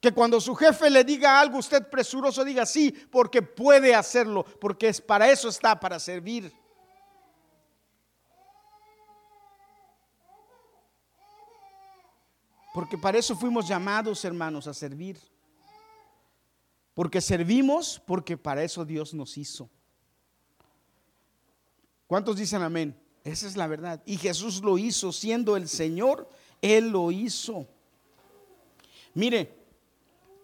Que 0.00 0.12
cuando 0.12 0.40
su 0.40 0.54
jefe 0.54 0.90
le 0.90 1.04
diga 1.04 1.40
algo, 1.40 1.58
usted 1.58 1.88
presuroso 1.88 2.44
diga 2.44 2.64
sí, 2.66 2.90
porque 3.10 3.42
puede 3.42 3.94
hacerlo, 3.94 4.44
porque 4.60 4.88
es 4.88 5.00
para 5.00 5.30
eso 5.30 5.48
está, 5.48 5.78
para 5.78 5.98
servir. 5.98 6.52
Porque 12.72 12.96
para 12.96 13.18
eso 13.18 13.36
fuimos 13.36 13.66
llamados, 13.66 14.24
hermanos, 14.24 14.66
a 14.66 14.74
servir. 14.74 15.18
Porque 16.94 17.20
servimos, 17.20 18.00
porque 18.06 18.36
para 18.36 18.62
eso 18.62 18.84
Dios 18.84 19.14
nos 19.14 19.36
hizo. 19.38 19.68
¿Cuántos 22.06 22.36
dicen 22.36 22.62
amén? 22.62 22.98
Esa 23.24 23.46
es 23.46 23.56
la 23.56 23.66
verdad. 23.66 24.02
Y 24.06 24.16
Jesús 24.16 24.62
lo 24.62 24.78
hizo, 24.78 25.12
siendo 25.12 25.56
el 25.56 25.68
Señor, 25.68 26.28
Él 26.60 26.90
lo 26.90 27.10
hizo. 27.12 27.66
Mire, 29.14 29.60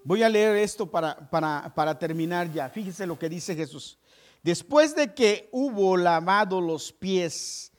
Voy 0.06 0.22
a 0.22 0.28
leer 0.28 0.54
esto 0.58 0.88
para, 0.88 1.28
para, 1.28 1.98
terminar 1.98 2.52
ya. 2.52 2.70
Fíjese 2.70 3.06
lo 3.06 3.18
que 3.18 3.28
dice 3.28 3.56
Jesús. 3.56 3.98
Después 4.40 4.94
de 4.94 5.12
que 5.12 5.48
hubo 5.50 5.96
lavado 5.96 6.60
los 6.60 6.92
pies, 6.92 7.72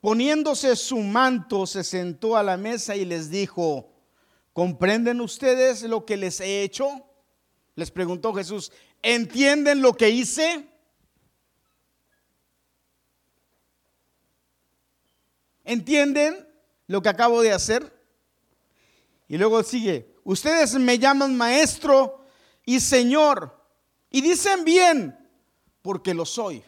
poniéndose 0.00 0.76
su 0.76 0.98
manto, 0.98 1.66
se 1.66 1.82
sentó 1.82 2.36
a 2.36 2.44
la 2.44 2.56
mesa 2.56 2.94
y 2.94 3.04
les 3.04 3.30
dijo, 3.30 3.91
¿comprenden 4.52 5.20
ustedes 5.20 5.82
lo 5.82 6.04
que 6.04 6.16
les 6.16 6.40
he 6.40 6.62
hecho? 6.62 6.88
Les 7.74 7.90
preguntó 7.90 8.34
Jesús, 8.34 8.72
¿entienden 9.02 9.82
lo 9.82 9.94
que 9.96 10.10
hice? 10.10 10.68
¿Entienden 15.64 16.46
lo 16.86 17.00
que 17.02 17.08
acabo 17.08 17.40
de 17.40 17.52
hacer? 17.52 17.92
Y 19.28 19.38
luego 19.38 19.62
sigue, 19.62 20.14
ustedes 20.24 20.74
me 20.74 20.98
llaman 20.98 21.36
maestro 21.36 22.26
y 22.66 22.80
señor. 22.80 23.58
Y 24.10 24.20
dicen 24.20 24.64
bien, 24.64 25.18
porque 25.80 26.12
lo 26.12 26.26
soy. 26.26 26.62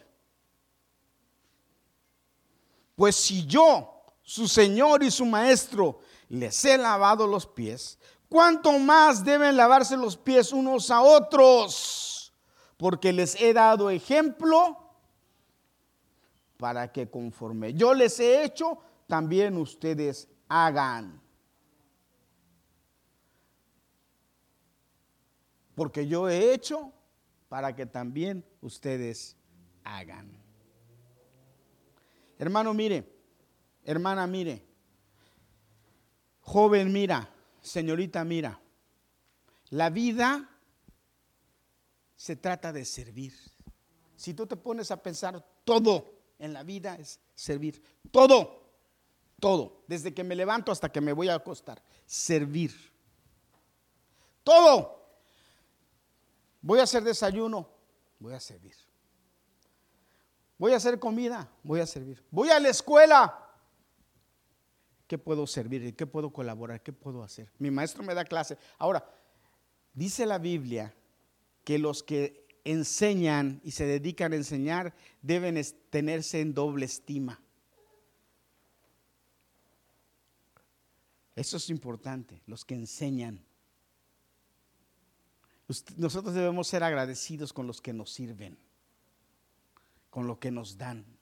Pues 2.96 3.16
si 3.16 3.44
yo, 3.46 3.93
su 4.24 4.48
señor 4.48 5.04
y 5.04 5.12
su 5.12 5.24
maestro, 5.24 6.00
les 6.28 6.64
he 6.64 6.76
lavado 6.76 7.28
los 7.28 7.46
pies, 7.46 7.96
¿cuánto 8.28 8.76
más 8.80 9.24
deben 9.24 9.56
lavarse 9.56 9.96
los 9.96 10.16
pies 10.16 10.52
unos 10.52 10.90
a 10.90 11.00
otros? 11.00 12.32
Porque 12.76 13.12
les 13.12 13.40
he 13.40 13.52
dado 13.52 13.88
ejemplo 13.88 14.76
para 16.56 16.90
que 16.90 17.08
conforme 17.08 17.74
yo 17.74 17.94
les 17.94 18.18
he 18.18 18.42
hecho, 18.42 18.78
también 19.06 19.56
ustedes 19.56 20.26
hagan. 20.48 21.22
porque 25.74 26.06
yo 26.06 26.28
he 26.28 26.52
hecho 26.52 26.92
para 27.48 27.74
que 27.74 27.86
también 27.86 28.44
ustedes 28.60 29.36
hagan. 29.82 30.30
Hermano, 32.38 32.74
mire, 32.74 33.04
hermana, 33.84 34.26
mire, 34.26 34.64
Joven, 36.40 36.92
mira, 36.92 37.30
señorita, 37.62 38.22
mira, 38.24 38.60
la 39.70 39.88
vida 39.88 40.50
se 42.16 42.36
trata 42.36 42.72
de 42.72 42.84
servir. 42.84 43.34
Si 44.16 44.34
tú 44.34 44.46
te 44.46 44.56
pones 44.56 44.90
a 44.90 45.02
pensar, 45.02 45.44
todo 45.64 46.14
en 46.38 46.52
la 46.52 46.62
vida 46.62 46.96
es 46.96 47.18
servir. 47.34 47.82
Todo, 48.10 48.62
todo, 49.40 49.84
desde 49.86 50.14
que 50.14 50.22
me 50.22 50.36
levanto 50.36 50.70
hasta 50.70 50.90
que 50.90 51.00
me 51.00 51.12
voy 51.12 51.28
a 51.28 51.34
acostar, 51.34 51.82
servir. 52.06 52.72
Todo. 54.42 55.02
Voy 56.60 56.80
a 56.80 56.84
hacer 56.84 57.02
desayuno, 57.02 57.68
voy 58.18 58.34
a 58.34 58.40
servir. 58.40 58.74
Voy 60.56 60.72
a 60.72 60.76
hacer 60.76 60.98
comida, 60.98 61.50
voy 61.62 61.80
a 61.80 61.86
servir. 61.86 62.24
Voy 62.30 62.50
a 62.50 62.60
la 62.60 62.68
escuela, 62.68 63.43
¿Qué 65.06 65.18
puedo 65.18 65.46
servir? 65.46 65.94
¿Qué 65.94 66.06
puedo 66.06 66.30
colaborar? 66.30 66.82
¿Qué 66.82 66.92
puedo 66.92 67.22
hacer? 67.22 67.52
Mi 67.58 67.70
maestro 67.70 68.02
me 68.02 68.14
da 68.14 68.24
clase. 68.24 68.56
Ahora, 68.78 69.04
dice 69.92 70.24
la 70.26 70.38
Biblia 70.38 70.94
que 71.62 71.78
los 71.78 72.02
que 72.02 72.46
enseñan 72.64 73.60
y 73.62 73.72
se 73.72 73.84
dedican 73.84 74.32
a 74.32 74.36
enseñar 74.36 74.94
deben 75.20 75.62
tenerse 75.90 76.40
en 76.40 76.54
doble 76.54 76.86
estima. 76.86 77.40
Eso 81.36 81.56
es 81.56 81.68
importante, 81.68 82.42
los 82.46 82.64
que 82.64 82.74
enseñan. 82.74 83.44
Nosotros 85.96 86.34
debemos 86.34 86.68
ser 86.68 86.82
agradecidos 86.82 87.52
con 87.52 87.66
los 87.66 87.80
que 87.80 87.92
nos 87.92 88.12
sirven, 88.12 88.56
con 90.10 90.26
lo 90.26 90.38
que 90.38 90.50
nos 90.50 90.78
dan. 90.78 91.13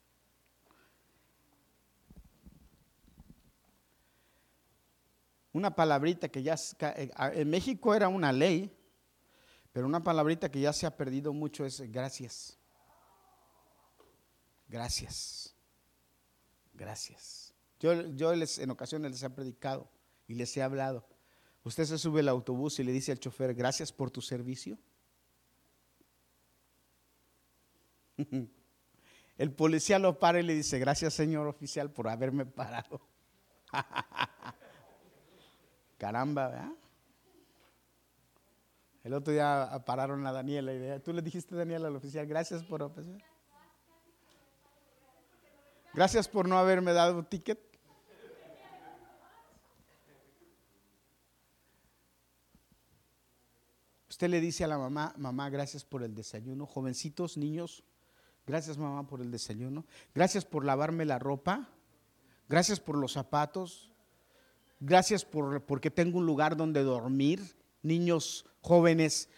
Una 5.52 5.74
palabrita 5.74 6.28
que 6.28 6.42
ya 6.42 6.56
eh, 6.96 7.10
en 7.34 7.50
México 7.50 7.94
era 7.94 8.08
una 8.08 8.32
ley, 8.32 8.74
pero 9.72 9.86
una 9.86 10.02
palabrita 10.02 10.50
que 10.50 10.60
ya 10.60 10.72
se 10.72 10.86
ha 10.86 10.96
perdido 10.96 11.32
mucho 11.32 11.64
es 11.64 11.80
gracias. 11.92 12.58
Gracias. 14.68 15.54
Gracias. 16.72 17.52
Yo, 17.78 17.92
yo 18.14 18.34
les, 18.34 18.58
en 18.58 18.70
ocasiones 18.70 19.10
les 19.10 19.22
he 19.22 19.30
predicado 19.30 19.90
y 20.26 20.34
les 20.34 20.56
he 20.56 20.62
hablado. 20.62 21.06
Usted 21.64 21.84
se 21.84 21.98
sube 21.98 22.20
al 22.20 22.28
autobús 22.28 22.78
y 22.78 22.84
le 22.84 22.92
dice 22.92 23.12
al 23.12 23.20
chofer, 23.20 23.54
gracias 23.54 23.92
por 23.92 24.10
tu 24.10 24.20
servicio. 24.20 24.78
El 29.38 29.52
policía 29.52 29.98
lo 29.98 30.18
para 30.18 30.40
y 30.40 30.42
le 30.42 30.54
dice, 30.54 30.78
gracias 30.78 31.14
señor 31.14 31.46
oficial 31.46 31.90
por 31.90 32.08
haberme 32.08 32.46
parado. 32.46 33.00
Caramba, 36.02 36.48
¿verdad? 36.48 36.72
El 39.04 39.14
otro 39.14 39.32
día 39.32 39.84
pararon 39.86 40.26
a 40.26 40.32
Daniela 40.32 40.74
y 40.74 40.98
tú 40.98 41.12
le 41.12 41.22
dijiste 41.22 41.54
Daniela 41.54 41.86
al 41.86 41.94
oficial, 41.94 42.26
gracias 42.26 42.64
por 42.64 42.92
Gracias 45.94 46.26
por 46.26 46.48
no 46.48 46.58
haberme 46.58 46.92
dado 46.92 47.22
ticket. 47.22 47.60
Usted 54.08 54.28
le 54.28 54.40
dice 54.40 54.64
a 54.64 54.66
la 54.66 54.78
mamá, 54.78 55.14
mamá, 55.16 55.50
gracias 55.50 55.84
por 55.84 56.02
el 56.02 56.16
desayuno. 56.16 56.66
Jovencitos, 56.66 57.36
niños, 57.36 57.84
gracias 58.44 58.76
mamá 58.76 59.06
por 59.06 59.20
el 59.20 59.30
desayuno. 59.30 59.86
Gracias 60.16 60.44
por 60.44 60.64
lavarme 60.64 61.04
la 61.04 61.20
ropa. 61.20 61.68
Gracias 62.48 62.80
por 62.80 62.98
los 62.98 63.12
zapatos. 63.12 63.91
Gracias 64.84 65.24
por, 65.24 65.64
porque 65.64 65.92
tengo 65.92 66.18
un 66.18 66.26
lugar 66.26 66.56
donde 66.56 66.82
dormir. 66.82 67.40
Niños 67.82 68.44
jóvenes, 68.60 69.28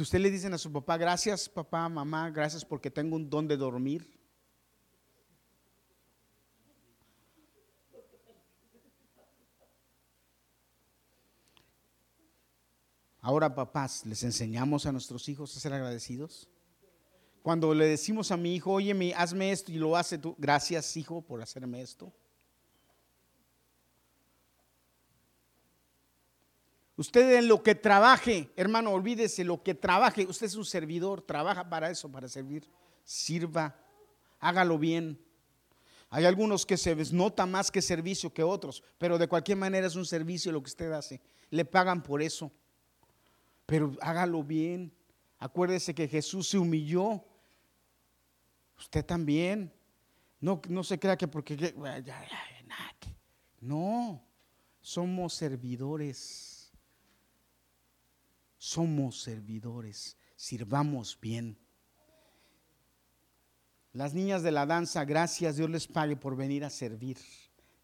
¿usted 0.00 0.18
le 0.18 0.30
dicen 0.30 0.54
a 0.54 0.58
su 0.58 0.72
papá, 0.72 0.96
gracias 0.96 1.46
papá, 1.46 1.86
mamá, 1.90 2.30
gracias 2.30 2.64
porque 2.64 2.90
tengo 2.90 3.16
un 3.16 3.28
donde 3.28 3.58
dormir? 3.58 4.18
Ahora, 13.20 13.54
papás, 13.54 14.06
¿les 14.06 14.22
enseñamos 14.22 14.86
a 14.86 14.92
nuestros 14.92 15.28
hijos 15.28 15.54
a 15.54 15.60
ser 15.60 15.74
agradecidos? 15.74 16.48
Cuando 17.42 17.74
le 17.74 17.84
decimos 17.84 18.30
a 18.30 18.38
mi 18.38 18.54
hijo, 18.54 18.72
oye, 18.72 19.14
hazme 19.14 19.52
esto 19.52 19.70
y 19.70 19.74
lo 19.74 19.98
hace 19.98 20.16
tú, 20.16 20.34
gracias 20.38 20.96
hijo 20.96 21.20
por 21.20 21.42
hacerme 21.42 21.82
esto. 21.82 22.10
Usted 26.96 27.38
en 27.38 27.48
lo 27.48 27.62
que 27.62 27.74
trabaje, 27.74 28.52
hermano, 28.56 28.92
olvídese 28.92 29.42
lo 29.42 29.62
que 29.62 29.74
trabaje. 29.74 30.26
Usted 30.26 30.46
es 30.46 30.54
un 30.54 30.64
servidor, 30.64 31.22
trabaja 31.22 31.68
para 31.68 31.90
eso, 31.90 32.10
para 32.10 32.28
servir. 32.28 32.68
Sirva, 33.02 33.76
hágalo 34.38 34.78
bien. 34.78 35.20
Hay 36.08 36.24
algunos 36.24 36.64
que 36.64 36.76
se 36.76 36.94
nota 37.12 37.46
más 37.46 37.72
que 37.72 37.82
servicio 37.82 38.32
que 38.32 38.44
otros, 38.44 38.84
pero 38.98 39.18
de 39.18 39.26
cualquier 39.26 39.58
manera 39.58 39.88
es 39.88 39.96
un 39.96 40.06
servicio 40.06 40.52
lo 40.52 40.62
que 40.62 40.68
usted 40.68 40.92
hace. 40.92 41.20
Le 41.50 41.64
pagan 41.64 42.00
por 42.00 42.22
eso. 42.22 42.52
Pero 43.66 43.96
hágalo 44.00 44.44
bien. 44.44 44.92
Acuérdese 45.40 45.94
que 45.94 46.06
Jesús 46.06 46.48
se 46.48 46.58
humilló. 46.58 47.24
Usted 48.78 49.04
también. 49.04 49.72
No, 50.38 50.62
no 50.68 50.84
se 50.84 50.98
crea 50.98 51.16
que 51.16 51.26
porque... 51.26 51.74
No, 53.60 54.22
somos 54.80 55.34
servidores 55.34 56.53
somos 58.64 59.20
servidores, 59.20 60.16
sirvamos 60.36 61.18
bien. 61.20 61.58
Las 63.92 64.14
niñas 64.14 64.42
de 64.42 64.52
la 64.52 64.64
danza, 64.64 65.04
gracias, 65.04 65.56
Dios 65.56 65.68
les 65.68 65.86
pague 65.86 66.16
por 66.16 66.34
venir 66.34 66.64
a 66.64 66.70
servir. 66.70 67.18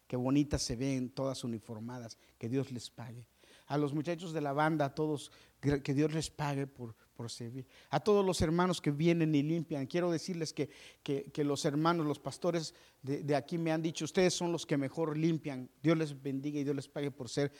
Qué 0.07 0.15
bonitas 0.15 0.63
se 0.63 0.75
ven, 0.75 1.11
todas 1.11 1.43
uniformadas, 1.43 2.17
que 2.39 2.49
Dios 2.49 2.71
les 2.71 2.89
pague. 2.89 3.27
A 3.67 3.77
los 3.77 3.93
muchachos 3.93 4.33
de 4.33 4.41
la 4.41 4.53
banda, 4.53 4.85
a 4.85 4.95
todos, 4.95 5.31
que 5.59 5.93
Dios 5.93 6.13
les 6.13 6.31
pague 6.31 6.65
por, 6.65 6.95
por 7.13 7.29
servir. 7.29 7.67
A 7.91 7.99
todos 7.99 8.25
los 8.25 8.41
hermanos 8.41 8.81
que 8.81 8.89
vienen 8.89 9.35
y 9.35 9.43
limpian, 9.43 9.85
quiero 9.85 10.09
decirles 10.09 10.51
que, 10.51 10.71
que, 11.03 11.43
los 11.43 11.63
hermanos, 11.63 12.07
los 12.07 12.17
pastores 12.17 12.73
de, 13.03 13.21
de 13.21 13.35
aquí 13.35 13.59
me 13.59 13.71
han 13.71 13.83
dicho, 13.83 14.03
ustedes 14.03 14.33
son 14.33 14.51
los 14.51 14.65
que 14.65 14.77
mejor 14.77 15.15
limpian. 15.15 15.69
Dios 15.83 15.95
les 15.95 16.19
bendiga 16.19 16.59
y 16.59 16.63
Dios 16.63 16.75
les 16.75 16.87
pague 16.87 17.11
por 17.11 17.29
ser 17.29 17.53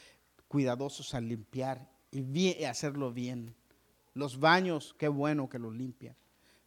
cuidadosos 0.47 1.13
al 1.13 1.28
limpiar 1.28 2.01
y 2.12 2.64
hacerlo 2.66 3.12
bien. 3.12 3.55
Los 4.14 4.39
baños, 4.39 4.93
qué 4.97 5.07
bueno 5.07 5.47
que 5.47 5.59
los 5.59 5.74
limpian. 5.74 6.16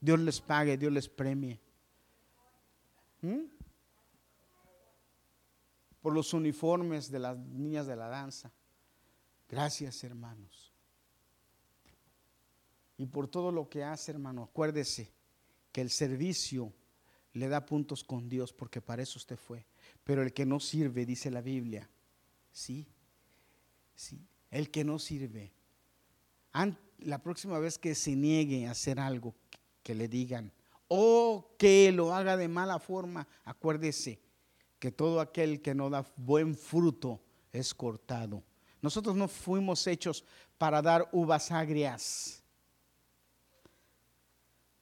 Dios 0.01 0.19
les 0.21 0.41
pague, 0.41 0.77
Dios 0.77 0.93
les 0.93 1.09
premie. 1.09 1.61
¿Mm? 3.21 3.45
Por 6.01 6.15
los 6.15 6.33
uniformes 6.33 7.11
de 7.11 7.19
las 7.19 7.39
niñas 7.39 7.87
de 7.87 7.97
la 7.97 8.09
danza. 8.09 8.53
Gracias, 9.49 10.03
hermanos. 10.05 10.73
Y 12.97 13.07
por 13.07 13.29
todo 13.29 13.51
lo 13.51 13.69
que 13.69 13.85
hace, 13.85 14.13
hermano, 14.13 14.43
acuérdese 14.43 15.13
que 15.73 15.81
el 15.81 15.91
servicio 15.91 16.73
le 17.33 17.49
da 17.49 17.67
puntos 17.67 18.05
con 18.05 18.29
Dios 18.29 18.53
porque 18.53 18.81
para 18.81 19.03
eso 19.03 19.19
usted 19.19 19.37
fue. 19.37 19.67
Pero 20.05 20.23
el 20.23 20.33
que 20.33 20.47
no 20.47 20.61
sirve, 20.61 21.05
dice 21.05 21.31
la 21.31 21.41
Biblia, 21.41 21.89
sí, 22.53 22.87
sí, 23.95 24.25
el 24.55 24.71
que 24.71 24.85
no 24.85 24.99
sirve. 25.01 25.53
La 26.99 27.19
próxima 27.23 27.59
vez 27.59 27.77
que 27.77 27.95
se 27.95 28.15
niegue 28.15 28.67
a 28.67 28.71
hacer 28.71 29.01
algo 29.01 29.35
que 29.83 29.95
le 29.95 30.07
digan 30.07 30.53
o 30.87 31.55
que 31.59 31.91
lo 31.91 32.15
haga 32.15 32.37
de 32.37 32.47
mala 32.47 32.79
forma, 32.79 33.27
acuérdese 33.45 34.21
que 34.79 34.93
todo 34.93 35.21
aquel 35.21 35.61
que 35.61 35.75
no 35.75 35.91
da 35.91 36.07
buen 36.17 36.55
fruto 36.55 37.21
es 37.53 37.75
cortado. 37.75 38.45
Nosotros 38.81 39.17
no 39.17 39.27
fuimos 39.27 39.87
hechos 39.89 40.25
para 40.57 40.81
dar 40.81 41.09
uvas 41.11 41.51
agrias, 41.51 42.41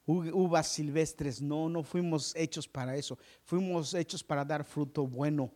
uvas 0.04 0.68
silvestres, 0.68 1.40
no, 1.40 1.70
no 1.70 1.82
fuimos 1.82 2.36
hechos 2.36 2.68
para 2.68 2.94
eso, 2.94 3.18
fuimos 3.44 3.94
hechos 3.94 4.22
para 4.22 4.44
dar 4.44 4.64
fruto 4.64 5.06
bueno. 5.06 5.50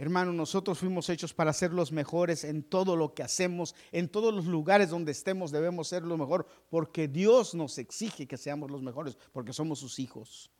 Hermano, 0.00 0.32
nosotros 0.32 0.78
fuimos 0.78 1.08
hechos 1.08 1.34
para 1.34 1.52
ser 1.52 1.72
los 1.72 1.90
mejores 1.90 2.44
en 2.44 2.62
todo 2.62 2.94
lo 2.94 3.14
que 3.14 3.24
hacemos, 3.24 3.74
en 3.90 4.08
todos 4.08 4.32
los 4.32 4.46
lugares 4.46 4.90
donde 4.90 5.10
estemos 5.10 5.50
debemos 5.50 5.88
ser 5.88 6.04
lo 6.04 6.16
mejor, 6.16 6.46
porque 6.70 7.08
Dios 7.08 7.52
nos 7.56 7.78
exige 7.78 8.28
que 8.28 8.36
seamos 8.36 8.70
los 8.70 8.80
mejores, 8.80 9.18
porque 9.32 9.52
somos 9.52 9.80
sus 9.80 9.98
hijos. 9.98 10.52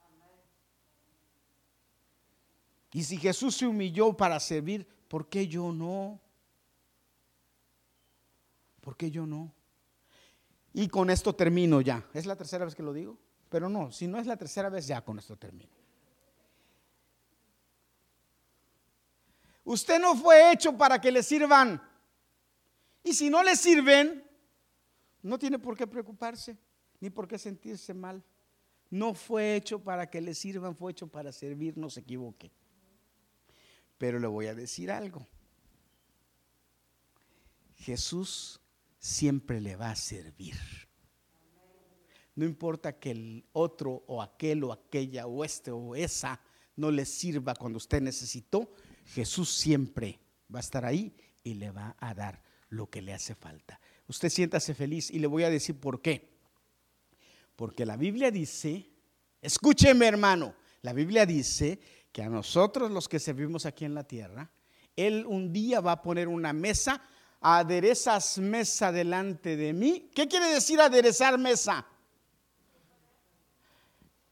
Y 2.93 3.05
si 3.05 3.17
Jesús 3.17 3.55
se 3.55 3.67
humilló 3.69 4.13
para 4.13 4.41
servir, 4.41 4.85
¿por 5.07 5.29
qué 5.29 5.47
yo 5.47 5.73
no? 5.73 6.21
¿Por 8.81 8.97
qué 8.97 9.09
yo 9.13 9.25
no? 9.25 9.55
Y 10.75 10.89
con 10.89 11.11
esto 11.11 11.33
termino 11.33 11.81
ya. 11.81 12.05
Es 12.13 12.27
la 12.27 12.35
tercera 12.35 12.65
vez 12.65 12.75
que 12.75 12.83
lo 12.83 12.93
digo, 12.93 13.17
pero 13.49 13.69
no, 13.69 13.93
si 13.93 14.09
no 14.09 14.19
es 14.19 14.27
la 14.27 14.37
tercera 14.37 14.69
vez, 14.69 14.89
ya 14.89 15.05
con 15.05 15.21
esto 15.21 15.37
termino. 15.37 15.78
Usted 19.69 20.01
no 20.01 20.17
fue 20.17 20.51
hecho 20.51 20.75
para 20.79 20.99
que 20.99 21.13
le 21.13 21.23
sirvan. 21.23 21.79
Y 23.05 23.13
si 23.13 23.29
no 23.29 23.43
le 23.43 23.55
sirven, 23.55 24.25
no 25.21 25.39
tiene 25.39 25.59
por 25.59 25.77
qué 25.77 25.87
preocuparse, 25.87 26.57
ni 27.01 27.11
por 27.11 27.29
qué 27.29 27.37
sentirse 27.37 27.93
mal. 27.93 28.25
No 28.89 29.13
fue 29.13 29.57
hecho 29.57 29.79
para 29.79 30.09
que 30.09 30.23
le 30.23 30.33
sirvan, 30.33 30.75
fue 30.75 30.93
hecho 30.93 31.07
para 31.07 31.33
servir, 31.33 31.77
no 31.77 31.91
se 31.91 32.01
equivoque. 32.01 32.51
Pero 33.99 34.19
le 34.19 34.27
voy 34.27 34.47
a 34.47 34.55
decir 34.55 34.91
algo. 34.91 35.29
Jesús 37.77 38.63
siempre 38.99 39.61
le 39.61 39.77
va 39.77 39.91
a 39.91 39.97
servir. 39.97 40.57
No 42.37 42.47
importa 42.47 42.99
que 42.99 43.11
el 43.11 43.45
otro 43.53 44.03
o 44.07 44.23
aquel 44.23 44.65
o 44.65 44.73
aquella 44.73 45.27
o 45.27 45.45
este 45.45 45.71
o 45.71 45.95
esa 45.95 46.41
no 46.75 46.91
le 46.91 47.05
sirva 47.05 47.55
cuando 47.55 47.77
usted 47.77 48.01
necesitó, 48.01 48.73
Jesús 49.15 49.51
siempre 49.51 50.19
va 50.53 50.59
a 50.59 50.61
estar 50.61 50.85
ahí 50.85 51.15
y 51.43 51.55
le 51.55 51.71
va 51.71 51.97
a 51.99 52.15
dar 52.15 52.43
lo 52.69 52.91
que 52.91 53.03
le 53.03 53.15
hace 53.15 53.35
falta. 53.35 53.81
Usted 54.07 54.29
siéntase 54.29 54.75
feliz 54.75 55.11
y 55.11 55.19
le 55.19 55.27
voy 55.27 55.45
a 55.45 55.51
decir 55.51 55.79
por 55.79 56.03
qué. 56.03 56.29
Porque 57.57 57.85
la 57.85 57.97
Biblia 57.97 58.31
dice, 58.31 58.89
escúcheme 59.41 60.07
hermano, 60.07 60.55
la 60.83 60.93
Biblia 60.93 61.27
dice 61.27 61.81
que 62.13 62.23
a 62.23 62.29
nosotros 62.29 62.91
los 62.91 63.09
que 63.09 63.19
servimos 63.19 63.67
aquí 63.67 63.85
en 63.85 63.95
la 63.95 64.05
tierra, 64.05 64.51
Él 64.97 65.25
un 65.27 65.53
día 65.53 65.81
va 65.81 65.93
a 65.93 66.03
poner 66.03 66.29
una 66.29 66.53
mesa, 66.53 67.03
aderezas 67.41 68.39
mesa 68.39 68.93
delante 68.93 69.57
de 69.57 69.73
mí. 69.73 70.11
¿Qué 70.15 70.29
quiere 70.29 70.47
decir 70.53 70.81
aderezar 70.81 71.39
mesa? 71.39 71.87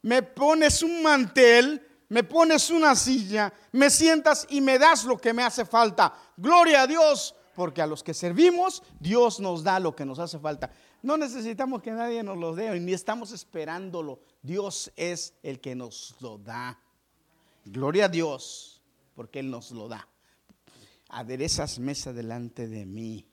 Me 0.03 0.23
pones 0.23 0.83
un 0.83 1.03
mantel, 1.03 1.85
me 2.09 2.23
pones 2.25 2.71
una 2.71 2.95
silla, 2.95 3.53
me 3.73 3.91
sientas 3.91 4.47
y 4.51 4.61
me 4.61 4.79
das 4.79 5.05
lo 5.05 5.19
que 5.19 5.33
me 5.33 5.43
hace 5.43 5.65
falta. 5.65 6.15
Gloria 6.37 6.83
a 6.83 6.87
Dios, 6.87 7.35
porque 7.55 7.83
a 7.83 7.87
los 7.87 8.03
que 8.03 8.15
servimos, 8.15 8.83
Dios 9.01 9.41
nos 9.41 9.65
da 9.65 9.81
lo 9.81 9.97
que 9.97 10.05
nos 10.05 10.19
hace 10.19 10.39
falta. 10.39 10.71
No 11.03 11.17
necesitamos 11.17 11.83
que 11.83 11.91
nadie 11.91 12.23
nos 12.23 12.37
lo 12.37 12.55
dé, 12.55 12.79
ni 12.81 12.93
estamos 12.93 13.33
esperándolo. 13.33 14.21
Dios 14.43 14.93
es 14.97 15.35
el 15.43 15.61
que 15.61 15.75
nos 15.75 16.15
lo 16.21 16.39
da. 16.39 16.79
Gloria 17.65 18.05
a 18.05 18.09
Dios, 18.09 18.81
porque 19.15 19.41
Él 19.41 19.51
nos 19.51 19.73
lo 19.73 19.89
da. 19.89 20.09
Aderezas 21.09 21.79
mesa 21.79 22.13
delante 22.13 22.69
de 22.69 22.87
mí, 22.87 23.29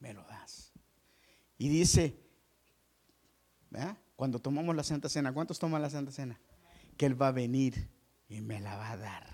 me 0.00 0.12
lo 0.14 0.22
das. 0.24 0.72
Y 1.58 1.68
dice, 1.68 2.18
cuando 4.16 4.38
tomamos 4.38 4.74
la 4.74 4.82
Santa 4.82 5.08
Cena, 5.08 5.32
¿cuántos 5.32 5.58
toman 5.58 5.82
la 5.82 5.90
Santa 5.90 6.12
Cena? 6.12 6.40
Que 6.98 7.06
Él 7.06 7.20
va 7.20 7.28
a 7.28 7.32
venir 7.32 7.88
y 8.28 8.42
me 8.42 8.60
la 8.60 8.76
va 8.76 8.90
a 8.90 8.96
dar. 8.98 9.26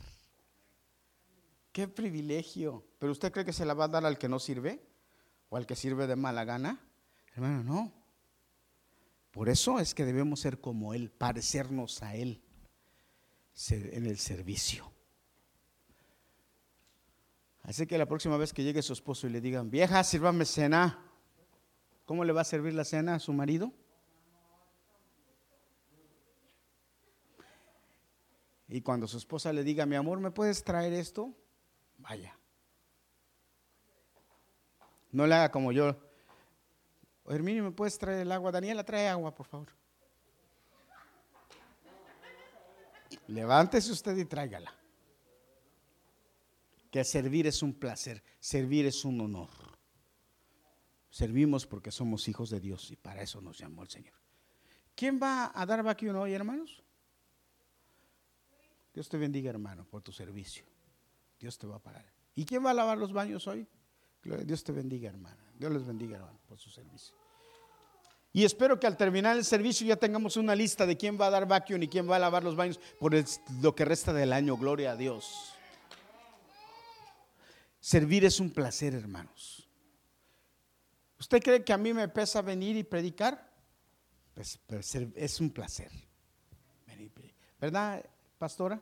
Qué 1.72 1.88
privilegio. 1.88 2.86
¿Pero 3.00 3.10
usted 3.10 3.32
cree 3.32 3.44
que 3.44 3.52
se 3.52 3.64
la 3.64 3.74
va 3.74 3.86
a 3.86 3.88
dar 3.88 4.06
al 4.06 4.16
que 4.16 4.28
no 4.28 4.38
sirve? 4.38 4.80
¿O 5.48 5.56
al 5.56 5.66
que 5.66 5.74
sirve 5.74 6.06
de 6.06 6.14
mala 6.14 6.44
gana? 6.44 6.78
Hermano, 7.34 7.64
no. 7.64 7.92
Por 9.32 9.48
eso 9.48 9.80
es 9.80 9.92
que 9.92 10.04
debemos 10.04 10.38
ser 10.38 10.60
como 10.60 10.94
Él, 10.94 11.10
parecernos 11.10 12.04
a 12.04 12.14
Él 12.14 12.40
en 13.70 14.06
el 14.06 14.18
servicio. 14.18 14.92
Así 17.62 17.86
que 17.86 17.98
la 17.98 18.06
próxima 18.06 18.36
vez 18.36 18.52
que 18.52 18.62
llegue 18.62 18.82
su 18.82 18.92
esposo 18.92 19.26
y 19.26 19.30
le 19.30 19.40
digan, 19.40 19.70
vieja, 19.70 20.04
sírvame 20.04 20.44
cena, 20.44 21.10
¿cómo 22.04 22.24
le 22.24 22.32
va 22.32 22.42
a 22.42 22.44
servir 22.44 22.74
la 22.74 22.84
cena 22.84 23.16
a 23.16 23.18
su 23.18 23.32
marido? 23.32 23.72
Y 28.74 28.80
cuando 28.80 29.06
su 29.06 29.18
esposa 29.18 29.52
le 29.52 29.62
diga, 29.62 29.86
mi 29.86 29.94
amor, 29.94 30.18
¿me 30.18 30.32
puedes 30.32 30.64
traer 30.64 30.94
esto? 30.94 31.32
Vaya. 31.98 32.36
No 35.12 35.28
le 35.28 35.34
haga 35.36 35.52
como 35.52 35.70
yo. 35.70 35.96
Herminio, 37.28 37.62
¿me 37.62 37.70
puedes 37.70 37.96
traer 37.96 38.22
el 38.22 38.32
agua? 38.32 38.50
Daniela, 38.50 38.82
trae 38.82 39.06
agua, 39.06 39.32
por 39.32 39.46
favor. 39.46 39.68
Levántese 43.28 43.92
usted 43.92 44.16
y 44.16 44.24
tráigala. 44.24 44.74
Que 46.90 47.04
servir 47.04 47.46
es 47.46 47.62
un 47.62 47.74
placer, 47.74 48.24
servir 48.40 48.86
es 48.86 49.04
un 49.04 49.20
honor. 49.20 49.50
Servimos 51.10 51.64
porque 51.64 51.92
somos 51.92 52.26
hijos 52.26 52.50
de 52.50 52.58
Dios 52.58 52.90
y 52.90 52.96
para 52.96 53.22
eso 53.22 53.40
nos 53.40 53.56
llamó 53.56 53.84
el 53.84 53.88
Señor. 53.88 54.14
¿Quién 54.96 55.20
va 55.22 55.52
a 55.54 55.64
dar 55.64 55.84
vacuno 55.84 56.22
hoy, 56.22 56.32
hermanos? 56.32 56.83
Dios 58.94 59.08
te 59.08 59.16
bendiga, 59.18 59.50
hermano, 59.50 59.84
por 59.84 60.02
tu 60.02 60.12
servicio. 60.12 60.64
Dios 61.40 61.58
te 61.58 61.66
va 61.66 61.76
a 61.76 61.78
parar. 61.80 62.06
¿Y 62.36 62.44
quién 62.44 62.64
va 62.64 62.70
a 62.70 62.74
lavar 62.74 62.96
los 62.96 63.12
baños 63.12 63.46
hoy? 63.48 63.66
Dios 64.22 64.62
te 64.62 64.72
bendiga, 64.72 65.10
hermana. 65.10 65.44
Dios 65.58 65.72
les 65.72 65.84
bendiga, 65.84 66.16
hermano, 66.16 66.38
por 66.46 66.58
su 66.58 66.70
servicio. 66.70 67.14
Y 68.32 68.44
espero 68.44 68.80
que 68.80 68.86
al 68.86 68.96
terminar 68.96 69.36
el 69.36 69.44
servicio 69.44 69.86
ya 69.86 69.96
tengamos 69.96 70.36
una 70.36 70.54
lista 70.54 70.86
de 70.86 70.96
quién 70.96 71.20
va 71.20 71.26
a 71.26 71.30
dar 71.30 71.46
vacuum 71.46 71.82
y 71.82 71.88
quién 71.88 72.08
va 72.08 72.16
a 72.16 72.18
lavar 72.20 72.42
los 72.42 72.56
baños 72.56 72.80
por 72.98 73.12
lo 73.60 73.74
que 73.74 73.84
resta 73.84 74.12
del 74.12 74.32
año. 74.32 74.56
Gloria 74.56 74.92
a 74.92 74.96
Dios. 74.96 75.52
Servir 77.80 78.24
es 78.24 78.40
un 78.40 78.50
placer, 78.50 78.94
hermanos. 78.94 79.68
¿Usted 81.18 81.42
cree 81.42 81.64
que 81.64 81.72
a 81.72 81.78
mí 81.78 81.92
me 81.92 82.08
pesa 82.08 82.42
venir 82.42 82.76
y 82.76 82.84
predicar? 82.84 83.52
Pues, 84.34 84.58
pues 84.66 84.94
es 84.94 85.40
un 85.40 85.50
placer. 85.50 85.90
¿Verdad, 87.60 88.04
pastora? 88.44 88.78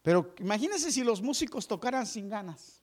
Pero 0.00 0.32
imagínense 0.38 0.92
si 0.92 1.02
los 1.02 1.20
músicos 1.20 1.66
tocaran 1.66 2.06
sin 2.06 2.28
ganas. 2.28 2.80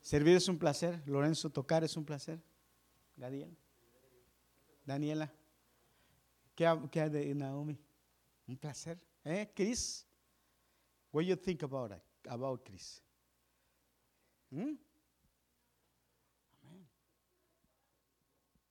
Servir 0.00 0.36
es 0.36 0.46
un 0.48 0.56
placer. 0.56 1.02
Lorenzo, 1.06 1.50
tocar 1.50 1.82
es 1.82 1.96
un 1.96 2.04
placer. 2.04 2.40
Gadiel. 3.16 3.52
Daniela. 4.86 5.28
¿Qué, 6.54 6.66
hay 6.66 7.10
de 7.10 7.34
Naomi? 7.34 7.76
Un 8.46 8.56
placer. 8.56 8.96
¿Eh, 9.24 9.50
Chris? 9.56 10.06
What 11.10 11.22
do 11.22 11.28
you 11.30 11.36
think 11.36 11.64
about 11.64 11.92
about 12.28 12.64
Chris? 12.64 13.02
¿Mm? 14.50 14.74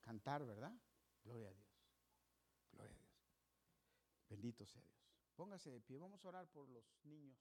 Cantar, 0.00 0.46
¿verdad? 0.46 0.72
Gloria 1.24 1.48
a 1.48 1.52
Dios. 1.52 1.57
Bendito 4.38 4.64
sea 4.66 4.80
Dios. 4.82 5.02
Póngase 5.34 5.68
de 5.68 5.80
pie. 5.80 5.98
Vamos 5.98 6.24
a 6.24 6.28
orar 6.28 6.46
por 6.46 6.68
los 6.68 6.84
niños. 7.02 7.36